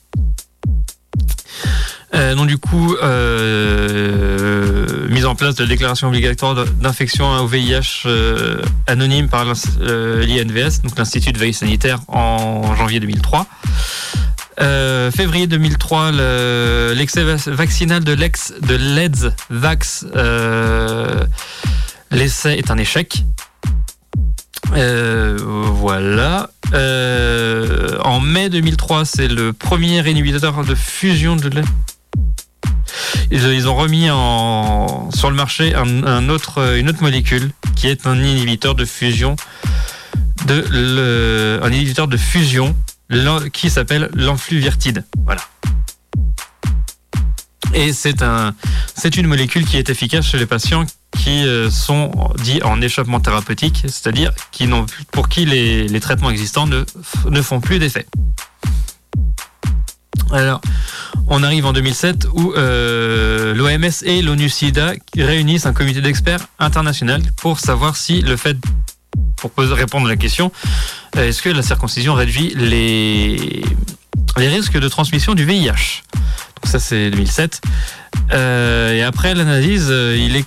Euh, 2.16 2.34
donc 2.36 2.48
du 2.48 2.58
coup, 2.58 2.96
euh, 3.04 5.08
mise 5.10 5.26
en 5.26 5.36
place 5.36 5.56
de 5.56 5.66
déclaration 5.66 6.08
obligatoire 6.08 6.56
d'infection 6.66 7.30
au 7.38 7.48
VIH 7.48 8.04
euh, 8.08 8.62
anonyme 8.88 9.30
par 9.30 9.46
l'ins- 9.46 9.54
euh, 9.82 10.26
l'INVS, 10.26 10.82
donc 10.84 10.98
l'Institut 10.98 11.32
de 11.34 11.38
veille 11.38 11.54
sanitaire, 11.54 12.00
en 12.08 12.76
janvier 12.76 13.00
2003. 13.00 13.46
Euh, 14.62 15.12
février 15.12 15.48
2003, 15.48 16.12
le- 16.12 16.94
l'excès 16.96 17.24
vac- 17.24 17.48
vaccinal 17.48 18.04
de 18.04 18.12
l'ex 18.14 18.54
de 18.62 18.76
l'EDS 18.76 19.32
Vax, 19.50 20.06
l'essai 22.12 22.54
est 22.58 22.72
un 22.72 22.78
échec. 22.78 23.24
Voilà. 24.72 26.50
En 28.04 28.20
mai 28.20 28.50
2003, 28.50 29.06
c'est 29.06 29.28
le 29.28 29.54
premier 29.54 30.08
inhibiteur 30.10 30.64
de 30.66 30.76
fusion 30.76 31.36
de 31.36 31.50
ils, 33.32 33.68
ont 33.68 33.76
remis 33.76 34.08
sur 35.16 35.30
le 35.30 35.36
marché 35.36 35.74
une 35.76 36.32
autre 36.32 37.02
molécule 37.02 37.52
qui 37.76 37.88
est 37.88 38.08
un 38.08 38.22
inhibiteur 38.22 38.76
de 38.76 38.86
fusion 38.86 39.36
un 40.48 41.72
inhibiteur 41.72 42.08
de 42.08 42.18
fusion 42.18 42.76
qui 43.54 43.70
s'appelle 43.70 44.10
l'enfluvirtide. 44.14 45.04
Voilà. 45.26 45.42
Et 47.74 47.94
c'est 47.94 48.24
un, 48.24 48.56
c'est 48.96 49.16
une 49.18 49.28
molécule 49.28 49.66
qui 49.66 49.78
est 49.78 49.90
efficace 49.90 50.26
chez 50.26 50.40
les 50.40 50.48
patients 50.48 50.86
qui 51.18 51.46
euh, 51.46 51.70
sont 51.70 52.12
dits 52.44 52.62
en 52.64 52.82
échappement 52.82 53.20
thérapeutique, 53.20 53.84
c'est-à-dire 53.84 54.32
qui 54.52 54.68
n'ont 54.68 54.86
pour 55.12 55.30
qui 55.30 55.46
les, 55.46 56.00
traitements 56.00 56.32
existants 56.32 56.68
ne 56.68 57.42
font 57.42 57.60
plus 57.60 57.78
d'effet. 57.78 58.08
Alors, 60.32 60.62
on 61.28 61.44
arrive 61.44 61.66
en 61.66 61.74
2007 61.74 62.28
où 62.34 62.54
euh, 62.54 63.54
l'OMS 63.56 63.92
et 64.04 64.22
l'ONU-SIDA 64.22 64.94
réunissent 65.18 65.66
un 65.66 65.74
comité 65.74 66.02
d'experts 66.02 66.48
international 66.60 67.22
pour 67.38 67.60
savoir 67.60 67.96
si 67.96 68.22
le 68.22 68.38
fait, 68.38 68.58
pour 69.38 69.52
répondre 69.58 70.06
à 70.06 70.10
la 70.10 70.18
question, 70.18 70.52
euh, 71.18 71.28
est-ce 71.28 71.42
que 71.42 71.50
la 71.50 71.64
circoncision 71.64 72.14
réduit 72.14 72.54
les, 72.56 73.64
les 74.38 74.48
risques 74.48 74.78
de 74.78 74.88
transmission 74.88 75.34
du 75.36 75.46
VIH 75.46 76.04
Donc 76.14 76.66
ça 76.66 76.80
c'est 76.80 77.10
2007. 77.12 77.62
Euh, 78.32 78.94
et 78.94 79.04
après 79.04 79.36
l'analyse, 79.36 79.88
euh, 79.90 80.42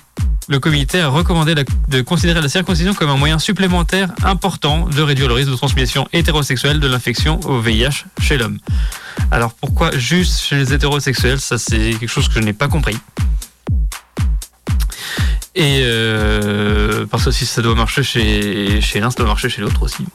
le 0.47 0.59
comité 0.59 0.99
a 0.99 1.07
recommandé 1.07 1.55
de 1.55 2.01
considérer 2.01 2.41
la 2.41 2.49
circoncision 2.49 2.93
comme 2.93 3.09
un 3.09 3.17
moyen 3.17 3.39
supplémentaire 3.39 4.09
important 4.23 4.87
de 4.87 5.01
réduire 5.01 5.27
le 5.27 5.33
risque 5.33 5.51
de 5.51 5.55
transmission 5.55 6.07
hétérosexuelle 6.13 6.79
de 6.79 6.87
l'infection 6.87 7.39
au 7.45 7.59
VIH 7.59 8.05
chez 8.21 8.37
l'homme. 8.37 8.59
Alors 9.31 9.53
pourquoi 9.53 9.97
juste 9.97 10.41
chez 10.41 10.57
les 10.57 10.73
hétérosexuels? 10.73 11.39
Ça 11.39 11.57
c'est 11.57 11.93
quelque 11.93 12.07
chose 12.07 12.27
que 12.27 12.35
je 12.35 12.39
n'ai 12.39 12.53
pas 12.53 12.67
compris. 12.67 12.97
Et 15.55 15.81
euh, 15.83 17.05
parce 17.05 17.25
que 17.25 17.31
si 17.31 17.45
ça 17.45 17.61
doit 17.61 17.75
marcher 17.75 18.01
chez 18.01 18.99
l'un, 18.99 19.11
ça 19.11 19.17
doit 19.17 19.27
marcher 19.27 19.49
chez 19.49 19.61
l'autre 19.61 19.83
aussi. 19.83 20.05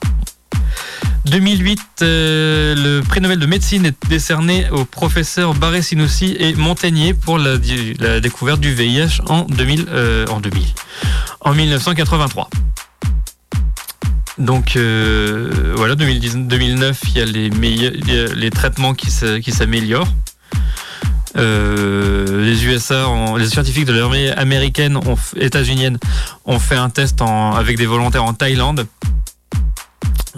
2008, 1.28 1.80
euh, 2.02 2.74
le 2.74 3.02
prix 3.02 3.20
Nobel 3.20 3.38
de 3.38 3.46
médecine 3.46 3.84
est 3.84 4.08
décerné 4.08 4.70
aux 4.70 4.84
professeurs 4.84 5.54
Barré 5.54 5.82
Sinoussi 5.82 6.36
et 6.38 6.54
Montagnier 6.54 7.12
pour 7.12 7.38
la, 7.38 7.58
découverte 7.58 8.60
du 8.60 8.72
VIH 8.72 9.20
en 9.26 9.42
2000, 9.42 9.86
euh, 9.90 10.26
en 10.28 10.40
2000, 10.40 10.64
en 11.40 11.54
1983. 11.54 12.48
Donc 14.38 14.76
euh, 14.76 15.74
voilà, 15.76 15.96
2010 15.96 16.36
2009, 16.36 17.00
il 17.08 17.18
y 17.18 17.20
a 17.20 17.24
les, 17.26 17.50
les 18.34 18.50
traitements 18.50 18.94
qui 18.94 19.10
s'améliorent. 19.10 20.12
Les 21.34 22.64
USA, 22.64 23.06
les 23.36 23.48
scientifiques 23.48 23.84
de 23.84 23.92
l'armée 23.92 24.30
américaine, 24.30 24.98
états-unienne, 25.36 25.98
ont 26.46 26.58
fait 26.58 26.76
un 26.76 26.88
test 26.88 27.20
avec 27.20 27.76
des 27.76 27.86
volontaires 27.86 28.24
en 28.24 28.32
Thaïlande 28.32 28.86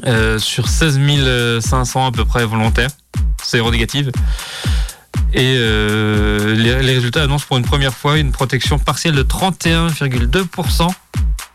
euh, 0.06 0.38
sur 0.38 0.68
16 0.68 0.98
500 1.60 2.06
à 2.06 2.12
peu 2.12 2.24
près 2.24 2.44
volontaires, 2.44 2.90
séronégative. 3.42 4.10
Et 5.32 5.54
euh, 5.58 6.54
les, 6.54 6.94
résultats 6.94 7.22
annoncent 7.22 7.46
pour 7.46 7.56
une 7.56 7.64
première 7.64 7.94
fois 7.94 8.18
une 8.18 8.32
protection 8.32 8.78
partielle 8.78 9.14
de 9.14 9.22
31,2% 9.22 10.88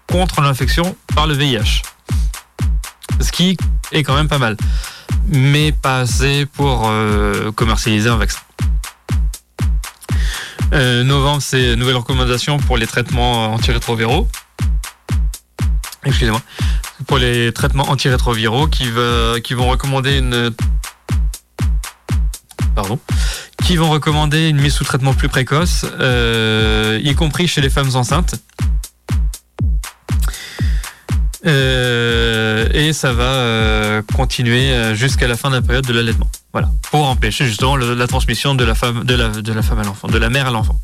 contre 0.08 0.42
l'infection 0.42 0.96
par 1.14 1.28
le 1.28 1.34
VIH. 1.34 1.82
Ce 3.20 3.32
qui 3.32 3.58
est 3.92 4.04
quand 4.04 4.16
même 4.16 4.28
pas 4.28 4.38
mal, 4.38 4.56
mais 5.28 5.72
pas 5.72 6.02
assez 6.02 6.46
pour 6.46 6.88
euh, 6.88 7.52
commercialiser 7.52 8.10
un 8.10 8.18
vaccin. 8.18 8.40
Novembre, 10.72 11.42
c'est 11.42 11.78
nouvelle 11.78 11.96
recommandation 11.96 12.58
pour 12.58 12.76
les 12.76 12.86
traitements 12.86 13.54
antirétroviraux. 13.54 14.28
Excusez-moi. 16.04 16.42
Pour 17.08 17.18
les 17.18 17.52
traitements 17.52 17.90
antirétroviraux 17.90 18.68
qui, 18.68 18.90
vont 18.90 19.68
recommander 19.68 20.18
une. 20.18 20.52
Pardon. 22.74 23.00
Qui 23.66 23.78
vont 23.78 23.90
recommander 23.90 24.50
une 24.50 24.62
mise 24.62 24.74
sous 24.74 24.84
traitement 24.84 25.14
plus 25.14 25.28
précoce, 25.28 25.86
euh, 26.00 27.00
y 27.04 27.14
compris 27.16 27.48
chez 27.48 27.62
les 27.62 27.70
femmes 27.70 27.96
enceintes. 27.96 28.36
Euh, 31.46 32.68
et 32.74 32.92
ça 32.94 33.14
va 33.14 33.24
euh, 33.24 34.02
continuer 34.16 34.96
jusqu'à 34.96 35.28
la 35.28 35.38
fin 35.38 35.50
de 35.50 35.56
la 35.56 35.62
période 35.62 35.86
de 35.86 35.94
l'allaitement. 35.94 36.30
Voilà, 36.54 36.70
pour 36.92 37.06
empêcher 37.06 37.46
justement 37.46 37.76
la 37.76 38.08
transmission 38.08 38.56
de 38.56 38.64
la 38.64 38.76
femme, 38.76 39.04
de 39.04 39.16
la, 39.16 39.30
de 39.30 39.54
la 39.54 39.62
femme 39.62 39.80
à 39.80 39.84
l'enfant, 39.84 40.08
de 40.08 40.18
la 40.18 40.30
mère 40.30 40.48
à 40.48 40.52
l'enfant. 40.52 40.80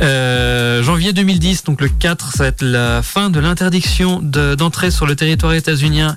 Euh, 0.00 0.82
janvier 0.82 1.12
2010, 1.12 1.64
donc 1.64 1.80
le 1.80 1.88
4, 1.88 2.32
ça 2.32 2.44
va 2.44 2.48
être 2.48 2.62
la 2.62 3.02
fin 3.02 3.28
de 3.30 3.38
l'interdiction 3.38 4.20
de- 4.22 4.54
d'entrée 4.54 4.90
sur 4.90 5.06
le 5.06 5.14
territoire 5.14 5.52
états-unien 5.52 6.16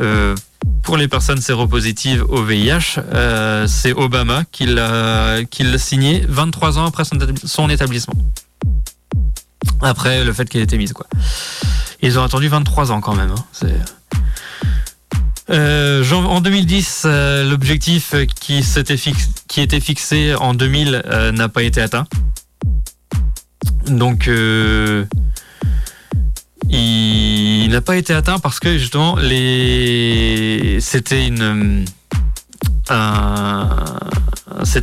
euh, 0.00 0.34
pour 0.82 0.96
les 0.96 1.08
personnes 1.08 1.40
séropositives 1.40 2.24
au 2.28 2.42
VIH. 2.42 2.98
Euh, 3.12 3.66
C'est 3.68 3.92
Obama 3.92 4.44
qui 4.50 4.64
l'a 4.66 5.42
signé 5.76 6.24
23 6.28 6.78
ans 6.78 6.86
après 6.86 7.04
son, 7.04 7.16
établi- 7.16 7.46
son 7.46 7.68
établissement. 7.68 8.14
Après 9.82 10.24
le 10.24 10.32
fait 10.32 10.48
qu'elle 10.48 10.62
ait 10.62 10.64
été 10.64 10.78
mise, 10.78 10.92
quoi. 10.92 11.06
Ils 12.00 12.18
ont 12.18 12.22
attendu 12.22 12.48
23 12.48 12.92
ans 12.92 13.00
quand 13.00 13.14
même. 13.14 13.30
hein. 13.30 13.44
En 16.12 16.40
2010, 16.40 17.02
euh, 17.06 17.48
l'objectif 17.48 18.14
qui, 18.40 18.62
était 19.60 19.80
fixé 19.80 20.34
en 20.34 20.54
2000 20.54 21.02
euh, 21.06 21.32
n'a 21.32 21.48
pas 21.48 21.62
été 21.62 21.80
atteint. 21.80 22.06
Donc, 23.86 24.28
euh, 24.28 25.04
il 26.68 27.68
n'a 27.70 27.80
pas 27.80 27.96
été 27.96 28.12
atteint 28.12 28.38
parce 28.38 28.60
que 28.60 28.76
justement, 28.78 29.16
les... 29.16 30.78
c'était 30.80 31.30
euh, 31.40 31.84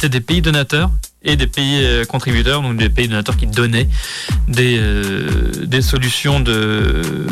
des 0.10 0.22
pays 0.22 0.42
donateurs 0.42 0.92
et 1.24 1.36
des 1.36 1.48
pays 1.48 1.84
euh, 1.84 2.06
contributeurs, 2.06 2.62
donc 2.62 2.78
des 2.78 2.90
pays 2.90 3.08
donateurs 3.08 3.38
qui 3.38 3.48
donnaient 3.48 3.90
des 4.48 5.82
solutions 5.82 6.40
de 6.40 7.28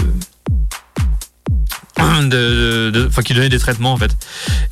de, 2.24 2.90
de- 2.94 3.22
qui 3.24 3.34
donnaient 3.34 3.50
des 3.50 3.60
traitements 3.60 3.94
en 3.94 3.98
fait. 3.98 4.12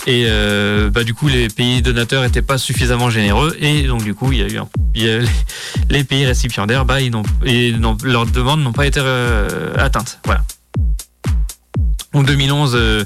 Et 0.07 0.25
euh, 0.27 0.89
bah 0.89 1.03
du 1.03 1.13
coup 1.13 1.27
les 1.27 1.47
pays 1.47 1.82
donateurs 1.82 2.23
étaient 2.25 2.41
pas 2.41 2.57
suffisamment 2.57 3.09
généreux. 3.09 3.55
Et 3.59 3.84
donc 3.84 4.03
du 4.03 4.13
coup 4.13 4.32
il 4.32 4.39
y 4.39 4.41
a 4.43 4.47
eu 4.47 4.57
un- 4.57 4.67
les, 5.89 6.03
pays 6.03 6.25
récipiendaires 6.25 6.86
bah 6.86 6.99
ils 7.01 7.11
n'ont 7.11 7.23
leurs 8.03 8.25
demandes 8.25 8.61
n'ont 8.61 8.73
pas 8.73 8.86
été 8.86 8.99
euh, 9.03 9.73
atteintes. 9.77 10.19
Voilà. 10.25 10.43
Donc 12.13 12.25
2011 12.25 12.73
euh, 12.75 13.05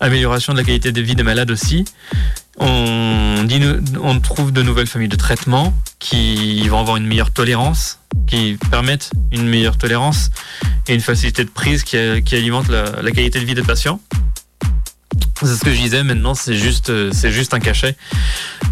amélioration 0.00 0.54
de 0.54 0.58
la 0.58 0.64
qualité 0.64 0.90
de 0.90 1.00
vie 1.02 1.14
des 1.14 1.22
malades 1.22 1.50
aussi 1.50 1.84
on, 2.60 4.20
trouve 4.20 4.52
de 4.52 4.62
nouvelles 4.62 4.86
familles 4.86 5.08
de 5.08 5.16
traitements 5.16 5.72
qui 5.98 6.68
vont 6.68 6.80
avoir 6.80 6.96
une 6.96 7.06
meilleure 7.06 7.30
tolérance, 7.30 8.00
qui 8.26 8.58
permettent 8.70 9.10
une 9.32 9.48
meilleure 9.48 9.78
tolérance 9.78 10.30
et 10.86 10.94
une 10.94 11.00
facilité 11.00 11.44
de 11.44 11.50
prise 11.50 11.82
qui, 11.82 11.96
qui 12.24 12.36
alimente 12.36 12.68
la, 12.68 13.10
qualité 13.10 13.40
de 13.40 13.44
vie 13.44 13.54
des 13.54 13.62
patients. 13.62 14.00
C'est 15.40 15.54
ce 15.54 15.64
que 15.64 15.72
je 15.72 15.80
disais, 15.80 16.02
maintenant 16.02 16.34
c'est 16.34 16.56
juste, 16.56 16.90
euh, 16.90 17.10
c'est 17.12 17.30
juste 17.30 17.54
un 17.54 17.60
cachet. 17.60 17.96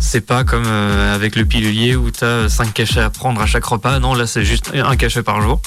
C'est 0.01 0.20
pas 0.20 0.43
comme 0.43 0.66
avec 0.66 1.37
le 1.37 1.45
pilulier 1.45 1.95
où 1.95 2.11
tu 2.11 2.24
as 2.24 2.49
5 2.49 2.74
cachets 2.74 3.01
à 3.01 3.11
prendre 3.11 3.41
à 3.41 3.47
chaque 3.47 3.64
repas. 3.64 4.01
Non, 4.01 4.14
là 4.14 4.26
c'est 4.26 4.45
juste 4.45 4.72
un 4.74 4.97
cachet 4.97 5.22
par 5.22 5.41
jour. 5.41 5.61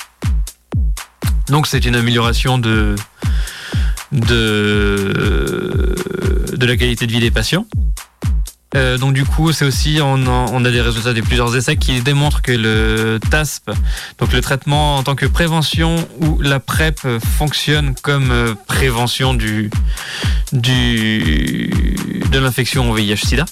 Donc 1.47 1.67
c'est 1.67 1.85
une 1.85 1.95
amélioration 1.95 2.57
de, 2.57 2.95
de, 4.11 5.95
de 6.55 6.65
la 6.65 6.77
qualité 6.77 7.07
de 7.07 7.11
vie 7.11 7.19
des 7.19 7.31
patients. 7.31 7.65
Euh, 8.75 8.99
donc 8.99 9.13
du 9.13 9.25
coup, 9.25 9.51
c'est 9.51 9.65
aussi 9.65 9.99
on, 10.01 10.65
a 10.65 10.71
des 10.71 10.81
résultats 10.81 11.13
de 11.13 11.21
plusieurs 11.21 11.55
essais 11.55 11.75
qui 11.75 12.01
démontrent 12.01 12.43
que 12.43 12.51
le 12.51 13.19
TASP, 13.31 13.71
donc 14.19 14.31
le 14.31 14.41
traitement 14.41 14.97
en 14.97 15.03
tant 15.03 15.15
que 15.15 15.25
prévention 15.25 15.95
ou 16.21 16.39
la 16.41 16.59
PrEP 16.59 16.99
fonctionne 17.37 17.95
comme 18.01 18.29
euh, 18.29 18.53
prévention 18.67 19.33
du, 19.33 19.71
du 20.51 21.71
de 22.31 22.39
l'infection 22.39 22.91
au 22.91 22.93
VIH/SIDA. 22.93 23.45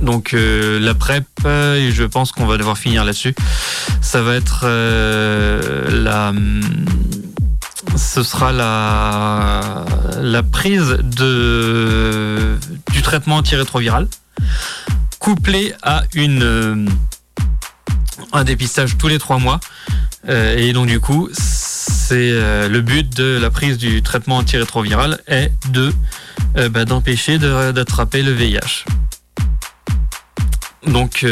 Donc 0.00 0.32
euh, 0.34 0.78
la 0.78 0.94
PrEP, 0.94 1.26
je 1.44 2.04
pense 2.04 2.30
qu'on 2.30 2.46
va 2.46 2.56
devoir 2.56 2.78
finir 2.78 3.04
là-dessus. 3.04 3.34
Ça 4.00 4.22
va 4.22 4.36
être 4.36 4.64
la 4.64 6.32
ce 7.96 8.22
sera 8.22 8.52
la, 8.52 10.42
prise 10.42 10.98
de, 11.02 12.56
du 12.92 13.02
traitement 13.02 13.36
antirétroviral 13.36 14.08
couplé 15.18 15.72
à 15.82 16.02
une, 16.14 16.42
euh, 16.42 16.86
un 18.32 18.44
dépistage 18.44 18.98
tous 18.98 19.08
les 19.08 19.18
trois 19.18 19.38
mois. 19.38 19.58
Euh, 20.28 20.56
et 20.56 20.72
donc 20.72 20.86
du 20.86 21.00
coup, 21.00 21.28
c'est 21.32 22.30
euh, 22.32 22.68
le 22.68 22.82
but 22.82 23.16
de 23.16 23.38
la 23.40 23.50
prise 23.50 23.78
du 23.78 24.02
traitement 24.02 24.36
antirétroviral 24.36 25.20
est 25.26 25.50
de 25.70 25.92
bah, 26.70 26.84
d'empêcher 26.84 27.38
d'attraper 27.38 28.22
le 28.22 28.32
VIH. 28.32 28.84
Donc 30.86 31.26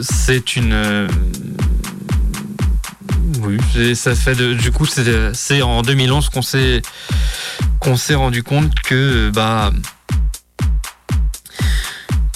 c'est 0.00 0.56
une 0.56 1.08
oui, 3.46 3.94
ça 3.94 4.14
fait 4.16 4.34
du 4.34 4.72
coup 4.72 4.86
c'est 4.86 5.62
en 5.62 5.82
2011 5.82 6.30
qu'on 6.30 6.42
s'est 6.42 6.82
qu'on 7.78 7.96
s'est 7.96 8.16
rendu 8.16 8.42
compte 8.42 8.74
que 8.80 9.30
bah 9.30 9.70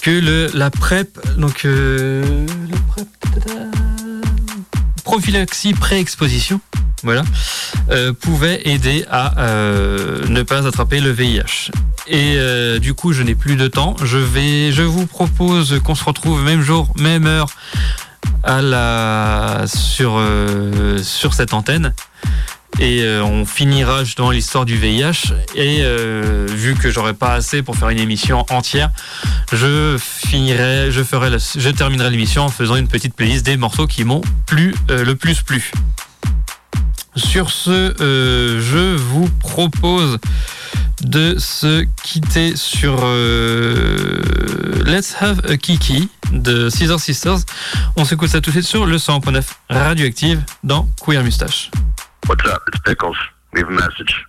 que 0.03 0.11
le 0.11 0.49
la 0.55 0.71
PrEP 0.71 1.19
donc 1.37 1.65
euh, 1.65 2.47
prophylaxie 5.03 5.73
pré-exposition 5.75 6.61
voilà 7.03 7.23
euh, 7.91 8.13
pouvait 8.13 8.61
aider 8.65 9.05
à 9.11 9.41
euh, 9.41 10.25
ne 10.29 10.43
pas 10.43 10.67
attraper 10.67 11.01
le 11.01 11.11
VIH. 11.11 11.71
Et 12.07 12.37
du 12.81 12.93
coup, 12.95 13.13
je 13.13 13.23
n'ai 13.23 13.37
plus 13.37 13.55
de 13.55 13.69
temps. 13.69 13.95
Je 14.03 14.19
vais, 14.19 14.73
je 14.73 14.83
vous 14.83 15.07
propose 15.07 15.79
qu'on 15.85 15.95
se 15.95 16.03
retrouve 16.03 16.43
même 16.43 16.61
jour, 16.61 16.93
même 16.99 17.27
heure 17.27 17.47
à 18.43 18.63
la 18.63 19.65
sur 19.67 20.15
euh, 20.17 21.03
sur 21.03 21.35
cette 21.35 21.55
antenne. 21.55 21.95
Et 22.79 23.03
euh, 23.03 23.23
on 23.23 23.45
finira 23.45 24.05
justement 24.05 24.31
l'histoire 24.31 24.65
du 24.65 24.77
VIH 24.77 25.35
et 25.57 25.81
euh, 25.83 26.47
vu 26.49 26.75
que 26.75 26.91
j'aurai 26.91 27.15
pas 27.15 27.33
assez 27.33 27.63
pour 27.63 27.77
faire 27.77 27.89
une 27.89 27.99
émission 27.99 28.47
entière 28.49 28.91
je 29.53 29.99
finirai 29.99 30.91
je 30.91 31.03
ferai 31.03 31.31
je 31.31 31.69
terminerai 31.71 32.11
l'émission 32.11 32.45
en 32.45 32.49
faisant 32.49 32.77
une 32.77 32.87
petite 32.87 33.15
playlist 33.15 33.45
des 33.45 33.57
morceaux 33.57 33.89
qui 33.89 34.05
m'ont 34.05 34.23
plu 34.47 34.75
le 34.89 35.15
plus 35.15 35.43
plu. 35.43 35.73
Sur 37.17 37.51
ce 37.51 37.95
je 37.99 38.97
vous 38.97 39.29
propose 39.41 40.19
de 41.03 41.39
se 41.39 41.85
quitter 42.03 42.57
sur 42.57 42.99
euh, 43.03 44.83
Let's 44.85 45.15
Have 45.21 45.41
a 45.49 45.57
Kiki 45.57 46.09
de 46.33 46.69
Scissor 46.69 47.01
Sisters. 47.01 47.39
On 47.97 48.05
s'écoute 48.05 48.29
ça 48.29 48.41
tout 48.41 48.51
de 48.51 48.57
suite 48.57 48.67
sur 48.67 48.87
le 48.87 48.97
100.9 48.97 49.43
Radioactive 49.69 50.43
dans 50.65 50.89
Queer 51.05 51.23
Mustache. 51.23 51.71
What's 52.29 52.45
up? 52.47 52.63
It's 52.69 52.81
Pickles. 52.85 53.17
Leave 53.55 53.67
a 53.69 53.73
message. 53.73 54.27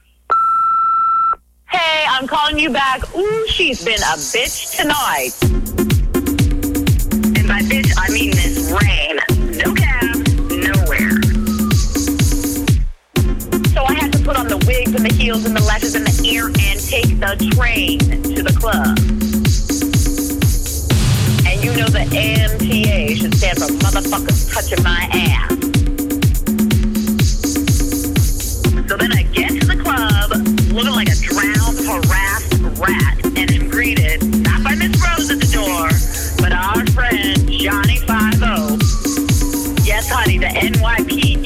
Hey, 1.72 2.06
I'm 2.10 2.28
calling 2.28 2.60
you 2.60 2.72
back. 2.72 3.02
Ooh, 3.16 3.46
she's 3.48 3.84
been 3.84 4.02
a 4.02 4.18
bitch 4.18 4.76
tonight. 4.78 5.34
And 7.38 7.48
by 7.48 7.62
bitch, 7.62 7.94
I 7.98 8.10
mean 8.12 8.32
this 8.32 8.72
rain. 8.72 9.31
Wigs 14.66 14.94
and 14.94 15.06
the 15.06 15.14
heels 15.14 15.46
and 15.46 15.56
the 15.56 15.64
lashes 15.64 15.96
and 15.96 16.06
the 16.06 16.28
ear 16.28 16.48
and 16.48 16.80
take 16.80 17.20
the 17.20 17.36
train 17.56 18.00
to 18.00 18.44
the 18.44 18.54
club. 18.60 18.98
And 21.48 21.64
you 21.64 21.72
know 21.76 21.88
the 21.88 22.06
MTA 22.12 23.18
should 23.18 23.36
stand 23.36 23.58
for 23.60 23.68
motherfuckers 23.80 24.54
touching 24.54 24.84
my 24.84 25.08
ass. 25.12 25.52
So 28.90 28.98
then 28.98 29.12
I 29.14 29.24
get 29.24 29.52
to 29.60 29.66
the 29.68 29.82
club 29.82 30.32
looking 30.72 30.92
like 30.92 31.10
a 31.10 31.16
drowned, 31.16 31.80
harassed 31.80 32.80
rat 32.80 33.26
and 33.38 33.52
am 33.52 33.70
greeted 33.70 34.24
not 34.44 34.64
by 34.64 34.76
Miss 34.76 34.92
Rose 35.02 35.32
at 35.32 35.40
the 35.40 35.52
door, 35.52 35.90
but 36.40 36.52
our 36.52 36.86
friend 36.92 37.50
Johnny 37.50 37.98
Five 38.08 38.42
O. 38.44 38.78
Yes, 39.84 40.10
honey, 40.10 40.38
the 40.38 40.48
NYPD 40.48 41.41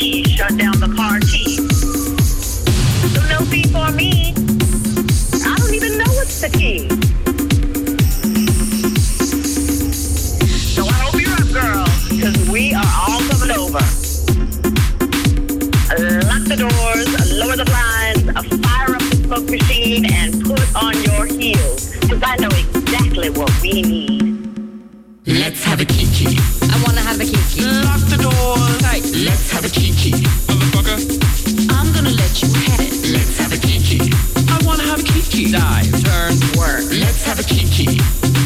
Let's 29.23 29.49
have 29.51 29.65
a 29.65 29.69
kiki. 29.69 30.11
Motherfucker. 30.11 31.71
I'm 31.71 31.91
gonna 31.93 32.09
let 32.11 32.41
you 32.41 32.49
have 32.53 32.79
it. 32.81 33.11
Let's 33.11 33.37
have 33.37 33.53
a 33.53 33.57
kiki. 33.57 34.11
I 34.49 34.59
wanna 34.65 34.83
have 34.83 34.99
a 34.99 35.03
kiki. 35.03 35.51
Dive, 35.51 35.91
turn, 36.03 36.33
work. 36.57 36.83
Let's 36.91 37.23
have 37.23 37.39
a 37.39 37.43
kiki. 37.43 37.99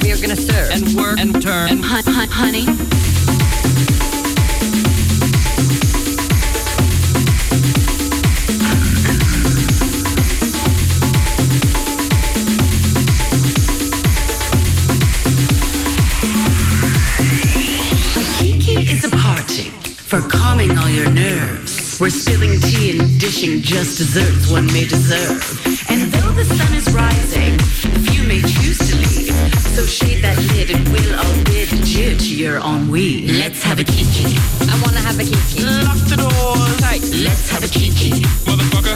We 0.04 0.12
are 0.12 0.18
gonna 0.22 0.36
serve 0.36 0.72
and 0.72 0.94
work 0.96 1.20
and 1.20 1.42
turn 1.42 1.70
and 1.70 1.84
hun- 1.84 2.04
hun- 2.06 2.30
honey. 2.30 2.66
We're 22.00 22.10
spilling 22.10 22.62
tea 22.62 22.98
and 22.98 23.20
dishing 23.20 23.62
just 23.62 23.98
desserts 23.98 24.50
one 24.50 24.68
may 24.68 24.86
deserve. 24.88 25.36
And 25.90 26.10
though 26.14 26.32
the 26.32 26.46
sun 26.46 26.74
is 26.74 26.88
rising, 26.94 27.60
few 28.08 28.24
may 28.24 28.40
choose 28.40 28.80
to 28.88 28.96
leave. 28.96 29.36
So 29.76 29.84
shade 29.86 30.24
that 30.24 30.38
lid 30.56 30.72
and 30.72 30.88
we'll 30.88 31.20
all 31.20 31.44
bid 31.44 31.68
adieu 31.74 32.16
to 32.16 32.36
your 32.36 32.60
ennui. 32.64 33.28
Let's 33.28 33.62
have 33.64 33.80
a 33.80 33.84
kiki. 33.84 34.32
I 34.72 34.80
wanna 34.82 35.04
have 35.04 35.20
a 35.20 35.26
kiki. 35.28 35.60
Lock 35.84 36.00
the 36.08 36.16
door. 36.24 36.56
Tight. 36.80 37.04
Let's 37.20 37.50
have 37.52 37.66
a 37.66 37.68
kiki. 37.68 38.12
Motherfucker. 38.48 38.96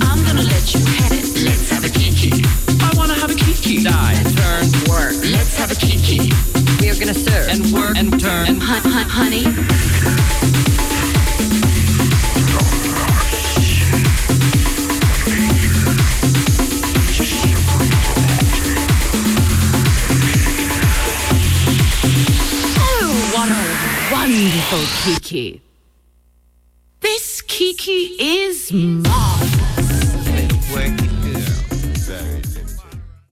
I'm 0.00 0.24
gonna 0.24 0.48
let 0.48 0.72
you 0.72 0.80
have 0.80 1.12
it. 1.12 1.36
Let's 1.44 1.68
have 1.68 1.84
a 1.84 1.90
kiki. 1.92 2.32
I 2.80 2.90
wanna 2.96 3.14
have 3.14 3.30
a 3.30 3.34
kiki. 3.36 3.84
Dive, 3.84 4.24
turn, 4.40 4.64
work. 4.88 5.12
Let's 5.20 5.54
have 5.60 5.70
a 5.70 5.76
kiki. 5.76 6.32
We 6.80 6.88
are 6.88 6.96
gonna 6.98 7.12
serve 7.12 7.48
and 7.52 7.60
work 7.72 7.94
and 7.94 8.08
turn 8.18 8.46
and 8.48 8.62
hun- 8.62 8.88
hun- 8.90 9.10
honey. 9.20 9.44
Kiki. 24.72 25.60